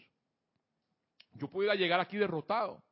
Yo 1.36 1.49
pudiera 1.49 1.76
llegar 1.76 2.01
aquí 2.01 2.18
derrotado, 2.18 2.84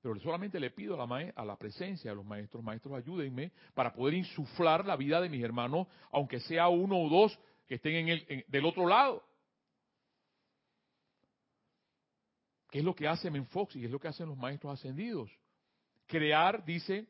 pero 0.00 0.18
solamente 0.20 0.58
le 0.58 0.70
pido 0.70 1.00
a 1.00 1.06
la, 1.06 1.32
a 1.34 1.44
la 1.44 1.56
presencia 1.56 2.10
de 2.10 2.16
los 2.16 2.24
maestros, 2.24 2.64
maestros, 2.64 2.94
ayúdenme 2.94 3.52
para 3.74 3.92
poder 3.92 4.14
insuflar 4.14 4.86
la 4.86 4.96
vida 4.96 5.20
de 5.20 5.28
mis 5.28 5.42
hermanos, 5.42 5.86
aunque 6.10 6.40
sea 6.40 6.68
uno 6.68 6.98
o 6.98 7.08
dos 7.08 7.38
que 7.66 7.74
estén 7.74 7.94
en 7.94 8.08
el, 8.08 8.44
del 8.48 8.64
otro 8.64 8.86
lado. 8.86 9.22
¿Qué 12.70 12.78
es 12.78 12.84
lo 12.84 12.94
que 12.94 13.08
hace 13.08 13.30
Menfox 13.30 13.76
y 13.76 13.84
es 13.84 13.90
lo 13.90 13.98
que 13.98 14.08
hacen 14.08 14.28
los 14.28 14.38
maestros 14.38 14.72
ascendidos? 14.72 15.30
Crear, 16.06 16.64
dice, 16.64 17.06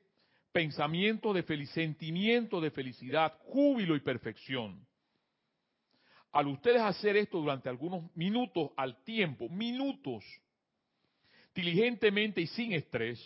pensamiento 0.52 1.32
de 1.32 1.42
felicidad, 1.42 1.74
sentimiento 1.74 2.60
de 2.60 2.70
felicidad, 2.70 3.38
júbilo 3.44 3.94
y 3.94 4.00
perfección. 4.00 4.86
Al 6.32 6.46
ustedes 6.46 6.80
hacer 6.80 7.16
esto 7.16 7.38
durante 7.38 7.68
algunos 7.68 8.14
minutos 8.16 8.70
al 8.76 9.02
tiempo, 9.04 9.48
minutos, 9.48 10.24
diligentemente 11.54 12.40
y 12.40 12.46
sin 12.46 12.72
estrés, 12.72 13.20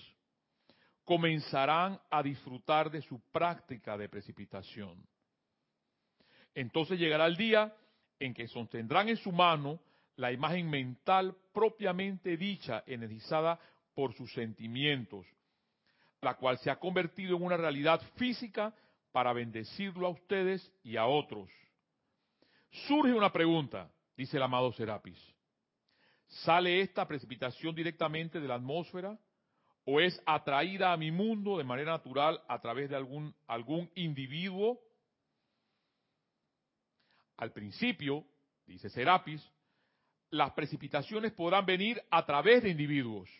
comenzarán 1.05 2.01
a 2.11 2.22
disfrutar 2.22 2.91
de 2.91 3.03
su 3.03 3.20
práctica 3.31 3.97
de 3.97 4.09
precipitación. 4.09 5.07
Entonces 6.55 6.99
llegará 6.99 7.27
el 7.27 7.37
día 7.37 7.75
en 8.18 8.33
que 8.33 8.49
sostendrán 8.49 9.09
en 9.09 9.16
su 9.16 9.33
mano 9.33 9.81
la 10.16 10.33
imagen 10.33 10.70
mental 10.70 11.37
propiamente 11.53 12.37
dicha, 12.37 12.85
energizada 12.87 13.59
por 13.95 14.14
sus 14.14 14.33
sentimientos, 14.33 15.27
la 16.20 16.35
cual 16.37 16.59
se 16.59 16.70
ha 16.70 16.77
convertido 16.77 17.37
en 17.37 17.43
una 17.43 17.57
realidad 17.57 18.01
física 18.16 18.75
para 19.12 19.33
bendecirlo 19.33 20.07
a 20.07 20.11
ustedes 20.11 20.72
y 20.83 20.97
a 20.97 21.07
otros. 21.07 21.51
Surge 22.89 23.12
una 23.12 23.33
pregunta, 23.33 23.91
dice 24.16 24.37
el 24.37 24.43
amado 24.43 24.72
Serapis. 24.72 25.34
¿Sale 26.29 26.81
esta 26.81 27.07
precipitación 27.07 27.75
directamente 27.75 28.41
de 28.41 28.49
la 28.49 28.57
atmósfera 28.57 29.18
o 29.85 30.01
es 30.01 30.20
atraída 30.27 30.93
a 30.93 30.97
mi 30.97 31.11
mundo 31.11 31.59
de 31.59 31.64
manera 31.64 31.93
natural 31.93 32.43
a 32.49 32.61
través 32.61 32.91
de 32.91 32.97
algún, 32.97 33.35
algún 33.47 33.91
individuo? 33.95 34.81
Al 37.37 37.53
principio, 37.53 38.25
dice 38.66 38.89
Serapis, 38.89 39.43
las 40.31 40.53
precipitaciones 40.53 41.33
podrán 41.33 41.66
venir 41.66 42.03
a 42.11 42.25
través 42.25 42.62
de 42.62 42.70
individuos. 42.70 43.31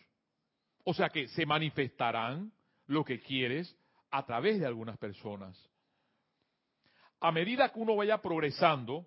O 0.83 0.93
sea 0.93 1.09
que 1.09 1.27
se 1.29 1.45
manifestarán 1.45 2.51
lo 2.87 3.03
que 3.03 3.19
quieres 3.19 3.75
a 4.11 4.25
través 4.25 4.59
de 4.59 4.65
algunas 4.65 4.97
personas. 4.97 5.57
A 7.19 7.31
medida 7.31 7.69
que 7.69 7.79
uno 7.79 7.95
vaya 7.95 8.21
progresando, 8.21 9.05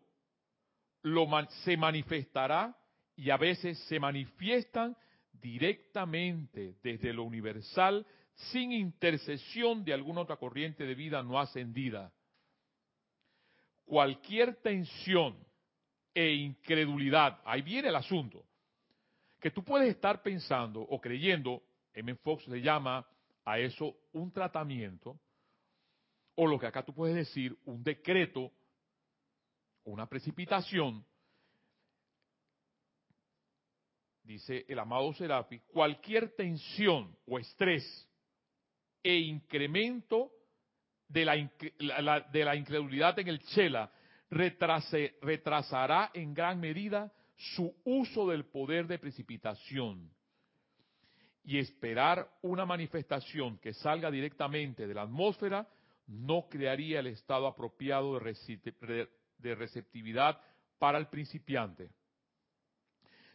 lo 1.03 1.29
se 1.64 1.76
manifestará 1.76 2.76
y 3.19 3.31
a 3.31 3.37
veces 3.37 3.77
se 3.89 3.99
manifiestan 3.99 4.97
directamente 5.33 6.77
desde 6.85 7.12
lo 7.12 7.25
universal 7.25 8.07
sin 8.53 8.71
intercesión 8.71 9.85
de 9.85 9.93
alguna 9.93 10.21
otra 10.21 10.37
corriente 10.37 10.85
de 10.85 10.95
vida 10.95 11.21
no 11.25 11.41
ascendida. 11.41 12.12
Cualquier 13.85 14.55
tensión 14.62 15.37
e 16.14 16.33
incredulidad, 16.33 17.41
ahí 17.45 17.62
viene 17.62 17.89
el 17.89 17.97
asunto, 17.97 18.45
que 19.41 19.51
tú 19.51 19.64
puedes 19.64 19.89
estar 19.89 20.23
pensando 20.23 20.81
o 20.81 21.01
creyendo, 21.01 21.64
M. 21.95 22.14
Fox 22.16 22.47
le 22.47 22.61
llama 22.61 23.05
a 23.45 23.59
eso 23.59 23.97
un 24.12 24.31
tratamiento, 24.31 25.19
o 26.37 26.47
lo 26.47 26.57
que 26.57 26.66
acá 26.69 26.85
tú 26.85 26.95
puedes 26.95 27.16
decir, 27.16 27.59
un 27.64 27.83
decreto, 27.83 28.53
una 29.83 30.07
precipitación, 30.07 31.05
dice 34.29 34.66
el 34.68 34.79
amado 34.79 35.12
Serapi, 35.14 35.59
cualquier 35.61 36.37
tensión 36.37 37.16
o 37.26 37.39
estrés 37.39 38.07
e 39.03 39.16
incremento 39.16 40.31
de 41.09 41.24
la, 41.24 42.29
la 42.31 42.57
incredulidad 42.57 43.18
en 43.18 43.29
el 43.29 43.41
Chela 43.41 43.91
retrasará 44.31 46.11
en 46.12 46.35
gran 46.35 46.61
medida 46.61 47.11
su 47.37 47.74
uso 47.85 48.29
del 48.29 48.45
poder 48.45 48.87
de 48.87 48.99
precipitación 48.99 50.11
y 51.43 51.59
esperar 51.59 52.31
una 52.43 52.66
manifestación 52.66 53.57
que 53.57 53.72
salga 53.72 54.11
directamente 54.11 54.87
de 54.87 54.93
la 54.93 55.03
atmósfera 55.03 55.66
no 56.07 56.49
crearía 56.51 57.01
el 57.01 57.07
estado 57.07 57.47
apropiado 57.47 58.20
de 59.39 59.55
receptividad 59.55 60.39
para 60.79 60.99
el 60.99 61.07
principiante. 61.07 61.89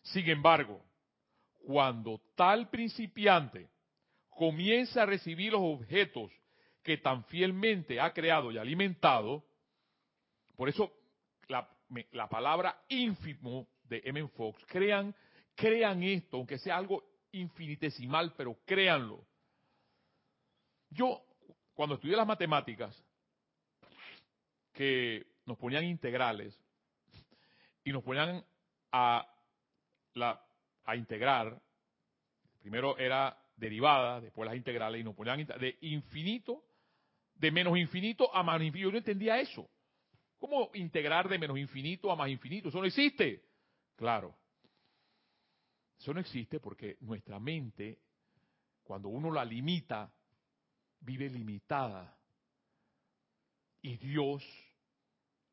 Sin 0.03 0.29
embargo, 0.29 0.83
cuando 1.65 2.21
tal 2.35 2.69
principiante 2.69 3.69
comienza 4.29 5.03
a 5.03 5.05
recibir 5.05 5.53
los 5.53 5.61
objetos 5.61 6.31
que 6.81 6.97
tan 6.97 7.23
fielmente 7.25 7.99
ha 7.99 8.13
creado 8.13 8.51
y 8.51 8.57
alimentado, 8.57 9.43
por 10.55 10.69
eso 10.69 10.91
la, 11.47 11.69
la 12.11 12.27
palabra 12.27 12.83
ínfimo 12.89 13.67
de 13.85 14.01
M. 14.05 14.27
Fox, 14.29 14.63
crean, 14.67 15.15
crean 15.55 16.03
esto, 16.03 16.37
aunque 16.37 16.57
sea 16.57 16.77
algo 16.77 17.03
infinitesimal, 17.31 18.33
pero 18.35 18.57
créanlo. 18.65 19.25
Yo, 20.89 21.23
cuando 21.73 21.95
estudié 21.95 22.15
las 22.15 22.27
matemáticas, 22.27 23.01
que 24.73 25.25
nos 25.45 25.57
ponían 25.57 25.85
integrales 25.85 26.59
y 27.83 27.91
nos 27.91 28.03
ponían 28.03 28.43
a, 28.91 29.27
la, 30.13 30.41
a 30.85 30.95
integrar, 30.95 31.59
primero 32.59 32.97
era 32.97 33.37
derivada, 33.55 34.21
después 34.21 34.47
las 34.47 34.55
integrales, 34.55 35.01
y 35.01 35.03
nos 35.03 35.15
ponían 35.15 35.45
de 35.45 35.77
infinito, 35.81 36.63
de 37.35 37.51
menos 37.51 37.77
infinito 37.77 38.33
a 38.33 38.43
más 38.43 38.61
infinito. 38.61 38.87
Yo 38.87 38.91
no 38.91 38.97
entendía 38.97 39.39
eso. 39.39 39.69
¿Cómo 40.37 40.71
integrar 40.73 41.29
de 41.29 41.39
menos 41.39 41.57
infinito 41.57 42.11
a 42.11 42.15
más 42.15 42.29
infinito? 42.29 42.69
Eso 42.69 42.79
no 42.79 42.85
existe. 42.85 43.43
Claro. 43.95 44.35
Eso 45.97 46.13
no 46.13 46.19
existe 46.19 46.59
porque 46.59 46.97
nuestra 46.99 47.39
mente, 47.39 47.99
cuando 48.83 49.07
uno 49.07 49.31
la 49.31 49.45
limita, 49.45 50.11
vive 50.99 51.29
limitada. 51.29 52.17
Y 53.81 53.97
Dios, 53.97 54.43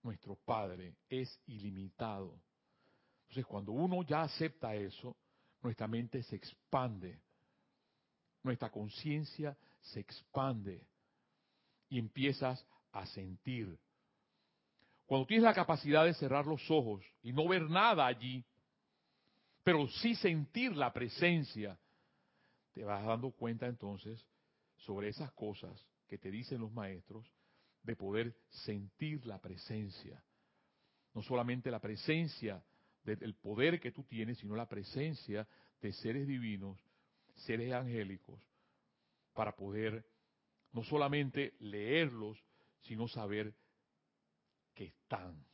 nuestro 0.03 0.37
Padre, 0.37 0.97
es 1.09 1.41
ilimitado. 1.47 2.41
Entonces, 3.31 3.47
cuando 3.47 3.71
uno 3.71 4.03
ya 4.03 4.23
acepta 4.23 4.75
eso, 4.75 5.17
nuestra 5.63 5.87
mente 5.87 6.21
se 6.25 6.35
expande, 6.35 7.21
nuestra 8.43 8.71
conciencia 8.71 9.57
se 9.81 10.01
expande 10.01 10.85
y 11.89 12.01
empiezas 12.01 12.67
a 12.91 13.07
sentir. 13.07 13.79
Cuando 15.07 15.29
tienes 15.29 15.45
la 15.45 15.55
capacidad 15.55 16.05
de 16.05 16.15
cerrar 16.15 16.45
los 16.45 16.69
ojos 16.73 17.05
y 17.23 17.33
no 17.33 17.47
ver 17.47 17.71
nada 17.71 18.05
allí, 18.05 18.45
pero 19.63 19.87
sí 19.87 20.17
sentir 20.17 20.77
la 20.77 20.93
presencia, 20.93 21.79
te 22.73 22.83
vas 22.83 23.07
dando 23.07 23.31
cuenta 23.31 23.69
entonces 23.69 24.27
sobre 24.79 25.09
esas 25.09 25.31
cosas 25.35 25.87
que 26.09 26.19
te 26.19 26.33
dicen 26.33 26.61
los 26.61 26.73
maestros, 26.73 27.33
de 27.85 27.95
poder 27.95 28.35
sentir 28.49 29.25
la 29.25 29.41
presencia. 29.41 30.21
No 31.15 31.23
solamente 31.23 31.71
la 31.71 31.79
presencia 31.79 32.61
del 33.05 33.35
poder 33.35 33.81
que 33.81 33.93
tú 33.93 34.05
tienes, 34.05 34.39
sino 34.39 34.55
la 34.55 34.69
presencia 34.69 35.47
de 35.81 35.93
seres 35.93 36.27
divinos, 36.27 36.79
seres 37.35 37.73
angélicos, 37.73 38.41
para 39.33 39.57
poder 39.57 40.05
no 40.73 40.85
solamente 40.85 41.55
leerlos, 41.61 42.39
sino 42.83 43.09
saber 43.09 43.55
que 44.75 44.85
están. 44.85 45.45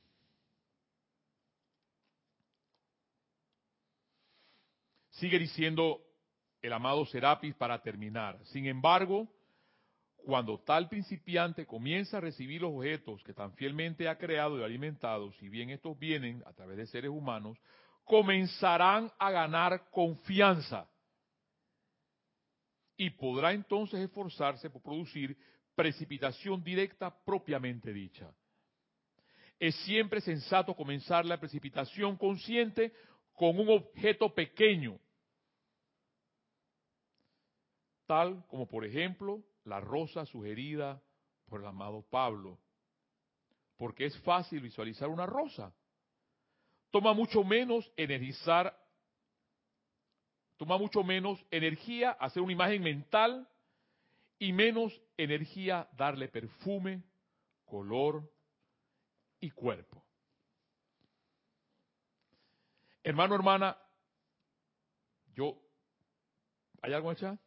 Sigue 5.11 5.39
diciendo 5.39 6.03
el 6.61 6.73
amado 6.73 7.07
Serapis 7.07 7.55
para 7.55 7.81
terminar. 7.81 8.39
Sin 8.47 8.67
embargo, 8.67 9.29
cuando 10.27 10.59
tal 10.59 10.89
principiante 10.89 11.67
comienza 11.67 12.17
a 12.17 12.21
recibir 12.21 12.61
los 12.61 12.73
objetos 12.73 13.23
que 13.23 13.33
tan 13.33 13.53
fielmente 13.53 14.09
ha 14.09 14.19
creado 14.19 14.59
y 14.59 14.65
alimentado, 14.65 15.31
si 15.35 15.49
bien 15.49 15.71
estos 15.71 15.97
vienen 15.97 16.43
a 16.47 16.53
través 16.53 16.79
de 16.79 16.87
seres 16.89 17.13
humanos, 17.13 17.57
comenzarán 18.03 19.13
a 19.21 19.31
ganar 19.31 19.89
confianza 19.89 20.91
y 22.97 23.11
podrá 23.11 23.53
entonces 23.53 24.01
esforzarse 24.01 24.69
por 24.69 24.83
producir 24.83 25.39
precipitación 25.77 26.65
directa 26.65 27.17
propiamente 27.25 27.93
dicha. 27.93 28.29
Es 29.61 29.77
siempre 29.85 30.21
sensato 30.21 30.75
comenzar 30.75 31.25
la 31.25 31.39
precipitación 31.39 32.17
consciente 32.17 32.93
con 33.33 33.61
un 33.61 33.69
objeto 33.69 34.35
pequeño, 34.35 34.99
tal 38.09 38.45
como 38.49 38.67
por 38.67 38.85
ejemplo 38.85 39.41
la 39.67 39.81
rosa 39.81 40.25
sugerida 40.27 41.03
por 41.47 41.61
el 41.61 41.67
amado 41.67 42.03
Pablo, 42.09 42.59
porque 43.77 44.07
es 44.07 44.19
fácil 44.21 44.61
visualizar 44.61 45.09
una 45.09 45.27
rosa. 45.27 45.75
Toma 46.91 47.13
mucho 47.13 47.45
menos 47.45 47.91
energizar, 47.97 48.77
toma 50.57 50.79
mucho 50.79 51.03
menos 51.03 51.45
energía 51.51 52.13
hacer 52.13 52.43
una 52.43 52.53
imagen 52.53 52.83
mental 52.83 53.49
y 54.39 54.53
menos 54.53 54.99
energía 55.17 55.89
darle 55.97 56.29
perfume, 56.29 57.03
color 57.65 58.31
y 59.41 59.51
cuerpo. 59.51 60.03
Hermano, 63.03 63.35
hermana, 63.35 63.77
yo, 65.35 65.61
¿hay 66.83 66.93
algo 66.93 67.11
allá? 67.11 67.39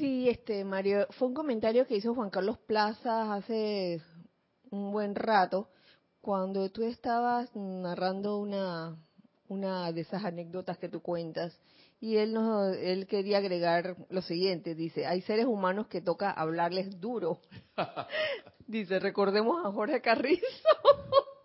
Sí, 0.00 0.30
este 0.30 0.64
Mario, 0.64 1.06
fue 1.10 1.28
un 1.28 1.34
comentario 1.34 1.86
que 1.86 1.94
hizo 1.94 2.14
Juan 2.14 2.30
Carlos 2.30 2.56
Plaza 2.60 3.34
hace 3.34 4.00
un 4.70 4.92
buen 4.92 5.14
rato 5.14 5.68
cuando 6.22 6.70
tú 6.70 6.84
estabas 6.84 7.54
narrando 7.54 8.38
una 8.38 8.96
una 9.48 9.92
de 9.92 10.00
esas 10.00 10.24
anécdotas 10.24 10.78
que 10.78 10.88
tú 10.88 11.02
cuentas 11.02 11.60
y 12.00 12.16
él 12.16 12.32
nos 12.32 12.74
él 12.78 13.06
quería 13.06 13.36
agregar 13.36 13.94
lo 14.08 14.22
siguiente, 14.22 14.74
dice, 14.74 15.04
hay 15.04 15.20
seres 15.20 15.44
humanos 15.44 15.86
que 15.88 16.00
toca 16.00 16.30
hablarles 16.30 16.98
duro. 16.98 17.38
dice, 18.66 19.00
recordemos 19.00 19.66
a 19.66 19.70
Jorge 19.70 20.00
Carrizo. 20.00 20.46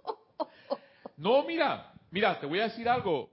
no, 1.18 1.44
mira, 1.44 1.92
mira, 2.10 2.40
te 2.40 2.46
voy 2.46 2.62
a 2.62 2.70
decir 2.70 2.88
algo. 2.88 3.32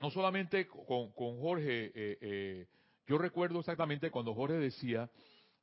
No 0.00 0.10
solamente 0.10 0.66
con, 0.66 1.12
con 1.12 1.38
Jorge, 1.38 1.92
eh, 1.94 2.18
eh, 2.22 2.66
yo 3.06 3.18
recuerdo 3.18 3.60
exactamente 3.60 4.10
cuando 4.10 4.34
Jorge 4.34 4.54
decía, 4.54 5.10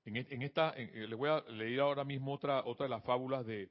en, 0.06 0.16
en 0.18 0.42
esta, 0.42 0.76
le 0.76 1.16
voy 1.16 1.30
a 1.30 1.42
leer 1.52 1.82
ahora 1.82 2.04
mismo 2.04 2.34
otra, 2.34 2.64
otra 2.66 2.86
de 2.86 2.90
las 2.90 3.04
fábulas 3.04 3.46
de, 3.46 3.70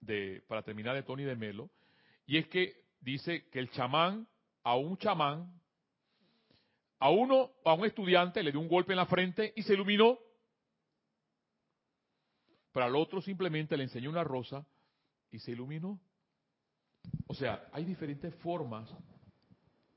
de, 0.00 0.42
para 0.48 0.62
terminar 0.62 0.94
de 0.94 1.02
Tony 1.02 1.24
de 1.24 1.36
Melo, 1.36 1.70
y 2.26 2.38
es 2.38 2.46
que 2.48 2.84
dice 3.00 3.48
que 3.48 3.58
el 3.58 3.70
chamán, 3.70 4.26
a 4.62 4.76
un 4.76 4.96
chamán, 4.96 5.60
a 6.98 7.10
uno, 7.10 7.50
a 7.64 7.74
un 7.74 7.84
estudiante 7.84 8.42
le 8.42 8.52
dio 8.52 8.60
un 8.60 8.68
golpe 8.68 8.92
en 8.92 8.98
la 8.98 9.06
frente 9.06 9.52
y 9.56 9.62
se 9.62 9.74
iluminó. 9.74 10.18
Pero 12.72 12.86
al 12.86 12.94
otro 12.94 13.20
simplemente 13.20 13.76
le 13.76 13.82
enseñó 13.82 14.08
una 14.08 14.22
rosa 14.22 14.64
y 15.32 15.40
se 15.40 15.50
iluminó. 15.50 16.00
O 17.26 17.34
sea, 17.34 17.68
hay 17.72 17.84
diferentes 17.84 18.32
formas, 18.36 18.88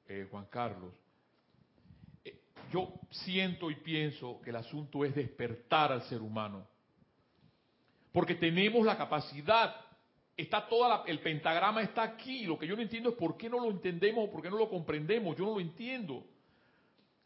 eh, 0.07 0.27
Juan 0.31 0.47
Carlos, 0.47 0.93
yo 2.71 2.93
siento 3.09 3.69
y 3.71 3.75
pienso 3.75 4.39
que 4.41 4.49
el 4.49 4.55
asunto 4.55 5.05
es 5.05 5.15
despertar 5.15 5.91
al 5.91 6.03
ser 6.03 6.21
humano. 6.21 6.67
Porque 8.11 8.35
tenemos 8.35 8.85
la 8.85 8.97
capacidad, 8.97 9.75
está 10.37 10.67
toda 10.67 11.03
el 11.05 11.19
pentagrama 11.19 11.81
está 11.81 12.03
aquí, 12.03 12.45
lo 12.45 12.57
que 12.57 12.67
yo 12.67 12.75
no 12.75 12.81
entiendo 12.81 13.09
es 13.09 13.15
por 13.15 13.37
qué 13.37 13.49
no 13.49 13.59
lo 13.59 13.69
entendemos 13.69 14.27
o 14.27 14.31
por 14.31 14.41
qué 14.41 14.49
no 14.49 14.57
lo 14.57 14.69
comprendemos, 14.69 15.35
yo 15.37 15.45
no 15.45 15.55
lo 15.55 15.59
entiendo. 15.59 16.23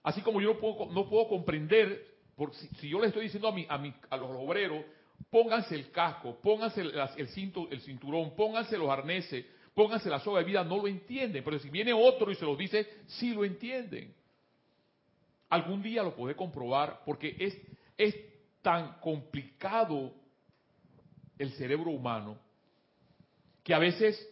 Así 0.04 0.22
como 0.22 0.42
yo 0.42 0.54
no 0.54 0.60
puedo, 0.60 0.92
no 0.92 1.10
puedo 1.10 1.28
comprender, 1.28 2.18
por, 2.36 2.54
si, 2.54 2.90
yo 2.90 3.00
le 3.00 3.08
estoy 3.08 3.24
diciendo 3.24 3.50
a, 3.50 4.18
los 4.18 4.30
obreros, 4.32 4.84
pónganse 5.30 5.76
el 5.76 5.92
casco, 5.92 6.40
pónganse 6.42 6.82
el, 6.82 6.94
el, 7.18 7.28
cinto, 7.30 7.68
el 7.70 7.82
cinturón, 7.82 8.36
pónganse 8.36 8.78
los 8.78 8.90
arneses, 8.90 9.46
pónganse 9.74 10.10
la 10.10 10.20
soga 10.20 10.40
de 10.40 10.46
vida, 10.46 10.64
no 10.64 10.78
lo 10.78 10.88
entienden. 10.88 11.44
Pero 11.44 11.60
si 11.60 11.70
viene 11.70 11.94
otro 11.94 12.32
y 12.32 12.36
se 12.36 12.46
los 12.46 12.58
dice, 12.58 12.88
sí 13.08 13.34
lo 13.34 13.44
entienden. 13.44 14.16
Algún 15.50 15.82
día 15.82 16.04
lo 16.04 16.16
podré 16.16 16.36
comprobar 16.36 17.02
porque 17.06 17.36
es, 17.40 17.58
es 17.98 18.16
tan 18.62 19.00
complicado 19.00 20.14
el 21.38 21.52
cerebro 21.54 21.92
humano 21.92 22.38
que 23.64 23.74
a 23.74 23.80
veces 23.80 24.28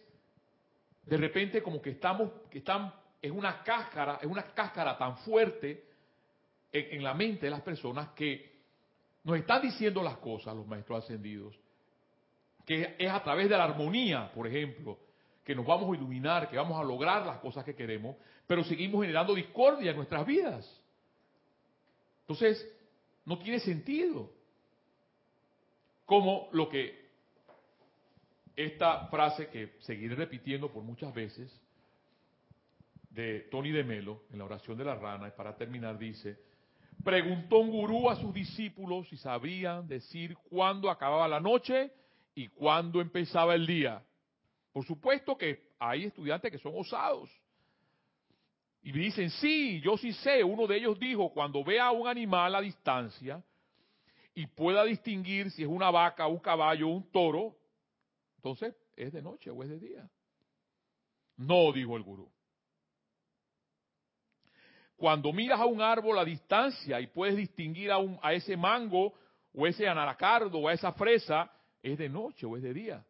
de 1.04 1.16
repente 1.16 1.62
como 1.62 1.80
que 1.80 1.90
estamos, 1.90 2.30
que 2.50 2.58
están, 2.58 2.92
es 3.20 3.32
una 3.32 3.62
cáscara, 3.62 4.18
es 4.20 4.26
una 4.26 4.42
cáscara 4.42 4.96
tan 4.96 5.16
fuerte 5.18 5.84
en, 6.70 6.98
en 6.98 7.02
la 7.02 7.14
mente 7.14 7.46
de 7.46 7.50
las 7.50 7.62
personas 7.62 8.10
que 8.10 8.58
nos 9.24 9.38
están 9.38 9.62
diciendo 9.62 10.02
las 10.02 10.18
cosas 10.18 10.54
los 10.54 10.66
maestros 10.66 11.04
ascendidos, 11.04 11.58
que 12.64 12.96
es 12.98 13.10
a 13.10 13.22
través 13.22 13.48
de 13.48 13.56
la 13.56 13.64
armonía, 13.64 14.30
por 14.32 14.46
ejemplo, 14.46 14.98
que 15.42 15.54
nos 15.54 15.64
vamos 15.64 15.90
a 15.90 15.96
iluminar, 15.96 16.50
que 16.50 16.56
vamos 16.56 16.78
a 16.78 16.84
lograr 16.84 17.24
las 17.24 17.38
cosas 17.38 17.64
que 17.64 17.74
queremos, 17.74 18.16
pero 18.46 18.62
seguimos 18.64 19.00
generando 19.00 19.34
discordia 19.34 19.90
en 19.90 19.96
nuestras 19.96 20.26
vidas. 20.26 20.77
Entonces, 22.28 22.70
no 23.24 23.38
tiene 23.38 23.58
sentido. 23.58 24.30
Como 26.04 26.50
lo 26.52 26.68
que 26.68 27.08
esta 28.54 29.06
frase 29.06 29.48
que 29.48 29.76
seguiré 29.80 30.14
repitiendo 30.14 30.70
por 30.70 30.82
muchas 30.82 31.14
veces 31.14 31.50
de 33.10 33.40
Tony 33.50 33.70
de 33.70 33.82
Melo 33.82 34.24
en 34.30 34.38
la 34.38 34.44
oración 34.44 34.76
de 34.76 34.84
la 34.84 34.94
rana, 34.94 35.28
y 35.28 35.30
para 35.30 35.56
terminar 35.56 35.98
dice, 35.98 36.38
preguntó 37.02 37.58
un 37.58 37.70
gurú 37.70 38.10
a 38.10 38.16
sus 38.16 38.34
discípulos 38.34 39.08
si 39.08 39.16
sabían 39.16 39.88
decir 39.88 40.36
cuándo 40.50 40.90
acababa 40.90 41.28
la 41.28 41.40
noche 41.40 41.90
y 42.34 42.48
cuándo 42.48 43.00
empezaba 43.00 43.54
el 43.54 43.66
día. 43.66 44.02
Por 44.72 44.84
supuesto 44.84 45.36
que 45.38 45.72
hay 45.78 46.04
estudiantes 46.04 46.52
que 46.52 46.58
son 46.58 46.74
osados 46.76 47.30
y 48.88 48.92
me 48.94 49.00
dicen, 49.00 49.28
sí, 49.28 49.82
yo 49.82 49.98
sí 49.98 50.14
sé. 50.14 50.42
Uno 50.42 50.66
de 50.66 50.78
ellos 50.78 50.98
dijo, 50.98 51.30
cuando 51.30 51.62
vea 51.62 51.88
a 51.88 51.92
un 51.92 52.08
animal 52.08 52.54
a 52.54 52.62
distancia 52.62 53.44
y 54.34 54.46
pueda 54.46 54.82
distinguir 54.84 55.50
si 55.50 55.62
es 55.62 55.68
una 55.68 55.90
vaca, 55.90 56.26
un 56.26 56.38
caballo, 56.38 56.88
un 56.88 57.12
toro, 57.12 57.54
entonces 58.36 58.74
es 58.96 59.12
de 59.12 59.20
noche 59.20 59.50
o 59.50 59.62
es 59.62 59.68
de 59.68 59.78
día. 59.78 60.10
No, 61.36 61.70
dijo 61.70 61.98
el 61.98 62.02
gurú. 62.02 62.32
Cuando 64.96 65.34
miras 65.34 65.60
a 65.60 65.66
un 65.66 65.82
árbol 65.82 66.18
a 66.18 66.24
distancia 66.24 66.98
y 66.98 67.08
puedes 67.08 67.36
distinguir 67.36 67.90
a, 67.90 67.98
un, 67.98 68.18
a 68.22 68.32
ese 68.32 68.56
mango 68.56 69.12
o 69.52 69.66
ese 69.66 69.86
anaracardo 69.86 70.60
o 70.60 70.68
a 70.68 70.72
esa 70.72 70.94
fresa, 70.94 71.52
es 71.82 71.98
de 71.98 72.08
noche 72.08 72.46
o 72.46 72.56
es 72.56 72.62
de 72.62 72.72
día. 72.72 73.06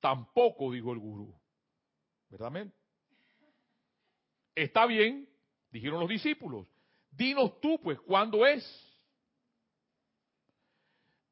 Tampoco, 0.00 0.70
dijo 0.70 0.92
el 0.92 0.98
gurú. 0.98 1.34
¿Verdad? 2.28 2.66
Está 4.56 4.86
bien, 4.86 5.28
dijeron 5.70 6.00
los 6.00 6.08
discípulos. 6.08 6.66
Dinos 7.10 7.60
tú, 7.60 7.78
pues, 7.82 8.00
¿cuándo 8.00 8.46
es? 8.46 8.64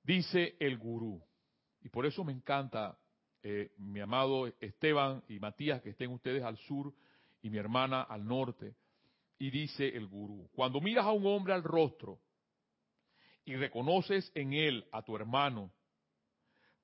Dice 0.03 0.55
el 0.61 0.77
gurú. 0.77 1.22
Y 1.81 1.89
por 1.89 2.05
eso 2.05 2.22
me 2.22 2.33
encanta, 2.33 2.99
eh, 3.43 3.72
mi 3.79 4.01
amado 4.01 4.47
Esteban 4.61 5.25
y 5.27 5.39
Matías, 5.39 5.81
que 5.81 5.91
estén 5.91 6.11
ustedes 6.11 6.43
al 6.43 6.59
sur 6.59 6.93
y 7.41 7.49
mi 7.49 7.57
hermana 7.57 8.03
al 8.03 8.27
norte. 8.27 8.77
Y 9.39 9.51
dice 9.51 9.89
el 9.89 10.07
gurú, 10.07 10.51
cuando 10.55 10.83
miras 10.83 11.07
a 11.07 11.12
un 11.12 11.27
hombre 11.27 11.55
al 11.55 11.62
rostro 11.62 12.20
y 13.47 13.57
reconoces 13.57 14.31
en 14.35 14.53
él 14.53 14.87
a 14.93 15.03
tu 15.03 15.16
hermano, 15.16 15.72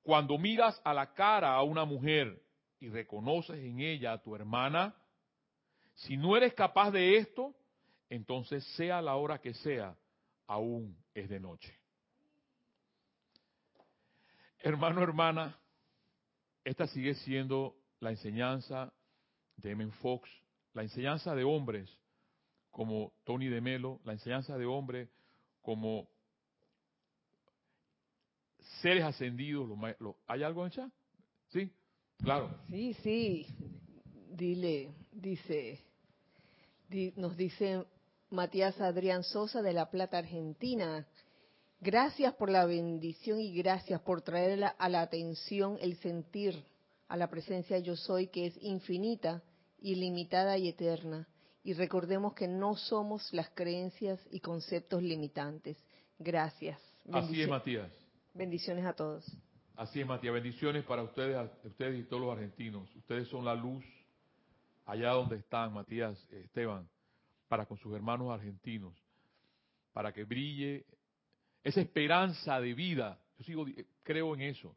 cuando 0.02 0.38
miras 0.38 0.80
a 0.84 0.94
la 0.94 1.12
cara 1.12 1.54
a 1.54 1.62
una 1.62 1.84
mujer 1.84 2.42
y 2.80 2.88
reconoces 2.88 3.58
en 3.58 3.80
ella 3.80 4.12
a 4.12 4.22
tu 4.22 4.34
hermana, 4.34 4.94
si 6.00 6.16
no 6.16 6.36
eres 6.36 6.54
capaz 6.54 6.90
de 6.90 7.16
esto, 7.18 7.54
entonces 8.08 8.64
sea 8.76 9.02
la 9.02 9.16
hora 9.16 9.40
que 9.40 9.54
sea, 9.54 9.96
aún 10.46 10.96
es 11.14 11.28
de 11.28 11.40
noche. 11.40 11.78
Hermano, 14.58 15.02
hermana, 15.02 15.58
esta 16.64 16.86
sigue 16.86 17.14
siendo 17.14 17.76
la 18.00 18.10
enseñanza 18.10 18.92
de 19.56 19.70
M. 19.72 19.90
Fox, 20.02 20.28
la 20.72 20.82
enseñanza 20.82 21.34
de 21.34 21.44
hombres 21.44 21.90
como 22.70 23.12
Tony 23.24 23.48
de 23.48 23.60
Melo, 23.60 24.00
la 24.04 24.12
enseñanza 24.12 24.56
de 24.56 24.64
hombres 24.66 25.08
como 25.60 26.08
seres 28.80 29.04
ascendidos. 29.04 29.68
¿Hay 30.26 30.42
algo 30.42 30.64
en 30.64 30.70
chat? 30.70 30.92
¿Sí? 31.48 31.70
Claro. 32.22 32.50
Sí, 32.68 32.94
sí. 33.02 33.46
Dile, 34.30 34.92
dice, 35.12 35.89
nos 37.16 37.36
dice 37.36 37.84
Matías 38.30 38.80
Adrián 38.80 39.22
Sosa 39.22 39.62
de 39.62 39.72
La 39.72 39.90
Plata, 39.90 40.18
Argentina. 40.18 41.06
Gracias 41.80 42.34
por 42.34 42.50
la 42.50 42.66
bendición 42.66 43.40
y 43.40 43.54
gracias 43.54 44.00
por 44.00 44.22
traer 44.22 44.64
a 44.76 44.88
la 44.88 45.00
atención 45.00 45.78
el 45.80 45.96
sentir 45.96 46.64
a 47.08 47.16
la 47.16 47.28
presencia 47.28 47.78
yo 47.78 47.96
soy 47.96 48.28
que 48.28 48.46
es 48.46 48.56
infinita, 48.62 49.42
ilimitada 49.80 50.58
y 50.58 50.68
eterna. 50.68 51.26
Y 51.62 51.74
recordemos 51.74 52.34
que 52.34 52.48
no 52.48 52.76
somos 52.76 53.32
las 53.32 53.50
creencias 53.50 54.20
y 54.30 54.40
conceptos 54.40 55.02
limitantes. 55.02 55.76
Gracias. 56.18 56.80
Así 57.12 57.42
es, 57.42 57.48
Matías. 57.48 57.90
Bendiciones 58.34 58.84
a 58.84 58.92
todos. 58.92 59.24
Así 59.76 60.00
es, 60.00 60.06
Matías. 60.06 60.34
Bendiciones 60.34 60.84
para 60.84 61.02
ustedes, 61.02 61.50
ustedes 61.64 62.00
y 62.00 62.04
todos 62.04 62.22
los 62.22 62.32
argentinos. 62.32 62.88
Ustedes 62.96 63.28
son 63.28 63.44
la 63.44 63.54
luz 63.54 63.84
allá 64.90 65.10
donde 65.10 65.36
están, 65.36 65.72
Matías, 65.72 66.18
Esteban, 66.32 66.88
para 67.46 67.64
con 67.66 67.78
sus 67.78 67.94
hermanos 67.94 68.32
argentinos, 68.32 68.92
para 69.92 70.12
que 70.12 70.24
brille 70.24 70.84
esa 71.62 71.80
esperanza 71.80 72.60
de 72.60 72.74
vida. 72.74 73.18
Yo 73.38 73.44
sigo, 73.44 73.66
creo 74.02 74.34
en 74.34 74.42
eso, 74.42 74.76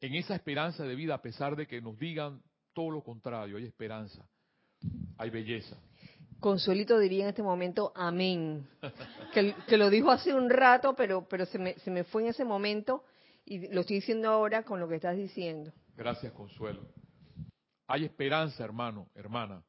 en 0.00 0.14
esa 0.14 0.34
esperanza 0.34 0.82
de 0.84 0.96
vida, 0.96 1.14
a 1.14 1.22
pesar 1.22 1.54
de 1.54 1.68
que 1.68 1.80
nos 1.80 1.96
digan 1.96 2.42
todo 2.72 2.90
lo 2.90 3.04
contrario, 3.04 3.56
hay 3.56 3.66
esperanza, 3.66 4.26
hay 5.16 5.30
belleza. 5.30 5.76
Consuelito 6.40 6.98
diría 6.98 7.24
en 7.24 7.28
este 7.28 7.42
momento 7.42 7.92
amén, 7.94 8.66
que, 9.32 9.76
lo 9.76 9.90
dijo 9.90 10.10
hace 10.10 10.34
un 10.34 10.50
rato, 10.50 10.94
pero, 10.96 11.28
pero 11.28 11.46
se, 11.46 11.58
me, 11.58 11.78
se 11.78 11.90
me 11.92 12.02
fue 12.02 12.22
en 12.22 12.28
ese 12.30 12.44
momento 12.44 13.04
y 13.44 13.68
lo 13.68 13.82
estoy 13.82 13.96
diciendo 13.96 14.28
ahora 14.28 14.64
con 14.64 14.80
lo 14.80 14.88
que 14.88 14.96
estás 14.96 15.16
diciendo. 15.16 15.72
Gracias, 15.96 16.32
Consuelo. 16.32 16.82
Hay 17.92 18.04
esperanza, 18.04 18.62
hermano, 18.62 19.10
hermana, 19.16 19.64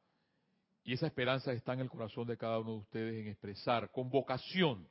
y 0.84 0.92
esa 0.92 1.08
esperanza 1.08 1.52
está 1.52 1.72
en 1.72 1.80
el 1.80 1.90
corazón 1.90 2.28
de 2.28 2.36
cada 2.36 2.60
uno 2.60 2.70
de 2.70 2.78
ustedes 2.78 3.20
en 3.20 3.26
expresar 3.26 3.90
con 3.90 4.10
vocación, 4.10 4.88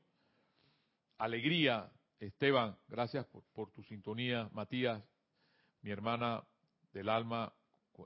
alegría. 1.18 1.90
Esteban, 2.20 2.78
gracias 2.90 3.26
por, 3.54 3.72
tu 3.72 3.84
sintonía. 3.84 4.50
Matías, 4.52 5.02
mi 5.82 5.92
hermana 5.92 6.44
del 6.92 7.08
alma, 7.08 7.54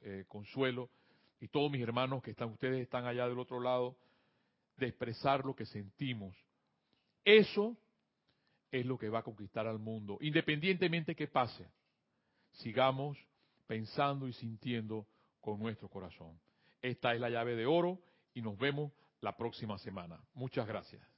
eh, 0.03 0.26
Consuelo, 0.28 0.91
y 1.39 1.47
todos 1.47 1.71
mis 1.71 1.82
hermanos 1.82 2.21
que 2.21 2.30
están, 2.30 2.51
ustedes 2.51 2.80
están 2.84 3.07
allá 3.07 3.28
del 3.28 3.39
otro 3.39 3.59
lado, 3.59 3.97
de 4.78 4.89
expresar 4.89 5.43
lo 5.43 5.55
que 5.55 5.65
sentimos. 5.65 6.36
Eso 7.23 7.76
es 8.69 8.86
lo 8.86 8.99
que 8.99 9.09
va 9.09 9.19
a 9.19 9.23
conquistar 9.23 9.65
al 9.65 9.80
mundo, 9.80 10.19
independientemente 10.21 11.15
que 11.15 11.28
pase. 11.28 11.67
Sigamos 12.51 13.17
pensando 13.65 14.28
y 14.28 14.34
sintiendo 14.34 15.07
con 15.45 15.59
nuestro 15.59 15.87
corazón. 15.89 16.39
Esta 16.81 17.13
es 17.13 17.21
la 17.21 17.29
llave 17.29 17.55
de 17.55 17.67
oro 17.67 18.01
y 18.33 18.41
nos 18.41 18.57
vemos 18.57 18.91
la 19.21 19.37
próxima 19.37 19.77
semana. 19.77 20.19
Muchas 20.33 20.65
gracias. 20.65 21.07